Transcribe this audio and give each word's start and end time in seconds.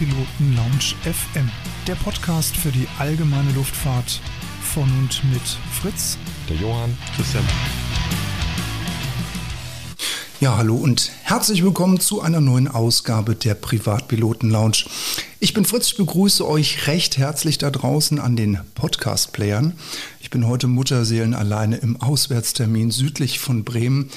Privatpiloten 0.00 0.56
Lounge 0.56 0.94
FM, 1.02 1.50
der 1.86 1.94
Podcast 1.96 2.56
für 2.56 2.72
die 2.72 2.88
allgemeine 2.98 3.52
Luftfahrt 3.52 4.20
von 4.62 4.84
und 4.98 5.22
mit 5.30 5.42
Fritz, 5.72 6.16
der 6.48 6.56
Johann, 6.56 6.96
Christian. 7.16 7.44
Ja, 10.40 10.56
hallo 10.56 10.74
und 10.74 11.12
herzlich 11.22 11.62
willkommen 11.62 12.00
zu 12.00 12.22
einer 12.22 12.40
neuen 12.40 12.66
Ausgabe 12.66 13.34
der 13.34 13.52
Privatpiloten 13.52 14.48
Lounge. 14.48 14.86
Ich 15.38 15.52
bin 15.52 15.66
Fritz, 15.66 15.88
ich 15.88 15.96
begrüße 15.98 16.48
euch 16.48 16.86
recht 16.86 17.18
herzlich 17.18 17.58
da 17.58 17.70
draußen 17.70 18.18
an 18.18 18.36
den 18.36 18.58
Podcast-Playern. 18.74 19.74
Ich 20.18 20.30
bin 20.30 20.46
heute 20.46 20.66
Mutterseelen 20.66 21.34
alleine 21.34 21.76
im 21.76 22.00
Auswärtstermin 22.00 22.90
südlich 22.90 23.38
von 23.38 23.64
Bremen. 23.64 24.08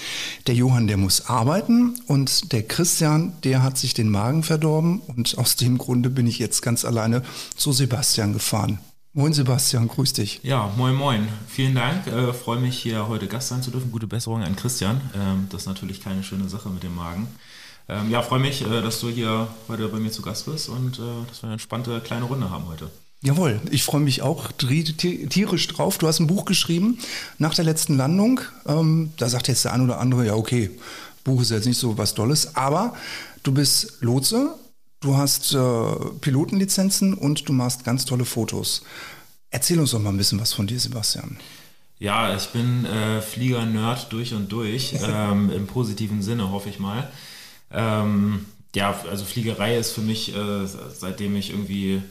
Der 0.48 0.56
Johann, 0.56 0.88
der 0.88 0.96
muss 0.96 1.28
arbeiten 1.28 1.96
und 2.08 2.54
der 2.54 2.64
Christian, 2.64 3.34
der 3.44 3.62
hat 3.62 3.78
sich 3.78 3.94
den 3.94 4.08
Magen 4.08 4.44
verdorben 4.44 5.02
und 5.02 5.38
aus 5.38 5.58
dem 5.58 5.78
Grunde 5.78 6.10
bin 6.10 6.26
ich 6.26 6.40
jetzt 6.40 6.62
ganz 6.62 6.86
alleine 6.86 7.22
zu 7.58 7.74
Sebastian 7.74 8.32
gefahren. 8.32 8.80
Moin 9.16 9.32
Sebastian, 9.32 9.88
grüß 9.88 10.14
dich. 10.14 10.40
Ja, 10.42 10.74
moin 10.76 10.96
moin. 10.96 11.28
Vielen 11.48 11.76
Dank. 11.76 12.08
Äh, 12.08 12.34
Freue 12.34 12.60
mich 12.60 12.80
hier 12.80 13.08
heute 13.08 13.28
Gast 13.28 13.50
sein 13.50 13.62
zu 13.62 13.70
dürfen. 13.70 13.92
Gute 13.92 14.08
Besserung 14.08 14.42
an 14.42 14.56
Christian. 14.56 15.00
Ähm, 15.16 15.46
das 15.52 15.62
ist 15.62 15.68
natürlich 15.68 16.04
keine 16.04 16.24
schöne 16.24 16.50
Sache 16.50 16.68
mit 16.70 16.82
dem 16.82 16.96
Magen. 16.96 17.28
Ähm, 17.88 18.10
ja, 18.10 18.24
freue 18.24 18.40
mich, 18.40 18.64
äh, 18.64 18.82
dass 18.82 19.02
du 19.02 19.10
hier 19.10 19.50
heute 19.68 19.88
bei 19.90 20.00
mir 20.00 20.10
zu 20.10 20.24
Gast 20.24 20.48
bist 20.48 20.68
und 20.68 20.98
äh, 20.98 21.28
dass 21.30 21.44
wir 21.44 21.44
eine 21.44 21.54
entspannte 21.54 22.02
kleine 22.02 22.26
Runde 22.26 22.50
haben 22.50 22.66
heute. 22.66 22.90
Jawohl, 23.22 23.62
ich 23.70 23.84
freue 23.84 24.02
mich 24.02 24.24
auch 24.24 24.52
tierisch 24.52 25.68
drauf. 25.68 26.00
Du 26.00 26.08
hast 26.08 26.20
ein 26.20 26.26
Buch 26.26 26.46
geschrieben 26.46 26.98
nach 27.38 27.54
der 27.54 27.66
letzten 27.66 27.96
Landung. 27.96 28.42
Ähm, 28.66 29.14
da 29.18 29.30
sagt 29.30 29.48
jetzt 29.48 29.64
der 29.64 29.74
ein 29.74 29.82
oder 29.82 30.00
andere, 30.00 30.26
ja 30.26 30.34
okay, 30.34 30.72
Buch 31.24 31.44
ist 31.44 31.52
jetzt 31.52 31.68
nicht 31.68 31.78
so 31.78 32.00
was 32.00 32.16
Tolles, 32.16 32.56
aber 32.56 32.96
du 33.44 33.52
bist 33.52 34.02
Lotse, 34.02 34.56
Du 35.04 35.18
hast 35.18 35.54
äh, 35.54 35.96
Pilotenlizenzen 36.22 37.14
und 37.14 37.50
du 37.50 37.52
machst 37.52 37.84
ganz 37.84 38.06
tolle 38.06 38.24
Fotos. 38.24 38.84
Erzähl 39.52 39.78
uns 39.78 39.92
doch 39.92 40.00
mal 40.00 40.12
ein 40.12 40.18
bisschen 40.18 40.40
was 40.40 40.54
von 40.54 40.66
dir, 40.66 40.80
Sebastian. 40.80 41.36
Ja, 42.00 42.34
ich 42.34 42.48
bin 42.48 42.86
äh, 42.86 43.22
Flieger-Nerd 43.22 44.14
durch 44.14 44.34
und 44.34 44.50
durch, 44.50 44.96
ähm, 45.06 45.52
im 45.52 45.68
positiven 45.68 46.22
Sinne, 46.22 46.52
hoffe 46.52 46.70
ich 46.70 46.80
mal. 46.80 47.12
Ähm, 47.70 48.46
ja, 48.74 48.98
also 49.10 49.26
Fliegerei 49.26 49.78
ist 49.78 49.92
für 49.92 50.00
mich, 50.00 50.34
äh, 50.34 50.66
seitdem 50.66 51.36
ich 51.36 51.50
irgendwie 51.50 52.02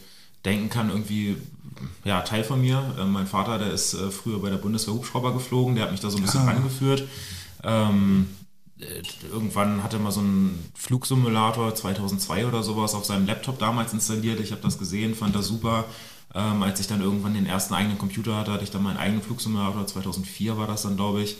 denken 0.44 0.68
kann, 0.68 0.90
irgendwie 0.90 1.38
ja, 2.04 2.20
Teil 2.20 2.44
von 2.44 2.60
mir. 2.60 2.94
Äh, 3.00 3.06
mein 3.06 3.26
Vater, 3.26 3.58
der 3.58 3.72
ist 3.72 3.94
äh, 3.94 4.10
früher 4.10 4.38
bei 4.38 4.50
der 4.50 4.58
Bundeswehr 4.58 4.92
Hubschrauber 4.92 5.32
geflogen, 5.32 5.76
der 5.76 5.84
hat 5.84 5.92
mich 5.92 6.00
da 6.00 6.10
so 6.10 6.18
ein 6.18 6.24
bisschen 6.24 6.42
ah. 6.42 6.50
rangeführt. 6.52 7.04
Ähm, 7.64 8.26
äh, 8.28 8.41
irgendwann 9.30 9.82
hatte 9.82 9.96
er 9.96 10.02
mal 10.02 10.12
so 10.12 10.20
einen 10.20 10.70
Flugsimulator 10.74 11.74
2002 11.74 12.46
oder 12.46 12.62
sowas 12.62 12.94
auf 12.94 13.04
seinem 13.04 13.26
Laptop 13.26 13.58
damals 13.58 13.92
installiert. 13.92 14.40
Ich 14.40 14.52
habe 14.52 14.62
das 14.62 14.78
gesehen, 14.78 15.14
fand 15.14 15.34
das 15.34 15.46
super. 15.46 15.84
Ähm, 16.34 16.62
als 16.62 16.80
ich 16.80 16.86
dann 16.86 17.02
irgendwann 17.02 17.34
den 17.34 17.46
ersten 17.46 17.74
eigenen 17.74 17.98
Computer 17.98 18.36
hatte, 18.36 18.52
hatte 18.52 18.64
ich 18.64 18.70
dann 18.70 18.82
meinen 18.82 18.96
eigenen 18.96 19.22
Flugsimulator. 19.22 19.86
2004 19.86 20.56
war 20.56 20.66
das 20.66 20.82
dann, 20.82 20.96
glaube 20.96 21.22
ich. 21.22 21.36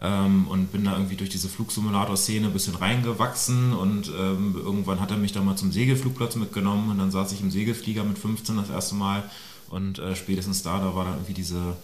Ähm, 0.00 0.48
und 0.48 0.72
bin 0.72 0.84
da 0.84 0.92
irgendwie 0.92 1.16
durch 1.16 1.30
diese 1.30 1.48
Flugsimulator-Szene 1.48 2.48
ein 2.48 2.52
bisschen 2.52 2.74
reingewachsen 2.74 3.72
und 3.72 4.08
ähm, 4.08 4.56
irgendwann 4.56 5.00
hat 5.00 5.12
er 5.12 5.16
mich 5.16 5.30
dann 5.30 5.44
mal 5.44 5.54
zum 5.54 5.70
Segelflugplatz 5.70 6.34
mitgenommen 6.34 6.90
und 6.90 6.98
dann 6.98 7.12
saß 7.12 7.30
ich 7.30 7.40
im 7.40 7.52
Segelflieger 7.52 8.02
mit 8.02 8.18
15 8.18 8.56
das 8.56 8.70
erste 8.70 8.96
Mal 8.96 9.22
und 9.70 10.00
äh, 10.00 10.16
spätestens 10.16 10.64
da, 10.64 10.78
da 10.80 10.96
war 10.96 11.04
dann 11.04 11.14
irgendwie 11.14 11.34
diese 11.34 11.76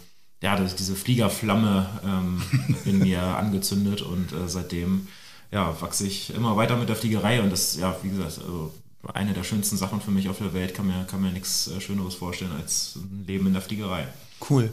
ja, 0.42 0.56
diese 0.56 0.96
Fliegerflamme 0.96 1.88
ähm, 2.04 2.42
in 2.84 2.98
mir 2.98 3.22
angezündet 3.22 4.02
und 4.02 4.32
äh, 4.32 4.48
seitdem 4.48 5.08
ja, 5.52 5.80
wachse 5.80 6.06
ich 6.06 6.32
immer 6.34 6.56
weiter 6.56 6.76
mit 6.76 6.88
der 6.88 6.96
Fliegerei 6.96 7.42
und 7.42 7.50
das, 7.50 7.76
ja, 7.76 7.96
wie 8.02 8.10
gesagt, 8.10 8.38
also 8.38 8.72
eine 9.12 9.32
der 9.32 9.44
schönsten 9.44 9.76
Sachen 9.76 10.00
für 10.00 10.10
mich 10.10 10.28
auf 10.28 10.38
der 10.38 10.52
Welt, 10.52 10.74
kann 10.74 10.86
mir, 10.86 11.04
kann 11.04 11.20
mir 11.20 11.32
nichts 11.32 11.68
äh, 11.68 11.80
Schöneres 11.80 12.14
vorstellen 12.14 12.52
als 12.52 12.96
ein 12.96 13.24
Leben 13.26 13.46
in 13.46 13.54
der 13.54 13.62
Fliegerei. 13.62 14.06
Cool. 14.48 14.72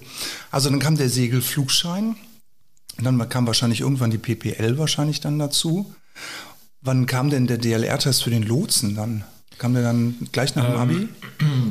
Also 0.51 0.69
dann 0.69 0.79
kam 0.79 0.95
der 0.95 1.09
Segelflugschein, 1.09 2.15
dann 2.99 3.29
kam 3.29 3.47
wahrscheinlich 3.47 3.81
irgendwann 3.81 4.11
die 4.11 4.17
PPL 4.17 4.77
wahrscheinlich 4.77 5.19
dann 5.19 5.39
dazu. 5.39 5.93
Wann 6.81 7.05
kam 7.05 7.29
denn 7.29 7.47
der 7.47 7.57
DLR-Test 7.57 8.23
für 8.23 8.29
den 8.29 8.43
Lotsen 8.43 8.95
dann? 8.95 9.23
Kam 9.57 9.73
der 9.73 9.83
dann 9.83 10.15
gleich 10.31 10.55
nach 10.55 10.65
dem 10.65 10.73
ähm, 10.73 10.79
Abi? 10.79 11.07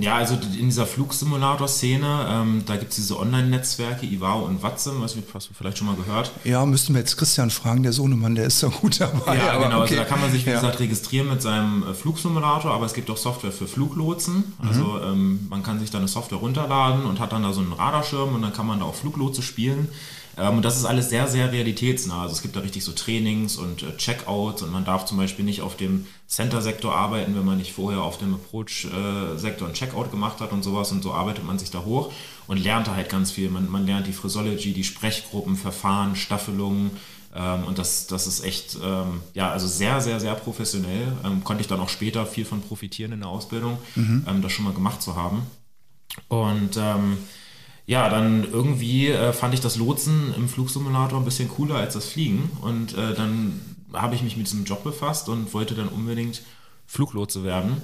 Ja, 0.01 0.17
also 0.17 0.35
in 0.35 0.67
dieser 0.67 0.87
Flugsimulator-Szene, 0.87 2.27
ähm, 2.29 2.63
da 2.67 2.77
gibt 2.77 2.91
es 2.91 2.97
diese 2.97 3.19
Online-Netzwerke, 3.19 4.07
Ivao 4.07 4.45
und 4.45 4.63
Watson, 4.63 5.01
was 5.01 5.17
hast 5.35 5.51
du 5.51 5.55
vielleicht 5.55 5.79
schon 5.79 5.89
mal 5.89 5.97
gehört? 5.97 6.31
Ja, 6.45 6.65
müssten 6.65 6.95
wir 6.95 7.01
jetzt 7.01 7.17
Christian 7.17 7.51
fragen, 7.51 7.83
der 7.83 7.93
Sohnemann, 7.93 8.37
der 8.37 8.45
ist 8.45 8.61
so 8.61 8.71
gut 8.71 9.01
dabei. 9.01 9.37
Ja, 9.37 9.55
genau, 9.55 9.65
also 9.65 9.77
okay. 9.77 9.81
also 9.81 9.97
da 9.97 10.05
kann 10.05 10.21
man 10.21 10.31
sich, 10.31 10.47
wie 10.47 10.51
ja. 10.51 10.61
gesagt, 10.61 10.79
registrieren 10.79 11.29
mit 11.29 11.43
seinem 11.43 11.83
äh, 11.83 11.95
Flugsimulator, 11.95 12.73
aber 12.73 12.87
es 12.87 12.95
gibt 12.95 13.11
auch 13.11 13.17
Software 13.17 13.51
für 13.51 13.67
Fluglotsen. 13.67 14.37
Mhm. 14.37 14.69
Also 14.69 15.01
ähm, 15.03 15.47
man 15.49 15.63
kann 15.63 15.81
sich 15.81 15.91
da 15.91 15.99
eine 15.99 16.09
Software 16.09 16.39
runterladen 16.39 17.05
und 17.05 17.19
hat 17.19 17.33
dann 17.33 17.43
da 17.43 17.53
so 17.53 17.61
einen 17.61 17.73
Radarschirm 17.73 18.35
und 18.35 18.43
dann 18.43 18.53
kann 18.53 18.67
man 18.67 18.81
da 18.81 18.85
auch 18.85 18.95
Fluglotse 18.95 19.43
spielen. 19.43 19.89
Ähm, 20.37 20.57
und 20.57 20.65
das 20.65 20.77
ist 20.77 20.85
alles 20.85 21.09
sehr, 21.09 21.29
sehr 21.29 21.51
realitätsnah. 21.53 22.23
Also 22.23 22.35
es 22.35 22.43
gibt 22.43 22.57
da 22.57 22.61
richtig 22.61 22.85
so 22.85 22.93
Trainings 22.93 23.57
und 23.57 23.83
äh, 23.83 23.97
Checkouts 23.97 24.63
und 24.63 24.73
man 24.73 24.85
darf 24.85 25.07
zum 25.07 25.17
Beispiel 25.17 25.45
nicht 25.45 25.63
auf 25.63 25.77
dem 25.77 26.07
Center-Sektor 26.29 26.95
arbeiten, 26.95 27.35
wenn 27.35 27.45
man 27.45 27.59
nicht 27.59 27.73
vorher 27.73 28.03
auf 28.03 28.19
dem 28.19 28.35
Approach-Sektor 28.35 29.69
ein 29.69 29.75
Checkout 29.75 30.11
gemacht 30.11 30.41
hat 30.41 30.53
und 30.53 30.63
sowas. 30.63 30.93
Und 30.93 31.03
so 31.03 31.13
arbeitet 31.13 31.45
man 31.45 31.59
sich 31.59 31.71
da 31.71 31.85
hoch 31.85 32.13
und 32.47 32.63
lernt 32.63 32.87
da 32.87 32.95
halt 32.95 33.09
ganz 33.09 33.31
viel. 33.31 33.49
Man, 33.49 33.71
man 33.71 33.87
lernt 33.87 34.07
die 34.07 34.13
Phraseology, 34.13 34.73
die 34.73 34.85
Sprechgruppen, 34.85 35.57
Verfahren, 35.57 36.17
Staffelungen. 36.17 36.91
Ähm, 37.35 37.65
und 37.65 37.79
das, 37.79 38.07
das 38.07 38.27
ist 38.27 38.45
echt, 38.45 38.77
ähm, 38.83 39.21
ja, 39.35 39.51
also 39.51 39.67
sehr, 39.67 40.01
sehr, 40.01 40.21
sehr 40.21 40.35
professionell. 40.35 41.13
Konnte 41.45 41.63
ich 41.63 41.69
dann 41.69 41.81
auch 41.81 41.89
später 41.89 42.27
viel 42.27 42.45
von 42.45 42.61
profitieren 42.61 43.13
in 43.13 43.21
der 43.21 43.29
Ausbildung, 43.29 43.79
mhm. 43.95 44.25
Das 44.43 44.53
schon 44.53 44.65
mal 44.65 44.75
gemacht 44.75 45.01
zu 45.01 45.17
haben. 45.17 45.47
Und 46.29 46.77
ähm, 46.77 47.19
ja, 47.87 48.09
dann 48.09 48.45
irgendwie 48.51 49.09
äh, 49.09 49.33
fand 49.33 49.55
ich 49.55 49.61
das 49.61 49.77
Lotsen 49.77 50.35
im 50.35 50.49
Flugsimulator 50.49 51.19
ein 51.21 51.25
bisschen 51.25 51.49
cooler 51.49 51.77
als 51.77 51.95
das 51.95 52.07
Fliegen. 52.07 52.51
Und 52.61 52.97
äh, 52.99 53.15
dann 53.15 53.61
habe 53.93 54.17
ich 54.17 54.23
mich 54.23 54.37
mit 54.37 54.47
diesem 54.47 54.65
Job 54.65 54.83
befasst 54.83 55.29
und 55.29 55.55
wollte 55.55 55.75
dann 55.75 55.89
unbedingt 55.89 56.43
Fluglotse 56.87 57.45
werden. 57.45 57.81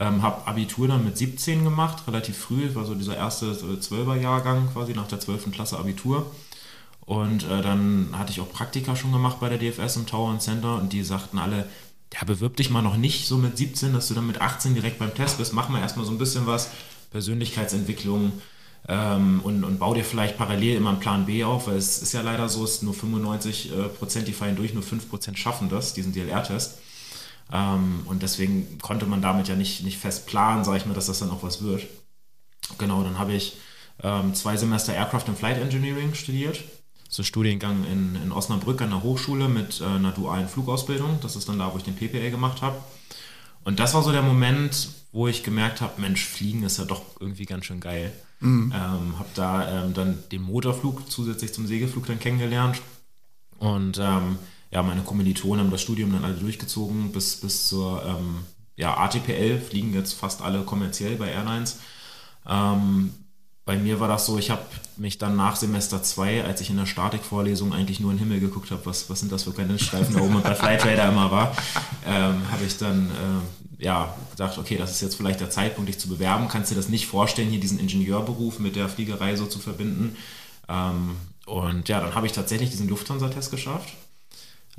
Ähm, 0.00 0.22
habe 0.22 0.46
Abitur 0.46 0.88
dann 0.88 1.04
mit 1.04 1.18
17 1.18 1.64
gemacht, 1.64 2.04
relativ 2.06 2.36
früh, 2.36 2.74
war 2.74 2.84
so 2.84 2.94
dieser 2.94 3.16
erste 3.16 3.52
12er-Jahrgang 3.52 4.72
quasi 4.72 4.92
nach 4.92 5.08
der 5.08 5.20
12. 5.20 5.52
Klasse 5.52 5.78
Abitur. 5.78 6.30
Und 7.00 7.44
äh, 7.44 7.62
dann 7.62 8.10
hatte 8.12 8.32
ich 8.32 8.40
auch 8.40 8.52
Praktika 8.52 8.94
schon 8.96 9.12
gemacht 9.12 9.38
bei 9.40 9.48
der 9.48 9.58
DFS 9.58 9.96
im 9.96 10.06
Tower 10.06 10.30
and 10.30 10.42
Center 10.42 10.76
und 10.76 10.92
die 10.92 11.02
sagten 11.02 11.38
alle, 11.38 11.68
ja, 12.12 12.24
bewirb 12.24 12.56
dich 12.56 12.70
mal 12.70 12.82
noch 12.82 12.96
nicht 12.96 13.26
so 13.26 13.38
mit 13.38 13.56
17, 13.56 13.92
dass 13.92 14.08
du 14.08 14.14
dann 14.14 14.26
mit 14.26 14.40
18 14.40 14.74
direkt 14.74 14.98
beim 14.98 15.14
Test 15.14 15.38
bist. 15.38 15.52
Mach 15.52 15.68
mal 15.68 15.80
erstmal 15.80 16.06
so 16.06 16.12
ein 16.12 16.18
bisschen 16.18 16.46
was, 16.46 16.70
Persönlichkeitsentwicklung, 17.10 18.32
ähm, 18.88 19.40
und, 19.44 19.64
und 19.64 19.78
bau 19.78 19.92
dir 19.92 20.04
vielleicht 20.04 20.38
parallel 20.38 20.76
immer 20.76 20.90
einen 20.90 21.00
Plan 21.00 21.26
B 21.26 21.44
auf, 21.44 21.66
weil 21.66 21.76
es 21.76 22.00
ist 22.00 22.12
ja 22.14 22.22
leider 22.22 22.48
so, 22.48 22.64
es 22.64 22.76
ist 22.76 22.82
nur 22.82 22.94
95 22.94 23.70
äh, 23.70 23.88
Prozent, 23.88 24.26
die 24.26 24.32
fallen 24.32 24.56
durch, 24.56 24.72
nur 24.72 24.82
5 24.82 25.10
Prozent 25.10 25.38
schaffen 25.38 25.68
das, 25.68 25.92
diesen 25.92 26.14
DLR-Test. 26.14 26.78
Ähm, 27.52 28.02
und 28.06 28.22
deswegen 28.22 28.78
konnte 28.78 29.04
man 29.04 29.20
damit 29.20 29.46
ja 29.46 29.56
nicht, 29.56 29.84
nicht 29.84 29.98
fest 29.98 30.26
planen, 30.26 30.64
sage 30.64 30.78
ich 30.78 30.86
mal, 30.86 30.94
dass 30.94 31.06
das 31.06 31.18
dann 31.18 31.30
auch 31.30 31.42
was 31.42 31.62
wird. 31.62 31.86
Genau, 32.78 33.02
dann 33.02 33.18
habe 33.18 33.34
ich 33.34 33.58
ähm, 34.02 34.34
zwei 34.34 34.56
Semester 34.56 34.94
Aircraft 34.94 35.28
and 35.28 35.38
Flight 35.38 35.58
Engineering 35.58 36.14
studiert. 36.14 36.60
Ein 37.18 37.24
Studiengang 37.24 37.84
in, 37.84 38.16
in 38.16 38.32
Osnabrück 38.32 38.80
an 38.82 38.90
der 38.90 39.02
Hochschule 39.02 39.48
mit 39.48 39.80
äh, 39.80 39.84
einer 39.84 40.12
dualen 40.12 40.48
Flugausbildung. 40.48 41.18
Das 41.22 41.36
ist 41.36 41.48
dann 41.48 41.58
da, 41.58 41.72
wo 41.72 41.78
ich 41.78 41.84
den 41.84 41.96
PPA 41.96 42.30
gemacht 42.30 42.62
habe. 42.62 42.76
Und 43.64 43.80
das 43.80 43.92
war 43.94 44.02
so 44.02 44.12
der 44.12 44.22
Moment, 44.22 44.88
wo 45.18 45.26
ich 45.26 45.42
gemerkt 45.42 45.80
habe, 45.80 46.00
Mensch, 46.00 46.24
Fliegen 46.24 46.62
ist 46.62 46.78
ja 46.78 46.84
doch 46.84 47.02
irgendwie 47.18 47.44
ganz 47.44 47.64
schön 47.64 47.80
geil. 47.80 48.12
Mhm. 48.38 48.72
Ähm, 48.72 49.18
habe 49.18 49.28
da 49.34 49.82
ähm, 49.82 49.92
dann 49.92 50.22
den 50.30 50.42
Motorflug 50.42 51.10
zusätzlich 51.10 51.52
zum 51.52 51.66
Segelflug 51.66 52.06
dann 52.06 52.20
kennengelernt. 52.20 52.80
Und 53.58 53.98
ähm, 53.98 54.38
ja, 54.70 54.80
meine 54.84 55.02
Kommilitonen 55.02 55.64
haben 55.64 55.72
das 55.72 55.82
Studium 55.82 56.12
dann 56.12 56.24
alle 56.24 56.34
durchgezogen 56.34 57.10
bis, 57.10 57.40
bis 57.40 57.66
zur 57.66 58.00
ähm, 58.06 58.44
ja, 58.76 58.96
ATPL, 58.96 59.58
fliegen 59.58 59.92
jetzt 59.92 60.12
fast 60.12 60.40
alle 60.40 60.60
kommerziell 60.62 61.16
bei 61.16 61.32
Airlines. 61.32 61.80
Ähm, 62.48 63.12
bei 63.64 63.76
mir 63.76 63.98
war 63.98 64.06
das 64.06 64.24
so, 64.24 64.38
ich 64.38 64.50
habe 64.50 64.62
mich 64.96 65.18
dann 65.18 65.36
nach 65.36 65.56
Semester 65.56 66.00
2, 66.00 66.44
als 66.44 66.60
ich 66.60 66.70
in 66.70 66.76
der 66.76 66.86
Statikvorlesung 66.86 67.72
eigentlich 67.72 67.98
nur 67.98 68.12
in 68.12 68.18
den 68.18 68.28
Himmel 68.28 68.40
geguckt 68.40 68.70
habe, 68.70 68.86
was, 68.86 69.10
was 69.10 69.18
sind 69.18 69.32
das 69.32 69.42
für 69.42 69.50
Grenzstreifen 69.50 70.14
da 70.14 70.20
oben 70.20 70.36
und 70.36 70.44
bei 70.44 70.54
Flight 70.54 70.86
Radar 70.86 71.10
immer 71.10 71.30
war, 71.30 71.56
ähm, 72.06 72.50
habe 72.52 72.64
ich 72.64 72.78
dann 72.78 73.10
äh, 73.10 73.57
ja, 73.78 74.14
gedacht, 74.32 74.58
okay, 74.58 74.76
das 74.76 74.90
ist 74.90 75.00
jetzt 75.00 75.16
vielleicht 75.16 75.40
der 75.40 75.50
Zeitpunkt, 75.50 75.88
dich 75.88 75.98
zu 75.98 76.08
bewerben. 76.08 76.48
Kannst 76.48 76.70
du 76.70 76.74
dir 76.74 76.80
das 76.80 76.88
nicht 76.88 77.06
vorstellen, 77.06 77.48
hier 77.48 77.60
diesen 77.60 77.78
Ingenieurberuf 77.78 78.58
mit 78.58 78.76
der 78.76 78.88
Fliegerei 78.88 79.36
so 79.36 79.46
zu 79.46 79.60
verbinden? 79.60 80.16
Ähm, 80.68 81.16
und 81.46 81.88
ja, 81.88 82.00
dann 82.00 82.14
habe 82.14 82.26
ich 82.26 82.32
tatsächlich 82.32 82.70
diesen 82.70 82.88
Lufthansa-Test 82.88 83.50
geschafft 83.50 83.94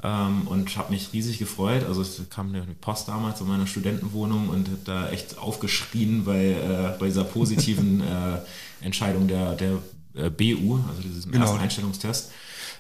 ähm, 0.04 0.48
und 0.48 0.75
habe 0.78 0.92
mich 0.92 1.13
riesig 1.13 1.40
gefreut. 1.40 1.86
Also 1.88 2.01
es 2.01 2.22
kam 2.30 2.50
eine 2.50 2.66
Post 2.81 3.07
damals 3.07 3.42
in 3.42 3.48
meiner 3.48 3.68
Studentenwohnung 3.68 4.50
und 4.50 4.68
habe 4.68 4.80
da 4.84 5.10
echt 5.10 5.38
aufgeschrien 5.38 6.25
bei, 6.25 6.52
äh, 6.52 6.98
bei 7.00 7.07
dieser 7.07 7.24
positiven 7.24 8.02
äh, 8.02 8.86
Entscheidung 8.86 9.28
der, 9.28 9.56
der 9.56 9.80
äh, 10.13 10.30
BU, 10.30 10.80
also 10.90 11.02
diesem 11.02 11.31
genau. 11.31 11.45
ersten 11.45 11.60
Einstellungstest. 11.60 12.31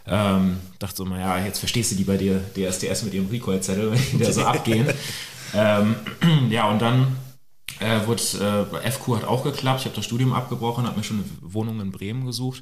Ähm, 0.07 0.57
dachte 0.79 0.95
so, 0.95 1.05
naja, 1.05 1.45
jetzt 1.45 1.59
verstehst 1.59 1.91
du 1.91 1.95
die 1.95 2.03
bei 2.03 2.17
dir, 2.17 2.41
DSDS 2.55 3.03
mit 3.03 3.13
ihrem 3.13 3.27
Recall-Zettel, 3.27 3.91
wenn 3.91 4.19
die 4.19 4.23
da 4.23 4.31
so 4.31 4.41
abgehen. 4.45 4.87
Ähm, 5.53 5.95
ja, 6.49 6.69
und 6.69 6.81
dann 6.81 7.15
Äh, 7.79 8.05
wurde, 8.07 8.21
äh, 8.83 8.91
FQ 8.91 9.15
hat 9.15 9.23
auch 9.23 9.43
geklappt. 9.43 9.79
Ich 9.81 9.85
habe 9.85 9.95
das 9.95 10.03
Studium 10.03 10.33
abgebrochen, 10.33 10.85
habe 10.85 10.97
mir 10.97 11.03
schon 11.03 11.19
eine 11.19 11.53
Wohnung 11.53 11.79
in 11.79 11.91
Bremen 11.91 12.25
gesucht. 12.25 12.61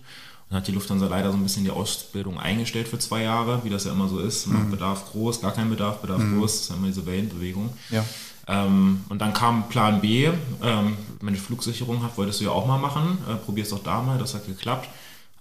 Dann 0.49 0.59
hat 0.59 0.67
die 0.67 0.71
Lufthansa 0.71 1.07
leider 1.07 1.31
so 1.31 1.37
ein 1.37 1.43
bisschen 1.43 1.63
die 1.63 1.71
Ausbildung 1.71 2.39
eingestellt 2.39 2.87
für 2.87 2.99
zwei 2.99 3.23
Jahre, 3.23 3.63
wie 3.63 3.69
das 3.69 3.85
ja 3.85 3.93
immer 3.93 4.07
so 4.07 4.19
ist. 4.19 4.45
Mhm. 4.45 4.69
Bedarf 4.69 5.11
groß, 5.11 5.41
gar 5.41 5.53
kein 5.53 5.69
Bedarf, 5.69 6.01
Bedarf 6.01 6.21
mhm. 6.21 6.37
groß. 6.39 6.51
Das 6.51 6.61
ist 6.61 6.69
ja 6.69 6.75
immer 6.75 6.87
diese 6.87 7.05
Wellenbewegung. 7.05 7.69
Ja. 7.89 8.05
Ähm, 8.47 9.01
und 9.09 9.19
dann 9.19 9.33
kam 9.33 9.67
Plan 9.69 10.01
B. 10.01 10.29
Ähm, 10.61 10.97
wenn 11.21 11.33
du 11.33 11.39
Flugsicherung 11.39 12.03
hast, 12.03 12.17
wolltest 12.17 12.39
du 12.39 12.45
ja 12.45 12.51
auch 12.51 12.67
mal 12.67 12.77
machen. 12.77 13.17
Äh, 13.27 13.35
probier's 13.35 13.69
doch 13.69 13.83
da 13.83 14.01
mal, 14.01 14.19
das 14.19 14.35
hat 14.35 14.45
geklappt. 14.45 14.87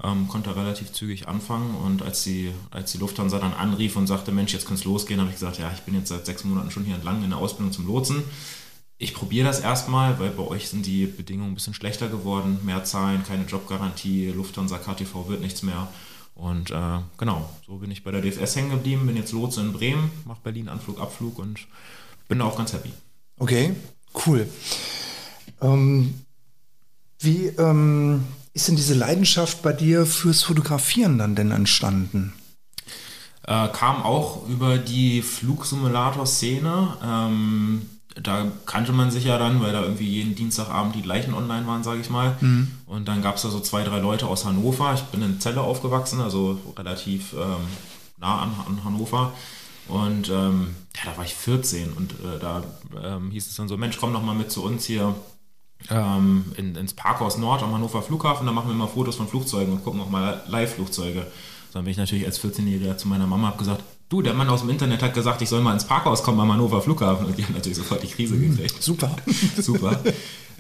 Ähm, 0.03 0.29
konnte 0.29 0.55
relativ 0.55 0.93
zügig 0.93 1.27
anfangen 1.27 1.75
und 1.75 2.03
als 2.03 2.23
die, 2.23 2.53
als 2.71 2.93
die 2.93 2.99
Lufthansa 2.99 3.39
dann 3.39 3.55
anrief 3.55 3.97
und 3.97 4.07
sagte, 4.07 4.31
Mensch, 4.31 4.53
jetzt 4.53 4.67
kann 4.67 4.75
es 4.75 4.85
losgehen, 4.85 5.21
habe 5.21 5.31
ich 5.31 5.37
gesagt, 5.37 5.59
ja, 5.59 5.73
ich 5.73 5.81
bin 5.81 5.95
jetzt 5.95 6.09
seit 6.09 6.27
sechs 6.27 6.45
Monaten 6.45 6.71
schon 6.71 6.85
hier 6.85 6.97
entlang 6.97 7.25
in 7.25 7.31
der 7.31 7.39
Ausbildung 7.39 7.73
zum 7.73 7.87
Lotsen. 7.87 8.23
Ich 8.99 9.15
probiere 9.15 9.47
das 9.47 9.61
erstmal, 9.61 10.19
weil 10.19 10.31
bei 10.31 10.43
euch 10.43 10.69
sind 10.69 10.85
die 10.85 11.07
Bedingungen 11.07 11.53
ein 11.53 11.55
bisschen 11.55 11.75
schlechter 11.75 12.09
geworden. 12.09 12.59
Mehr 12.65 12.85
Zahlen, 12.85 13.25
keine 13.25 13.45
Jobgarantie, 13.45 14.29
Lufthansa 14.29 14.79
KTV 14.79 15.29
wird 15.29 15.41
nichts 15.41 15.63
mehr. 15.63 15.89
Und 16.35 16.71
äh, 16.71 16.99
genau, 17.17 17.49
so 17.67 17.77
bin 17.77 17.91
ich 17.91 18.05
bei 18.05 18.11
der 18.11 18.21
DFS 18.21 18.57
hängen 18.57 18.71
geblieben, 18.71 19.07
bin 19.07 19.17
jetzt 19.17 19.33
Lotse 19.33 19.63
in 19.63 19.73
Bremen, 19.73 20.11
mache 20.27 20.41
Berlin 20.43 20.69
Anflug, 20.69 21.01
Abflug 21.01 21.39
und 21.39 21.67
bin 22.29 22.39
da 22.39 22.45
auch 22.45 22.57
ganz 22.57 22.75
happy. 22.75 22.93
Okay, 23.39 23.75
cool. 24.27 24.47
Ähm, 25.63 26.15
wie 27.19 27.47
ähm, 27.47 28.25
ist 28.57 28.69
denn 28.69 28.77
diese 28.77 28.95
Leidenschaft 28.95 29.61
bei 29.61 29.75
dir 29.75 30.07
fürs 30.07 30.43
Fotografieren 30.43 31.19
dann 31.19 31.35
denn 31.35 31.51
entstanden? 31.51 32.33
Äh, 33.43 33.69
kam 33.69 34.03
auch 34.03 34.49
über 34.49 34.79
die 34.79 35.21
Flugsimulator-Szene. 35.21 36.97
Ähm, 37.05 37.83
da 38.15 38.51
kannte 38.65 38.93
man 38.93 39.11
sich 39.11 39.25
ja 39.25 39.37
dann, 39.37 39.61
weil 39.61 39.73
da 39.73 39.83
irgendwie 39.83 40.09
jeden 40.09 40.35
Dienstagabend 40.35 40.95
die 40.95 41.03
gleichen 41.03 41.35
online 41.35 41.67
waren, 41.67 41.85
sage 41.85 42.01
ich 42.01 42.09
mal. 42.09 42.35
Mhm. 42.41 42.71
Und 42.87 43.09
dann 43.09 43.21
gab 43.21 43.37
es 43.37 43.43
da 43.43 43.51
so 43.51 43.61
zwei, 43.61 43.85
drei 43.85 43.99
Leute 43.99 44.27
aus 44.27 44.47
Hannover. 44.47 44.95
Ich 44.95 45.03
bin 45.03 45.21
in 45.21 45.39
Celle 45.39 45.61
aufgewachsen, 45.61 46.23
also 46.23 46.59
relativ 46.79 47.35
ähm, 47.35 47.67
nah 48.17 48.41
an, 48.41 48.55
an, 48.67 48.85
Hannover. 48.85 49.35
Und 49.87 50.31
ähm, 50.31 50.75
ja, 50.97 51.11
da 51.11 51.19
war 51.19 51.27
ich 51.27 51.35
14 51.35 51.93
und 51.93 52.13
äh, 52.13 52.39
da 52.41 52.65
ähm, 53.05 53.31
hieß 53.31 53.49
es 53.49 53.57
dann 53.57 53.69
so, 53.69 53.77
Mensch, 53.77 53.99
komm 53.99 54.15
doch 54.15 54.23
mal 54.23 54.35
mit 54.35 54.51
zu 54.51 54.65
uns 54.65 54.87
hier 54.87 55.15
ähm, 55.91 56.47
in, 56.57 56.75
ins 56.75 56.95
Parkhaus 56.95 57.39
Nord 57.39 57.63
am 57.63 57.73
Hannover 57.73 58.03
Flughafen, 58.03 58.47
da 58.47 58.53
machen 58.53 58.69
wir 58.69 58.75
mal 58.75 58.87
Fotos 58.87 59.17
von 59.17 59.29
Flugzeugen 59.29 59.73
und 59.73 59.85
gucken 59.85 60.01
auch 60.01 60.11
mal 60.11 60.43
Live-Flugzeuge. 60.49 61.27
Dann 61.73 61.85
bin 61.85 61.91
ich 61.91 61.99
natürlich 61.99 62.25
als 62.25 62.43
14-Jähriger 62.43 62.97
zu 62.97 63.09
meiner 63.09 63.27
Mama 63.27 63.53
gesagt, 63.57 63.83
du, 64.09 64.23
der 64.23 64.35
Mann 64.35 64.49
aus 64.49 64.61
dem 64.61 64.71
Internet 64.71 65.03
hat 65.03 65.15
gesagt, 65.15 65.43
ich 65.43 65.49
soll 65.49 65.61
mal 65.61 65.75
ins 65.75 65.85
Parkhaus 65.85 66.23
kommen 66.23 66.41
am 66.41 66.53
Hannover 66.53 66.81
Flughafen. 66.81 67.27
Und 67.27 67.39
die 67.39 67.45
haben 67.45 67.55
natürlich 67.55 67.79
sofort 67.79 68.03
die 68.03 68.09
Krise 68.09 68.35
hm, 68.35 68.57
gekriegt. 68.57 68.83
Super. 68.83 69.15
Super. 69.59 70.01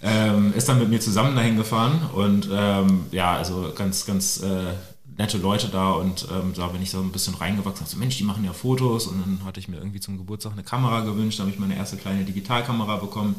Ähm, 0.03 0.53
ist 0.55 0.69
dann 0.69 0.79
mit 0.79 0.91
mir 0.91 1.01
zusammen 1.01 1.35
dahin 1.35 1.57
gefahren 1.57 2.11
und 2.15 2.49
ähm, 2.53 3.07
ja, 3.12 3.35
also 3.35 3.73
ganz, 3.75 4.05
ganz 4.05 4.43
äh, 4.43 4.75
nette 5.17 5.39
Leute 5.39 5.69
da 5.69 5.93
und 5.93 6.29
ähm, 6.31 6.53
da 6.55 6.67
bin 6.67 6.83
ich 6.83 6.91
so 6.91 7.01
ein 7.01 7.12
bisschen 7.12 7.35
reingewachsen. 7.35 7.87
So, 7.87 7.97
Mensch, 7.97 8.19
die 8.19 8.25
machen 8.25 8.45
ja 8.45 8.53
Fotos 8.53 9.07
und 9.07 9.21
dann 9.23 9.47
hatte 9.47 9.59
ich 9.59 9.69
mir 9.69 9.79
irgendwie 9.79 10.01
zum 10.01 10.19
Geburtstag 10.19 10.53
eine 10.53 10.62
Kamera 10.62 11.01
gewünscht, 11.01 11.39
da 11.39 11.45
habe 11.45 11.51
ich 11.51 11.59
meine 11.59 11.77
erste 11.77 11.97
kleine 11.97 12.25
Digitalkamera 12.25 12.97
bekommen 12.97 13.37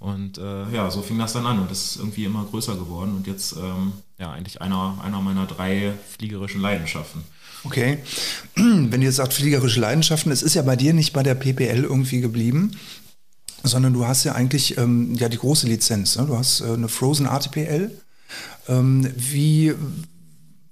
und 0.00 0.38
äh, 0.38 0.70
ja, 0.70 0.90
so 0.90 1.02
fing 1.02 1.18
das 1.18 1.32
dann 1.32 1.46
an 1.46 1.58
und 1.58 1.70
das 1.70 1.84
ist 1.84 1.96
irgendwie 1.96 2.24
immer 2.24 2.44
größer 2.44 2.76
geworden 2.76 3.16
und 3.16 3.26
jetzt 3.26 3.56
ähm, 3.56 3.92
ja 4.18 4.30
eigentlich 4.30 4.60
einer, 4.62 4.98
einer 5.02 5.20
meiner 5.20 5.46
drei 5.46 5.92
fliegerischen 6.16 6.60
Leidenschaften. 6.60 7.24
Okay. 7.64 7.98
Wenn 8.54 9.02
ihr 9.02 9.12
sagt 9.12 9.32
fliegerische 9.32 9.80
Leidenschaften, 9.80 10.30
es 10.30 10.42
ist 10.42 10.54
ja 10.54 10.62
bei 10.62 10.76
dir 10.76 10.94
nicht 10.94 11.12
bei 11.12 11.24
der 11.24 11.34
PPL 11.34 11.82
irgendwie 11.82 12.20
geblieben, 12.20 12.72
sondern 13.64 13.92
du 13.92 14.06
hast 14.06 14.22
ja 14.22 14.34
eigentlich 14.34 14.78
ähm, 14.78 15.14
ja 15.14 15.28
die 15.28 15.38
große 15.38 15.66
Lizenz. 15.66 16.16
Ne? 16.16 16.26
Du 16.26 16.36
hast 16.36 16.60
äh, 16.60 16.72
eine 16.72 16.88
Frozen 16.88 17.26
ATPL. 17.26 17.90
Ähm, 18.68 19.10
wie 19.16 19.74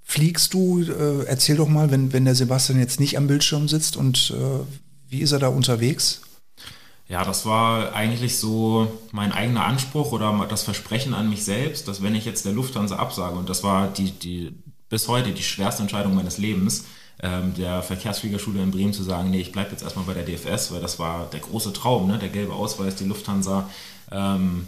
fliegst 0.05 0.55
du? 0.55 0.83
Äh, 0.83 1.25
erzähl 1.25 1.57
doch 1.57 1.69
mal, 1.69 1.91
wenn, 1.91 2.13
wenn 2.13 2.25
der 2.25 2.37
Sebastian 2.37 2.79
jetzt 2.79 3.01
nicht 3.01 3.17
am 3.19 3.27
Bildschirm 3.27 3.67
sitzt 3.67 3.97
und 3.97 4.33
äh, 4.37 4.65
wie 5.09 5.21
ist 5.21 5.33
er 5.33 5.41
da 5.41 5.49
unterwegs? 5.49 6.21
Ja, 7.09 7.25
das 7.25 7.47
war 7.47 7.95
eigentlich 7.95 8.39
so 8.39 8.91
mein 9.13 9.33
eigener 9.33 9.65
Anspruch 9.65 10.11
oder 10.11 10.47
das 10.49 10.65
Versprechen 10.65 11.15
an 11.15 11.31
mich 11.31 11.45
selbst, 11.45 11.87
dass 11.87 12.03
wenn 12.03 12.17
ich 12.17 12.25
jetzt 12.25 12.45
der 12.45 12.53
Lufthansa 12.53 12.97
absage, 12.97 13.37
und 13.37 13.49
das 13.49 13.63
war 13.63 13.87
die, 13.89 14.11
die 14.11 14.53
bis 14.89 15.07
heute 15.07 15.33
die 15.33 15.43
schwerste 15.43 15.83
Entscheidung 15.83 16.15
meines 16.17 16.39
Lebens, 16.39 16.85
ähm, 17.23 17.55
der 17.55 17.83
Verkehrsfliegerschule 17.83 18.61
in 18.61 18.73
Bremen 18.73 18.93
zu 18.93 19.03
sagen, 19.03 19.31
nee, 19.31 19.41
ich 19.41 19.53
bleibe 19.53 19.71
jetzt 19.71 19.83
erstmal 19.83 20.05
bei 20.05 20.15
der 20.15 20.25
DFS, 20.25 20.73
weil 20.73 20.81
das 20.81 20.99
war 20.99 21.27
der 21.33 21.41
große 21.41 21.73
Traum, 21.73 22.09
ne? 22.09 22.19
der 22.19 22.29
gelbe 22.29 22.53
Ausweis, 22.53 22.97
die 22.97 23.05
Lufthansa. 23.05 23.71
Ähm, 24.11 24.67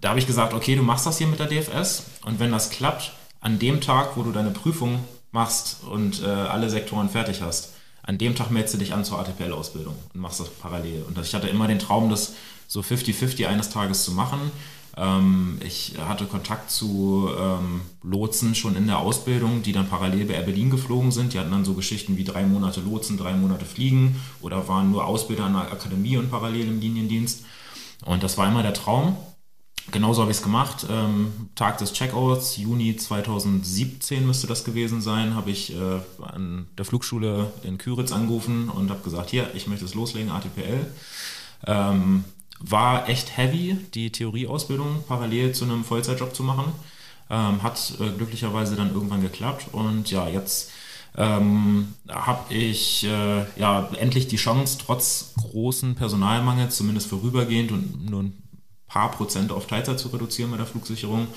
da 0.00 0.10
habe 0.10 0.18
ich 0.18 0.26
gesagt, 0.26 0.52
okay, 0.52 0.76
du 0.76 0.82
machst 0.82 1.06
das 1.06 1.18
hier 1.18 1.26
mit 1.26 1.40
der 1.40 1.46
DFS 1.46 2.04
und 2.26 2.38
wenn 2.40 2.52
das 2.52 2.70
klappt, 2.70 3.12
an 3.40 3.58
dem 3.58 3.80
Tag, 3.80 4.16
wo 4.16 4.22
du 4.22 4.32
deine 4.32 4.50
Prüfung 4.50 5.00
machst 5.32 5.78
und 5.90 6.22
äh, 6.22 6.26
alle 6.26 6.70
Sektoren 6.70 7.10
fertig 7.10 7.42
hast, 7.42 7.73
an 8.06 8.18
dem 8.18 8.34
Tag 8.34 8.50
meldest 8.50 8.74
du 8.74 8.78
dich 8.78 8.92
an 8.92 9.04
zur 9.04 9.18
ATPL-Ausbildung 9.18 9.94
und 10.12 10.20
machst 10.20 10.40
das 10.40 10.50
parallel. 10.50 11.04
Und 11.08 11.18
ich 11.18 11.34
hatte 11.34 11.48
immer 11.48 11.66
den 11.66 11.78
Traum, 11.78 12.10
das 12.10 12.34
so 12.68 12.80
50-50 12.80 13.46
eines 13.46 13.70
Tages 13.70 14.04
zu 14.04 14.12
machen. 14.12 14.50
Ähm, 14.96 15.58
ich 15.64 15.94
hatte 15.98 16.26
Kontakt 16.26 16.70
zu 16.70 17.30
ähm, 17.36 17.80
Lotsen 18.02 18.54
schon 18.54 18.76
in 18.76 18.86
der 18.86 18.98
Ausbildung, 18.98 19.62
die 19.62 19.72
dann 19.72 19.88
parallel 19.88 20.26
bei 20.26 20.34
Air 20.34 20.42
Berlin 20.42 20.70
geflogen 20.70 21.12
sind. 21.12 21.32
Die 21.32 21.38
hatten 21.38 21.50
dann 21.50 21.64
so 21.64 21.74
Geschichten 21.74 22.16
wie 22.16 22.24
drei 22.24 22.44
Monate 22.44 22.80
Lotsen, 22.80 23.16
drei 23.16 23.32
Monate 23.32 23.64
Fliegen 23.64 24.20
oder 24.40 24.68
waren 24.68 24.90
nur 24.90 25.06
Ausbilder 25.06 25.44
an 25.44 25.54
der 25.54 25.72
Akademie 25.72 26.16
und 26.16 26.30
parallel 26.30 26.68
im 26.68 26.80
Liniendienst. 26.80 27.44
Und 28.04 28.22
das 28.22 28.36
war 28.36 28.48
immer 28.48 28.62
der 28.62 28.74
Traum. 28.74 29.16
Genauso 29.90 30.22
habe 30.22 30.30
ich 30.30 30.38
es 30.38 30.42
gemacht. 30.42 30.86
Ähm, 30.90 31.50
Tag 31.54 31.78
des 31.78 31.92
Checkouts, 31.92 32.56
Juni 32.56 32.96
2017 32.96 34.26
müsste 34.26 34.46
das 34.46 34.64
gewesen 34.64 35.02
sein, 35.02 35.34
habe 35.34 35.50
ich 35.50 35.74
äh, 35.74 36.00
an 36.22 36.66
der 36.78 36.86
Flugschule 36.86 37.52
in 37.62 37.76
Küritz 37.76 38.10
angerufen 38.10 38.70
und 38.70 38.90
habe 38.90 39.02
gesagt, 39.02 39.30
hier, 39.30 39.50
ich 39.54 39.66
möchte 39.66 39.84
es 39.84 39.94
loslegen, 39.94 40.30
ATPL. 40.30 40.86
Ähm, 41.66 42.24
war 42.60 43.08
echt 43.08 43.36
heavy, 43.36 43.76
die 43.94 44.10
Theorieausbildung 44.10 45.04
parallel 45.06 45.52
zu 45.52 45.64
einem 45.64 45.84
Vollzeitjob 45.84 46.34
zu 46.34 46.42
machen. 46.42 46.72
Ähm, 47.28 47.62
hat 47.62 47.94
äh, 48.00 48.10
glücklicherweise 48.16 48.76
dann 48.76 48.92
irgendwann 48.92 49.22
geklappt 49.22 49.66
und 49.72 50.10
ja, 50.10 50.28
jetzt 50.28 50.70
ähm, 51.16 51.94
habe 52.08 52.52
ich 52.52 53.04
äh, 53.04 53.44
ja 53.58 53.88
endlich 53.98 54.28
die 54.28 54.36
Chance, 54.36 54.78
trotz 54.84 55.32
großen 55.36 55.94
Personalmangels, 55.94 56.76
zumindest 56.76 57.08
vorübergehend 57.08 57.72
und 57.72 58.10
nur 58.10 58.24
ein 58.24 58.43
paar 58.86 59.10
Prozent 59.10 59.52
auf 59.52 59.66
Teilzeit 59.66 59.98
zu 59.98 60.08
reduzieren 60.08 60.50
bei 60.50 60.56
der 60.56 60.66
Flugsicherung 60.66 61.28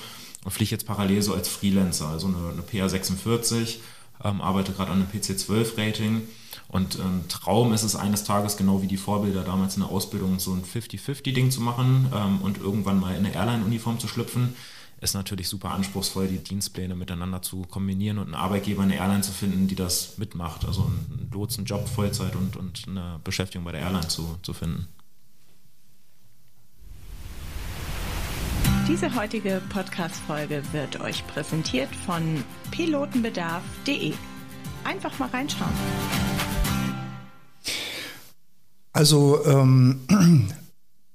und 0.44 0.50
fliege 0.50 0.70
jetzt 0.70 0.86
parallel 0.86 1.22
so 1.22 1.34
als 1.34 1.48
Freelancer, 1.48 2.08
also 2.08 2.28
eine, 2.28 2.52
eine 2.52 2.62
PA46, 2.62 3.76
ähm, 4.24 4.40
arbeite 4.40 4.72
gerade 4.72 4.90
an 4.90 5.02
einem 5.02 5.10
PC12-Rating 5.10 6.22
und 6.68 6.98
ähm, 6.98 7.24
Traum 7.28 7.72
ist 7.72 7.82
es 7.82 7.96
eines 7.96 8.24
Tages, 8.24 8.56
genau 8.56 8.82
wie 8.82 8.86
die 8.86 8.98
Vorbilder 8.98 9.42
damals 9.42 9.76
in 9.76 9.82
der 9.82 9.90
Ausbildung, 9.90 10.38
so 10.38 10.52
ein 10.52 10.62
50-50-Ding 10.62 11.50
zu 11.50 11.62
machen 11.62 12.12
ähm, 12.14 12.42
und 12.42 12.58
irgendwann 12.58 13.00
mal 13.00 13.14
in 13.14 13.24
eine 13.24 13.34
Airline-Uniform 13.34 13.98
zu 13.98 14.06
schlüpfen. 14.06 14.54
Ist 15.00 15.14
natürlich 15.14 15.48
super 15.48 15.70
anspruchsvoll, 15.70 16.26
die 16.26 16.38
Dienstpläne 16.38 16.96
miteinander 16.96 17.40
zu 17.40 17.62
kombinieren 17.62 18.18
und 18.18 18.26
einen 18.26 18.34
Arbeitgeber, 18.34 18.82
eine 18.82 18.96
Airline 18.96 19.22
zu 19.22 19.32
finden, 19.32 19.68
die 19.68 19.76
das 19.76 20.18
mitmacht. 20.18 20.66
Also 20.66 20.82
einen 20.82 21.30
Lotsen, 21.32 21.64
Job, 21.64 21.88
Vollzeit 21.88 22.34
und, 22.34 22.56
und 22.56 22.82
eine 22.88 23.20
Beschäftigung 23.22 23.64
bei 23.64 23.72
der 23.72 23.82
Airline 23.82 24.08
zu, 24.08 24.38
zu 24.42 24.52
finden. 24.52 24.88
Diese 28.88 29.14
heutige 29.14 29.60
Podcast-Folge 29.68 30.62
wird 30.72 30.98
euch 31.02 31.26
präsentiert 31.26 31.90
von 32.06 32.42
pilotenbedarf.de. 32.70 34.14
Einfach 34.82 35.18
mal 35.18 35.28
reinschauen. 35.28 35.74
Also, 38.94 39.44
ähm, 39.44 40.00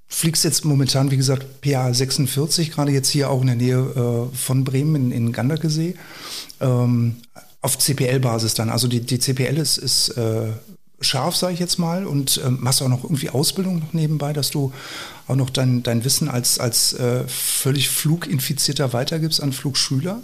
fliegst 0.08 0.44
jetzt 0.44 0.66
momentan, 0.66 1.10
wie 1.10 1.18
gesagt, 1.18 1.62
PA 1.62 1.92
46, 1.92 2.70
gerade 2.70 2.92
jetzt 2.92 3.10
hier 3.10 3.32
auch 3.32 3.42
in 3.42 3.48
der 3.48 3.56
Nähe 3.56 4.30
äh, 4.32 4.36
von 4.36 4.64
Bremen 4.64 4.96
in, 4.96 5.12
in 5.12 5.32
Ganderkesee. 5.32 5.96
Ähm, 6.62 7.16
auf 7.62 7.80
CPL-Basis 7.80 8.54
dann. 8.54 8.70
Also 8.70 8.88
die, 8.88 9.00
die 9.00 9.18
CPL 9.18 9.58
ist, 9.58 9.80
ist 9.80 10.10
äh, 10.10 10.50
scharf, 11.04 11.36
sage 11.36 11.54
ich 11.54 11.60
jetzt 11.60 11.80
mal, 11.80 12.06
und 12.06 12.42
ähm, 12.46 12.60
machst 12.62 12.82
auch 12.82 12.88
noch 12.88 13.04
irgendwie 13.04 13.30
Ausbildung 13.30 13.80
noch 13.80 13.94
nebenbei, 13.94 14.34
dass 14.34 14.52
du 14.52 14.72
auch 15.28 15.36
noch 15.36 15.50
dein, 15.50 15.84
dein 15.84 16.04
Wissen 16.04 16.30
als, 16.30 16.60
als 16.60 16.94
äh, 16.94 17.28
völlig 17.28 17.90
Fluginfizierter 17.90 18.94
weitergibst 18.94 19.42
an 19.42 19.54
Flugschüler? 19.54 20.22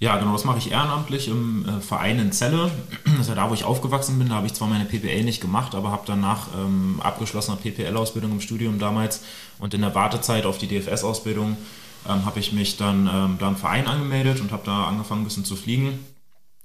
Ja, 0.00 0.16
genau, 0.16 0.32
das 0.32 0.44
mache 0.44 0.58
ich 0.58 0.72
ehrenamtlich 0.72 1.28
im 1.28 1.64
äh, 1.64 1.80
Verein 1.80 2.18
in 2.18 2.32
Celle. 2.32 2.72
Das 3.04 3.20
ist 3.20 3.28
ja 3.28 3.36
da, 3.36 3.48
wo 3.48 3.54
ich 3.54 3.62
aufgewachsen 3.62 4.18
bin. 4.18 4.30
Da 4.30 4.34
habe 4.34 4.46
ich 4.46 4.54
zwar 4.54 4.66
meine 4.66 4.84
PPL 4.84 5.22
nicht 5.22 5.40
gemacht, 5.40 5.76
aber 5.76 5.92
habe 5.92 6.02
danach 6.06 6.48
ähm, 6.56 7.00
abgeschlossener 7.00 7.56
PPL-Ausbildung 7.56 8.32
im 8.32 8.40
Studium 8.40 8.80
damals 8.80 9.22
und 9.60 9.74
in 9.74 9.80
der 9.80 9.94
Wartezeit 9.94 10.44
auf 10.44 10.58
die 10.58 10.66
DFS-Ausbildung 10.66 11.56
ähm, 12.08 12.24
habe 12.24 12.40
ich 12.40 12.52
mich 12.52 12.76
dann 12.76 13.08
ähm, 13.12 13.36
da 13.38 13.48
im 13.48 13.56
Verein 13.56 13.86
angemeldet 13.86 14.40
und 14.40 14.50
habe 14.50 14.62
da 14.66 14.86
angefangen, 14.86 15.22
ein 15.22 15.24
bisschen 15.24 15.44
zu 15.44 15.54
fliegen 15.54 16.00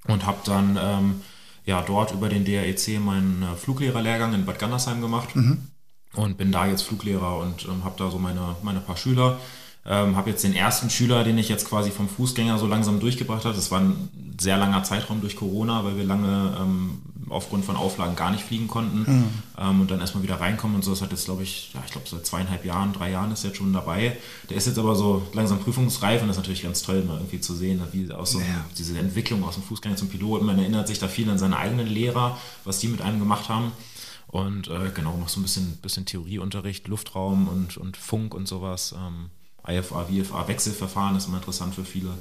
und 0.08 0.26
habe 0.26 0.40
dann 0.46 0.80
ähm, 0.82 1.22
ja, 1.67 1.81
dort 1.81 2.13
über 2.13 2.29
den 2.29 2.45
DAEC 2.45 3.00
meinen 3.00 3.43
äh, 3.43 3.55
Fluglehrerlehrgang 3.55 4.33
in 4.33 4.45
Bad 4.45 4.57
Gandersheim 4.57 5.01
gemacht. 5.01 5.36
Mhm. 5.36 5.67
und 6.15 6.38
bin 6.38 6.51
da 6.51 6.65
jetzt 6.65 6.83
Fluglehrer 6.83 7.38
und 7.38 7.65
ähm, 7.65 7.83
habe 7.83 7.95
da 7.97 8.09
so 8.09 8.17
meine, 8.17 8.55
meine 8.63 8.79
paar 8.79 8.97
Schüler. 8.97 9.39
Ähm, 9.89 10.15
habe 10.15 10.29
jetzt 10.29 10.44
den 10.44 10.53
ersten 10.53 10.89
Schüler, 10.89 11.24
den 11.24 11.38
ich 11.38 11.48
jetzt 11.48 11.67
quasi 11.67 11.91
vom 11.91 12.10
Fußgänger 12.10 12.58
so 12.58 12.67
langsam 12.67 13.00
durchgebracht 13.00 13.46
habe. 13.46 13.56
Das 13.56 13.72
war 13.72 13.79
ein 13.79 14.10
sehr 14.39 14.58
langer 14.58 14.84
Zeitraum 14.84 15.22
durch 15.22 15.36
Corona, 15.36 15.84
weil 15.86 15.96
wir 15.98 16.03
lange 16.03 16.58
ähm, 16.60 17.01
aufgrund 17.29 17.65
von 17.65 17.75
Auflagen 17.75 18.15
gar 18.15 18.32
nicht 18.32 18.44
fliegen 18.44 18.67
konnten 18.67 19.00
mhm. 19.00 19.29
ähm, 19.58 19.82
und 19.82 19.91
dann 19.91 20.00
erstmal 20.00 20.24
wieder 20.24 20.39
reinkommen 20.39 20.75
und 20.75 20.84
so. 20.84 20.91
Das 20.91 21.01
hat 21.01 21.12
jetzt, 21.12 21.25
glaube 21.25 21.44
ich, 21.44 21.72
ja, 21.74 21.82
ich 21.86 21.91
glaube 21.91 22.08
seit 22.10 22.25
zweieinhalb 22.25 22.65
Jahren, 22.65 22.94
drei 22.94 23.12
Jahren 23.12 23.32
ist 23.32 23.44
jetzt 23.44 23.58
schon 23.58 23.74
dabei. 23.74 24.17
Der 24.50 24.58
ist 24.58 24.67
jetzt 24.67 24.79
aber 24.79 24.96
so 24.96 25.25
langsam 25.34 25.60
prüfungsreif 25.60 26.22
und 26.22 26.27
das 26.27 26.38
ist 26.38 26.41
natürlich 26.41 26.63
ganz 26.63 26.82
toll, 26.82 27.03
mal 27.03 27.17
irgendwie 27.17 27.41
zu 27.41 27.56
sehen, 27.56 27.82
wie 27.91 28.12
aus 28.12 28.32
so 28.32 28.39
ja. 28.39 28.65
diese 28.77 28.98
Entwicklung 28.98 29.44
aus 29.44 29.56
dem 29.56 29.63
Fußgänger 29.63 29.96
zum 29.96 30.10
Piloten. 30.10 30.46
Man 30.46 30.60
erinnert 30.60 30.88
sich 30.88 31.00
da 31.00 31.08
viel 31.08 31.29
an 31.29 31.38
seine 31.38 31.58
eigenen 31.58 31.88
Lehrer, 31.88 32.38
was 32.63 32.79
die 32.79 32.88
mit 32.88 33.01
einem 33.01 33.20
gemacht 33.20 33.50
haben. 33.50 33.72
Und 34.27 34.67
äh, 34.67 34.91
genau, 34.94 35.17
mach 35.20 35.29
so 35.29 35.39
ein 35.39 35.44
bisschen, 35.44 35.77
bisschen 35.77 36.06
Theorieunterricht, 36.06 36.88
Luftraum 36.88 37.48
und, 37.48 37.77
und 37.77 37.96
Funk 37.96 38.34
und 38.34 38.48
sowas. 38.48 38.94
Ähm, 38.98 39.29
IFA, 39.66 40.06
VFA, 40.06 40.48
Wechselverfahren 40.48 41.16
ist 41.18 41.28
immer 41.28 41.38
interessant 41.38 41.76
für 41.76 41.86
viele. 41.86 42.18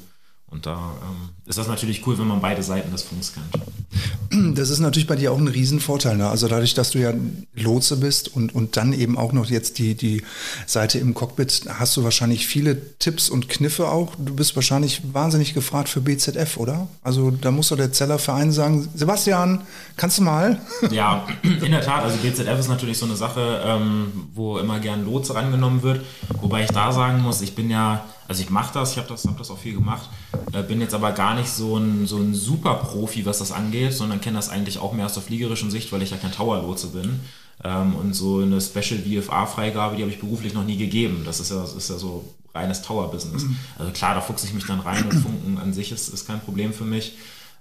Und 0.56 0.64
da 0.64 0.94
ähm, 1.02 1.28
ist 1.44 1.58
das 1.58 1.68
natürlich 1.68 2.06
cool, 2.06 2.18
wenn 2.18 2.28
man 2.28 2.40
beide 2.40 2.62
Seiten 2.62 2.90
des 2.90 3.02
Funks 3.02 3.34
kennt. 3.34 4.56
Das 4.56 4.70
ist 4.70 4.78
natürlich 4.78 5.06
bei 5.06 5.14
dir 5.14 5.32
auch 5.32 5.38
ein 5.38 5.48
Riesenvorteil. 5.48 6.16
Ne? 6.16 6.26
Also 6.28 6.48
dadurch, 6.48 6.72
dass 6.72 6.90
du 6.90 6.98
ja 6.98 7.12
Lotse 7.54 7.98
bist 7.98 8.34
und, 8.34 8.54
und 8.54 8.78
dann 8.78 8.94
eben 8.94 9.18
auch 9.18 9.34
noch 9.34 9.50
jetzt 9.50 9.78
die, 9.78 9.94
die 9.94 10.22
Seite 10.64 10.98
im 10.98 11.12
Cockpit, 11.12 11.64
hast 11.68 11.94
du 11.96 12.04
wahrscheinlich 12.04 12.46
viele 12.46 12.96
Tipps 12.98 13.28
und 13.28 13.50
Kniffe 13.50 13.88
auch. 13.88 14.14
Du 14.16 14.34
bist 14.34 14.56
wahrscheinlich 14.56 15.02
wahnsinnig 15.12 15.52
gefragt 15.52 15.90
für 15.90 16.00
BZF, 16.00 16.56
oder? 16.56 16.88
Also 17.02 17.30
da 17.30 17.50
muss 17.50 17.68
doch 17.68 17.76
der 17.76 17.92
Zellerverein 17.92 18.50
sagen, 18.50 18.88
Sebastian, 18.94 19.60
kannst 19.98 20.16
du 20.16 20.22
mal? 20.22 20.58
Ja, 20.90 21.26
in 21.42 21.70
der 21.70 21.82
Tat. 21.82 22.04
Also 22.04 22.16
BZF 22.16 22.58
ist 22.58 22.68
natürlich 22.68 22.96
so 22.96 23.04
eine 23.04 23.16
Sache, 23.16 23.60
ähm, 23.62 24.28
wo 24.34 24.56
immer 24.56 24.80
gern 24.80 25.04
Lotse 25.04 25.34
rangenommen 25.34 25.82
wird. 25.82 26.00
Wobei 26.40 26.64
ich 26.64 26.70
da 26.70 26.92
sagen 26.92 27.20
muss, 27.20 27.42
ich 27.42 27.54
bin 27.54 27.68
ja 27.68 28.06
also 28.28 28.42
ich 28.42 28.50
mache 28.50 28.75
das, 28.75 28.92
ich 28.92 28.99
habe 28.99 29.09
das, 29.09 29.25
hab 29.25 29.38
das 29.38 29.50
auch 29.50 29.59
viel 29.59 29.75
gemacht, 29.75 30.09
äh, 30.52 30.62
bin 30.62 30.80
jetzt 30.80 30.95
aber 30.95 31.12
gar 31.12 31.35
nicht 31.35 31.49
so 31.49 31.76
ein, 31.76 32.06
so 32.06 32.18
ein 32.18 32.35
super 32.35 32.75
Profi, 32.75 33.26
was 33.26 33.38
das 33.38 33.52
angeht, 33.52 33.92
sondern 33.92 34.21
kenne 34.21 34.37
das 34.37 34.49
eigentlich 34.49 34.78
auch 34.78 34.92
mehr 34.92 35.06
aus 35.06 35.14
der 35.14 35.23
fliegerischen 35.23 35.71
Sicht, 35.71 35.92
weil 35.92 36.02
ich 36.02 36.11
ja 36.11 36.16
kein 36.16 36.33
Tower-Lotse 36.33 36.88
bin. 36.88 37.21
Ähm, 37.64 37.95
und 37.95 38.12
so 38.12 38.40
eine 38.40 38.61
Special 38.61 39.00
VFA-Freigabe, 39.00 39.97
die 39.97 40.02
habe 40.02 40.12
ich 40.12 40.21
beruflich 40.21 40.54
noch 40.54 40.64
nie 40.64 40.76
gegeben. 40.76 41.23
Das 41.25 41.40
ist 41.40 41.50
ja, 41.50 41.61
das 41.61 41.75
ist 41.75 41.88
ja 41.88 41.97
so 41.97 42.35
reines 42.54 42.83
Tower-Business. 42.83 43.45
Mhm. 43.45 43.56
Also 43.78 43.92
klar, 43.92 44.14
da 44.14 44.21
fuchse 44.21 44.47
ich 44.47 44.54
mich 44.54 44.66
dann 44.66 44.80
rein 44.80 45.04
und 45.04 45.12
Funken 45.12 45.59
an 45.59 45.73
sich 45.73 45.92
ist, 45.92 46.09
ist 46.09 46.26
kein 46.26 46.40
Problem 46.40 46.73
für 46.73 46.85
mich. 46.85 47.16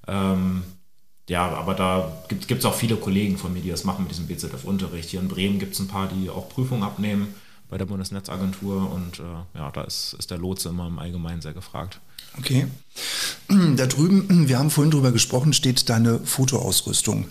Ähm, 0.08 0.64
ja, 1.28 1.48
aber 1.56 1.74
da 1.74 2.12
gibt 2.30 2.52
es 2.52 2.66
auch 2.66 2.76
viele 2.76 2.98
Kollegen 2.98 3.38
von 3.38 3.52
mir, 3.52 3.62
die 3.62 3.70
das 3.70 3.84
machen 3.84 4.04
mit 4.04 4.12
diesem 4.12 4.28
BZF-Unterricht. 4.28 5.10
Hier 5.10 5.20
in 5.20 5.28
Bremen 5.28 5.58
gibt 5.60 5.74
es 5.74 5.80
ein 5.80 5.88
paar, 5.88 6.08
die 6.08 6.30
auch 6.30 6.50
Prüfungen 6.50 6.84
abnehmen 6.84 7.34
bei 7.70 7.78
der 7.78 7.86
Bundesnetzagentur 7.86 8.92
und 8.92 9.20
äh, 9.20 9.58
ja, 9.58 9.72
da 9.72 9.84
ist, 9.84 10.16
ist 10.20 10.32
der 10.32 10.38
Lotse 10.38 10.70
immer 10.70 10.88
im 10.88 11.00
Allgemeinen 11.00 11.42
sehr 11.42 11.54
gefragt. 11.54 12.00
Okay. 12.38 12.68
Da 13.48 13.86
drüben, 13.86 14.48
wir 14.48 14.58
haben 14.58 14.72
vorhin 14.72 14.92
drüber 14.92 15.12
gesprochen, 15.12 15.54
steht 15.54 15.88
deine 15.90 16.20
Fotoausrüstung. 16.20 17.28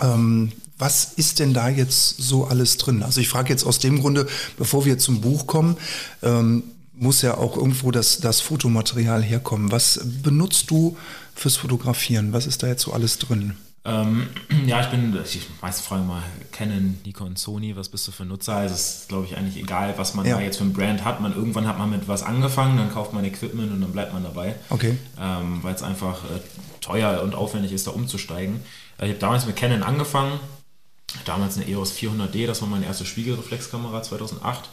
Ähm, 0.00 0.52
was 0.78 1.12
ist 1.14 1.38
denn 1.38 1.54
da 1.54 1.68
jetzt 1.68 2.18
so 2.18 2.44
alles 2.44 2.76
drin? 2.76 3.02
Also 3.02 3.20
ich 3.20 3.28
frage 3.28 3.50
jetzt 3.50 3.64
aus 3.64 3.78
dem 3.78 4.00
Grunde, 4.00 4.26
bevor 4.58 4.84
wir 4.84 4.98
zum 4.98 5.20
Buch 5.20 5.46
kommen, 5.46 5.76
ähm, 6.22 6.64
muss 6.92 7.22
ja 7.22 7.36
auch 7.38 7.56
irgendwo 7.56 7.90
das, 7.90 8.18
das 8.18 8.40
Fotomaterial 8.40 9.22
herkommen. 9.22 9.70
Was 9.70 10.00
benutzt 10.22 10.70
du 10.70 10.96
fürs 11.34 11.56
Fotografieren? 11.56 12.32
Was 12.32 12.46
ist 12.46 12.62
da 12.62 12.66
jetzt 12.66 12.82
so 12.82 12.92
alles 12.92 13.18
drin? 13.18 13.54
Ähm, 13.84 14.28
ja, 14.66 14.80
ich 14.80 14.86
bin, 14.88 15.18
ich 15.24 15.48
meist 15.60 15.82
frage 15.82 16.02
mal 16.02 16.22
Canon, 16.52 16.98
Nikon, 17.04 17.36
Sony, 17.36 17.74
was 17.76 17.88
bist 17.88 18.06
du 18.06 18.12
für 18.12 18.24
Nutzer? 18.24 18.56
Also 18.56 18.74
es 18.74 18.98
ist, 18.98 19.08
glaube 19.08 19.26
ich, 19.26 19.36
eigentlich 19.36 19.56
egal, 19.56 19.94
was 19.96 20.14
man 20.14 20.24
ja. 20.24 20.36
da 20.36 20.42
jetzt 20.42 20.58
für 20.58 20.64
ein 20.64 20.72
Brand 20.72 21.04
hat. 21.04 21.20
Man, 21.20 21.34
irgendwann 21.34 21.66
hat 21.66 21.78
man 21.78 21.90
mit 21.90 22.06
was 22.06 22.22
angefangen, 22.22 22.76
dann 22.76 22.92
kauft 22.92 23.12
man 23.12 23.24
Equipment 23.24 23.72
und 23.72 23.80
dann 23.80 23.92
bleibt 23.92 24.12
man 24.12 24.22
dabei. 24.22 24.54
Okay. 24.70 24.96
Ähm, 25.20 25.62
Weil 25.62 25.74
es 25.74 25.82
einfach 25.82 26.24
äh, 26.24 26.40
teuer 26.80 27.22
und 27.22 27.34
aufwendig 27.34 27.72
ist, 27.72 27.86
da 27.86 27.90
umzusteigen. 27.90 28.60
Äh, 28.98 29.06
ich 29.06 29.10
habe 29.10 29.20
damals 29.20 29.46
mit 29.46 29.56
Canon 29.56 29.82
angefangen, 29.82 30.38
damals 31.24 31.56
eine 31.56 31.68
EOS 31.68 31.92
400D, 31.96 32.46
das 32.46 32.62
war 32.62 32.68
meine 32.68 32.86
erste 32.86 33.04
Spiegelreflexkamera 33.04 34.02
2008. 34.02 34.68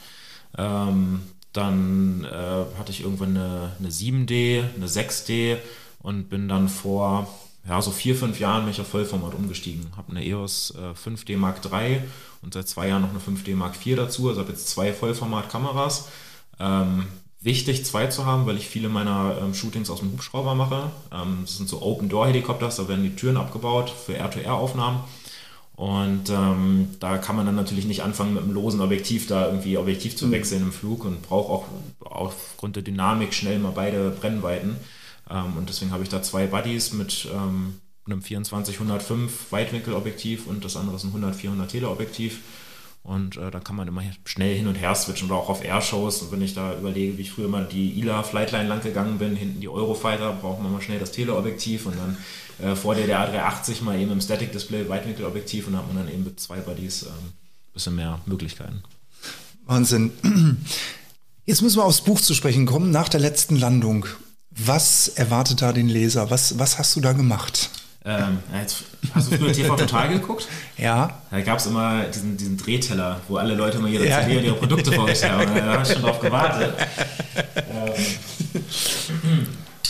Ähm, 0.58 1.22
dann 1.52 2.26
äh, 2.26 2.78
hatte 2.78 2.92
ich 2.92 3.02
irgendwann 3.02 3.36
eine, 3.36 3.72
eine 3.80 3.90
7D, 3.90 4.64
eine 4.76 4.88
6D 4.88 5.58
und 6.02 6.30
bin 6.30 6.48
dann 6.48 6.70
vor 6.70 7.28
ja, 7.70 7.80
so 7.84 7.92
vier, 7.92 8.16
fünf 8.16 8.40
Jahren 8.40 8.64
bin 8.64 8.72
ich 8.72 8.82
auf 8.82 8.88
Vollformat 8.88 9.36
umgestiegen. 9.36 9.86
Habe 9.96 10.12
eine 10.12 10.26
EOS 10.26 10.74
äh, 10.76 11.08
5D 11.08 11.38
Mark 11.38 11.62
III 11.64 12.02
und 12.42 12.56
seit 12.56 12.68
zwei 12.68 12.88
Jahren 12.88 13.04
noch 13.04 13.12
eine 13.12 13.20
5D 13.20 13.56
Mark 13.56 13.76
IV 13.86 13.96
dazu. 13.96 14.28
Also 14.28 14.42
habe 14.42 14.52
jetzt 14.52 14.70
zwei 14.70 14.92
Vollformat-Kameras. 14.92 16.08
Ähm, 16.60 17.06
wichtig, 17.42 17.86
zwei 17.86 18.08
zu 18.08 18.26
haben, 18.26 18.48
weil 18.48 18.58
ich 18.58 18.68
viele 18.68 18.90
meiner 18.90 19.38
ähm, 19.40 19.54
Shootings 19.54 19.92
aus 19.92 20.00
dem 20.00 20.12
Hubschrauber 20.14 20.56
mache. 20.56 20.90
Ähm, 21.14 21.42
das 21.44 21.58
sind 21.58 21.70
so 21.70 21.84
Open-Door-Helikopters, 21.84 22.78
da 22.78 22.88
werden 22.88 23.04
die 23.04 23.16
Türen 23.16 23.38
abgebaut 23.38 23.92
für 23.92 24.20
R2R-Aufnahmen. 24.20 25.02
Und 25.76 26.30
ähm, 26.32 26.90
da 27.00 27.20
kann 27.20 27.36
man 27.36 27.46
dann 27.46 27.56
natürlich 27.56 27.86
nicht 27.86 28.02
anfangen, 28.02 28.34
mit 28.34 28.44
einem 28.44 28.54
losen 28.54 28.82
Objektiv 28.82 29.28
da 29.28 29.46
irgendwie 29.46 29.78
Objektiv 29.78 30.18
zu 30.18 30.26
mhm. 30.26 30.32
wechseln 30.32 30.64
im 30.64 30.72
Flug 30.72 31.06
und 31.06 31.22
braucht 31.22 31.50
auch 31.50 31.66
aufgrund 32.00 32.76
der 32.78 32.84
Dynamik 32.84 33.34
schnell 33.34 33.60
mal 33.60 33.74
beide 33.74 34.10
Brennweiten. 34.10 34.76
Ähm, 35.30 35.58
und 35.58 35.70
deswegen 35.70 35.92
habe 35.92 36.04
ich 36.04 36.10
da 36.10 36.22
zwei 36.22 36.48
Buddies 36.48 36.94
mit 36.94 37.28
ähm, 37.34 37.80
einem 38.06 38.22
24-105 38.22 39.30
Weitwinkelobjektiv 39.52 40.48
und 40.48 40.66
das 40.66 40.76
andere 40.76 40.96
ist 40.96 41.04
ein 41.04 41.14
100-400 41.14 41.68
Teleobjektiv. 41.68 42.40
Und 43.02 43.38
äh, 43.38 43.50
da 43.50 43.60
kann 43.60 43.76
man 43.76 43.88
immer 43.88 44.04
schnell 44.26 44.56
hin 44.56 44.68
und 44.68 44.76
her 44.76 44.94
switchen 44.94 45.30
oder 45.30 45.40
auch 45.40 45.50
auf 45.50 45.64
Airshows. 45.64 46.22
Und 46.22 46.32
wenn 46.32 46.42
ich 46.42 46.54
da 46.54 46.78
überlege, 46.78 47.18
wie 47.18 47.22
ich 47.22 47.32
früher 47.32 47.48
mal 47.48 47.66
die 47.66 47.98
ILA 48.00 48.24
Flightline 48.24 48.68
lang 48.68 48.82
gegangen 48.82 49.18
bin, 49.18 49.36
hinten 49.36 49.62
die 49.62 49.70
Eurofighter, 49.70 50.34
braucht 50.34 50.62
man 50.62 50.72
mal 50.72 50.82
schnell 50.82 51.00
das 51.00 51.12
Teleobjektiv 51.12 51.86
und 51.86 51.96
dann 51.98 52.18
äh, 52.68 52.76
vor 52.76 52.96
der 52.96 53.08
der 53.08 53.20
A380 53.20 53.84
mal 53.84 53.98
eben 53.98 54.12
im 54.12 54.22
Static 54.22 54.52
Display 54.52 54.88
Weitwinkelobjektiv 54.90 55.68
und 55.68 55.74
dann 55.74 55.82
hat 55.82 55.94
man 55.94 56.06
dann 56.06 56.14
eben 56.14 56.26
mit 56.26 56.40
zwei 56.40 56.58
Buddies 56.58 57.04
ein 57.04 57.10
ähm, 57.10 57.34
bisschen 57.74 57.96
mehr 57.96 58.20
Möglichkeiten. 58.26 58.84
Wahnsinn. 59.66 60.12
Jetzt 61.46 61.62
müssen 61.62 61.78
wir 61.78 61.86
aufs 61.86 62.02
Buch 62.02 62.20
zu 62.20 62.36
sprechen 62.36 62.66
kommen. 62.66 62.92
Nach 62.92 63.10
der 63.10 63.22
letzten 63.22 63.56
Landung 63.56 64.06
was 64.52 65.10
erwartet 65.10 65.62
da 65.62 65.72
den 65.74 65.88
Leser? 65.88 66.30
Was, 66.30 66.58
was 66.58 66.78
hast 66.78 66.96
du 66.96 67.02
da 67.02 67.14
gemacht? 67.14 67.70
Ähm, 68.06 68.40
jetzt, 68.60 68.86
hast 69.14 69.32
du 69.32 69.38
früher 69.38 69.52
TV 69.52 69.76
Total 69.76 70.10
geguckt? 70.10 70.48
Ja. 70.78 71.20
Da 71.30 71.42
gab 71.42 71.60
es 71.60 71.66
immer 71.66 72.04
diesen, 72.06 72.38
diesen 72.38 72.58
Drehteller, 72.58 73.20
wo 73.28 73.38
alle 73.38 73.56
Leute 73.56 73.80
mal 73.80 73.90
ihre 73.90 74.08
ja. 74.08 74.22
CD 74.22 74.38
und 74.38 74.44
ihre 74.46 74.56
Produkte 74.56 74.92
vorgestellt 74.92 75.34
haben. 75.34 75.56
Da 75.56 75.74
habe 75.74 75.84
ich 75.84 75.90
schon 75.92 76.02
drauf 76.02 76.20
gewartet. 76.20 76.74
ähm, 77.72 77.94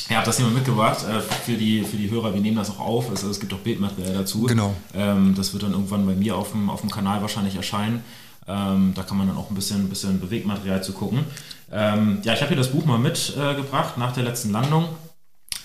ja, 0.10 0.16
habe 0.18 0.26
das 0.26 0.38
hier 0.38 0.46
mal 0.48 0.54
mitgebracht 0.54 1.06
äh, 1.08 1.22
für, 1.46 1.54
die, 1.54 1.84
für 1.84 1.98
die 1.98 2.10
Hörer. 2.10 2.34
Wir 2.34 2.42
nehmen 2.42 2.58
das 2.58 2.72
auch 2.72 2.80
auf. 2.80 3.10
Also, 3.12 3.30
es 3.30 3.40
gibt 3.40 3.54
auch 3.54 3.60
Bildmaterial 3.60 4.14
dazu. 4.14 4.44
Genau. 4.44 4.74
Ähm, 4.96 5.36
das 5.36 5.54
wird 5.54 5.64
dann 5.64 5.74
irgendwann 5.74 6.06
bei 6.08 6.16
mir 6.16 6.36
auf 6.36 6.52
dem, 6.52 6.70
auf 6.72 6.82
dem 6.82 6.90
Kanal 6.90 7.22
wahrscheinlich 7.22 7.56
erscheinen. 7.56 8.04
Ähm, 8.48 8.94
da 8.96 9.04
kann 9.04 9.18
man 9.18 9.28
dann 9.28 9.38
auch 9.38 9.52
ein 9.52 9.56
bisschen, 9.56 9.82
ein 9.86 9.90
bisschen 9.90 10.20
Bewegmaterial 10.20 10.84
zu 10.84 10.94
gucken. 10.94 11.26
Ähm, 11.72 12.20
ja, 12.24 12.34
ich 12.34 12.42
habe 12.42 12.50
hier 12.50 12.58
das 12.58 12.72
Buch 12.72 12.86
mal 12.86 12.98
mitgebracht 12.98 13.94
äh, 13.98 14.00
nach 14.00 14.14
der 14.14 14.24
letzten 14.24 14.52
Landung. 14.52 14.90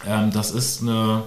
Ähm, 0.06 0.30
das 0.32 0.50
ist 0.50 0.82
eine 0.82 1.23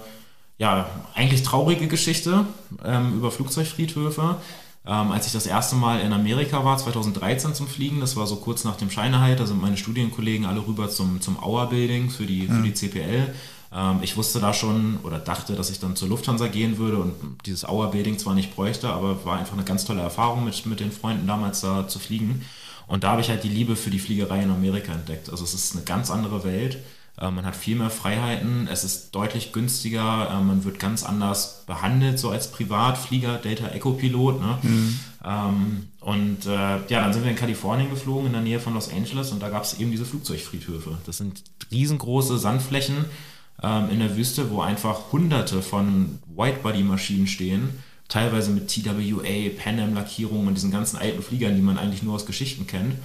ja, 0.58 0.90
eigentlich 1.14 1.44
traurige 1.44 1.88
Geschichte 1.88 2.46
ähm, 2.84 3.16
über 3.16 3.32
Flugzeugfriedhöfe. 3.32 4.38
Ähm, 4.86 5.12
als 5.12 5.28
ich 5.28 5.34
das 5.34 5.46
erste 5.46 5.76
Mal 5.76 6.00
in 6.00 6.14
Amerika 6.14 6.64
war, 6.64 6.78
2013 6.78 7.54
zum 7.54 7.68
Fliegen, 7.68 8.00
das 8.00 8.16
war 8.16 8.26
so 8.26 8.38
kurz 8.38 8.64
nach 8.64 8.78
dem 8.78 8.90
Scheinehalt, 8.90 9.40
da 9.40 9.46
sind 9.46 9.62
meine 9.62 9.78
Studienkollegen 9.78 10.46
alle 10.46 10.66
rüber 10.66 10.90
zum, 10.90 11.22
zum 11.22 11.42
Auer 11.44 11.68
Building 11.68 12.10
für 12.10 12.26
die, 12.26 12.48
für 12.48 12.62
die 12.62 12.74
CPL. 12.74 13.34
Ähm, 13.74 14.00
ich 14.02 14.16
wusste 14.16 14.40
da 14.40 14.54
schon 14.54 15.00
oder 15.04 15.20
dachte, 15.20 15.56
dass 15.56 15.70
ich 15.70 15.80
dann 15.80 15.96
zur 15.96 16.08
Lufthansa 16.08 16.48
gehen 16.48 16.78
würde 16.78 16.98
und 16.98 17.14
dieses 17.46 17.66
Auer 17.66 17.92
Building 17.92 18.18
zwar 18.18 18.34
nicht 18.34 18.56
bräuchte, 18.56 18.90
aber 18.90 19.26
war 19.26 19.38
einfach 19.38 19.54
eine 19.54 19.66
ganz 19.66 19.86
tolle 19.86 20.02
Erfahrung 20.02 20.46
mit, 20.46 20.66
mit 20.66 20.80
den 20.80 20.92
Freunden 20.92 21.28
damals 21.28 21.62
da 21.62 21.88
zu 21.88 22.00
fliegen. 22.00 22.46
Und 22.88 23.04
da 23.04 23.12
habe 23.12 23.22
ich 23.22 23.30
halt 23.30 23.44
die 23.44 23.50
Liebe 23.50 23.76
für 23.76 23.90
die 23.90 24.00
Fliegerei 24.00 24.42
in 24.42 24.50
Amerika 24.50 24.94
entdeckt. 24.94 25.30
Also 25.30 25.44
es 25.44 25.54
ist 25.54 25.76
eine 25.76 25.84
ganz 25.84 26.10
andere 26.10 26.44
Welt. 26.44 26.78
Äh, 27.20 27.32
man 27.32 27.46
hat 27.46 27.56
viel 27.56 27.76
mehr 27.76 27.90
Freiheiten, 27.90 28.68
es 28.72 28.84
ist 28.84 29.12
deutlich 29.12 29.52
günstiger, 29.52 30.30
äh, 30.32 30.44
man 30.44 30.64
wird 30.64 30.80
ganz 30.80 31.04
anders 31.04 31.64
behandelt, 31.66 32.20
so 32.20 32.30
als 32.30 32.52
Privatflieger, 32.52 33.38
Delta 33.38 33.68
Echo 33.70 33.92
Pilot. 33.94 34.40
Ne? 34.40 34.58
Mhm. 34.62 35.00
Ähm, 35.26 35.88
und 36.00 36.46
äh, 36.46 36.50
ja, 36.50 37.02
dann 37.02 37.14
sind 37.14 37.24
wir 37.24 37.32
in 37.32 37.38
Kalifornien 37.38 37.90
geflogen, 37.90 38.28
in 38.28 38.34
der 38.34 38.42
Nähe 38.42 38.60
von 38.60 38.74
Los 38.74 38.92
Angeles, 38.92 39.32
und 39.32 39.42
da 39.42 39.50
gab 39.50 39.64
es 39.64 39.80
eben 39.80 39.92
diese 39.92 40.06
Flugzeugfriedhöfe. 40.06 40.98
Das 41.06 41.18
sind 41.18 41.44
riesengroße 41.72 42.38
Sandflächen 42.38 43.06
ähm, 43.62 43.90
in 43.90 44.00
der 44.00 44.16
Wüste, 44.16 44.52
wo 44.52 44.62
einfach 44.62 45.12
hunderte 45.12 45.62
von 45.62 46.20
Whitebody-Maschinen 46.36 47.28
stehen 47.28 47.70
teilweise 48.08 48.52
mit 48.52 48.70
TWA, 48.70 49.62
Pan 49.62 49.80
Am 49.80 49.94
Lackierungen 49.94 50.48
und 50.48 50.56
diesen 50.56 50.72
ganzen 50.72 50.98
alten 50.98 51.22
Fliegern, 51.22 51.56
die 51.56 51.62
man 51.62 51.78
eigentlich 51.78 52.04
nur 52.04 52.16
aus 52.16 52.26
Geschichten 52.26 52.68
kennt. 52.68 52.96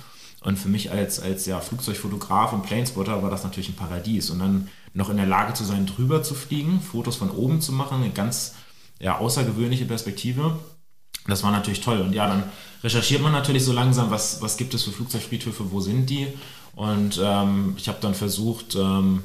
Und 0.40 0.58
für 0.58 0.68
mich 0.68 0.90
als, 0.90 1.20
als 1.20 1.46
ja, 1.46 1.60
Flugzeugfotograf 1.60 2.52
und 2.52 2.64
Planespotter 2.64 3.22
war 3.22 3.30
das 3.30 3.44
natürlich 3.44 3.68
ein 3.68 3.76
Paradies. 3.76 4.30
Und 4.30 4.40
dann 4.40 4.68
noch 4.94 5.08
in 5.08 5.16
der 5.16 5.26
Lage 5.26 5.54
zu 5.54 5.64
sein, 5.64 5.86
drüber 5.86 6.22
zu 6.22 6.34
fliegen, 6.34 6.80
Fotos 6.80 7.16
von 7.16 7.30
oben 7.30 7.60
zu 7.60 7.72
machen, 7.72 8.02
eine 8.02 8.10
ganz 8.10 8.54
ja, 8.98 9.18
außergewöhnliche 9.18 9.84
Perspektive. 9.84 10.58
Das 11.26 11.42
war 11.42 11.52
natürlich 11.52 11.80
toll. 11.80 12.00
Und 12.00 12.12
ja, 12.12 12.26
dann 12.26 12.44
recherchiert 12.82 13.22
man 13.22 13.32
natürlich 13.32 13.64
so 13.64 13.72
langsam, 13.72 14.10
was, 14.10 14.42
was 14.42 14.56
gibt 14.56 14.74
es 14.74 14.82
für 14.82 14.90
Flugzeugfriedhöfe, 14.90 15.70
wo 15.70 15.80
sind 15.80 16.10
die. 16.10 16.26
Und 16.74 17.20
ähm, 17.22 17.74
ich 17.76 17.88
habe 17.88 17.98
dann 18.00 18.14
versucht, 18.14 18.74
ähm, 18.74 19.22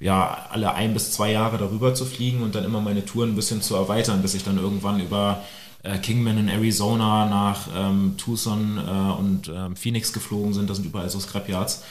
ja, 0.00 0.46
alle 0.50 0.74
ein 0.74 0.92
bis 0.92 1.12
zwei 1.12 1.32
Jahre 1.32 1.58
darüber 1.58 1.94
zu 1.94 2.04
fliegen 2.04 2.42
und 2.42 2.54
dann 2.54 2.64
immer 2.64 2.80
meine 2.80 3.04
Touren 3.04 3.30
ein 3.30 3.36
bisschen 3.36 3.62
zu 3.62 3.76
erweitern, 3.76 4.22
bis 4.22 4.34
ich 4.34 4.44
dann 4.44 4.58
irgendwann 4.58 5.00
über 5.00 5.42
äh, 5.82 5.98
Kingman 5.98 6.38
in 6.38 6.48
Arizona 6.48 7.26
nach 7.26 7.68
ähm, 7.76 8.16
Tucson 8.16 8.78
äh, 8.78 9.20
und 9.20 9.48
ähm, 9.54 9.76
Phoenix 9.76 10.12
geflogen 10.12 10.52
sind. 10.52 10.68
Das 10.68 10.78
sind 10.78 10.86
überall 10.86 11.10
so 11.10 11.20
Scrapyards. 11.20 11.84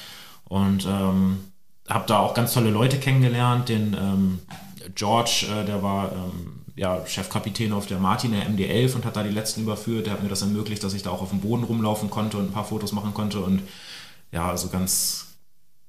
Und 0.45 0.86
ähm, 0.86 1.39
habe 1.88 2.05
da 2.07 2.19
auch 2.19 2.33
ganz 2.33 2.53
tolle 2.53 2.69
Leute 2.69 2.98
kennengelernt. 2.98 3.69
Den 3.69 3.93
ähm, 3.93 4.39
George, 4.95 5.48
äh, 5.50 5.65
der 5.65 5.81
war 5.81 6.12
ähm, 6.12 6.62
ja, 6.75 7.05
Chefkapitän 7.05 7.72
auf 7.72 7.86
der 7.86 8.00
Martin, 8.00 8.31
der 8.31 8.50
MD-11 8.50 8.95
und 8.95 9.05
hat 9.05 9.15
da 9.15 9.24
die 9.24 9.29
letzten 9.29 9.62
überführt. 9.62 10.07
Der 10.07 10.13
hat 10.13 10.24
mir 10.24 10.29
das 10.29 10.41
ermöglicht, 10.41 10.83
dass 10.83 10.93
ich 10.93 11.03
da 11.03 11.12
auch 11.12 11.22
auf 11.22 11.29
dem 11.29 11.41
Boden 11.41 11.63
rumlaufen 11.63 12.10
konnte 12.10 12.38
und 12.38 12.45
ein 12.50 12.51
paar 12.51 12.65
Fotos 12.65 12.91
machen 12.91 13.13
konnte. 13.13 13.39
Und 13.39 13.62
ja, 14.31 14.50
also 14.50 14.69
ganz 14.69 15.33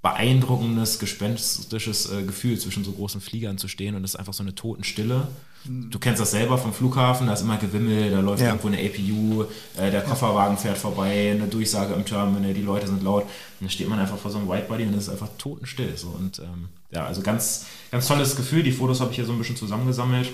beeindruckendes, 0.05 0.99
gespenstisches 0.99 2.13
äh, 2.13 2.25
Gefühl, 2.25 2.59
zwischen 2.59 2.85
so 2.85 2.93
großen 2.93 3.23
Fliegern 3.23 3.57
zu 3.57 3.69
stehen 3.69 3.95
und 3.95 4.05
es 4.05 4.13
ist 4.13 4.17
einfach 4.17 4.35
so 4.35 4.43
eine 4.43 4.55
Totenstille. 4.55 5.27
Mhm. 5.65 5.91
Du 5.91 5.99
kennst 5.99 6.21
das 6.21 6.31
selber 6.31 6.59
vom 6.59 6.75
Flughafen, 6.75 7.27
da 7.27 7.33
ist 7.33 7.41
immer 7.41 7.57
Gewimmel, 7.57 8.11
da 8.11 8.21
läuft 8.21 8.43
ja. 8.43 8.49
irgendwo 8.49 8.69
eine 8.69 8.77
APU, 8.79 9.45
äh, 9.79 9.91
der 9.91 10.03
Kofferwagen 10.03 10.59
fährt 10.59 10.77
vorbei, 10.77 11.33
eine 11.33 11.49
Durchsage 11.49 11.95
im 11.95 12.05
Terminal, 12.05 12.53
die 12.53 12.61
Leute 12.61 12.87
sind 12.87 13.03
laut. 13.03 13.23
Und 13.23 13.31
dann 13.63 13.71
steht 13.71 13.89
man 13.89 13.99
einfach 13.99 14.19
vor 14.19 14.31
so 14.31 14.37
einem 14.37 14.47
Whitebody 14.47 14.85
und 14.85 14.93
es 14.93 15.05
ist 15.05 15.09
einfach 15.09 15.31
totenstill. 15.39 15.97
So. 15.97 16.09
Und 16.09 16.39
ähm, 16.39 16.69
ja, 16.91 17.07
also 17.07 17.23
ganz, 17.23 17.65
ganz 17.91 18.07
tolles 18.07 18.37
Gefühl. 18.37 18.63
Die 18.63 18.73
Fotos 18.73 19.01
habe 19.01 19.11
ich 19.11 19.17
hier 19.17 19.25
so 19.25 19.33
ein 19.33 19.39
bisschen 19.39 19.57
zusammengesammelt. 19.57 20.31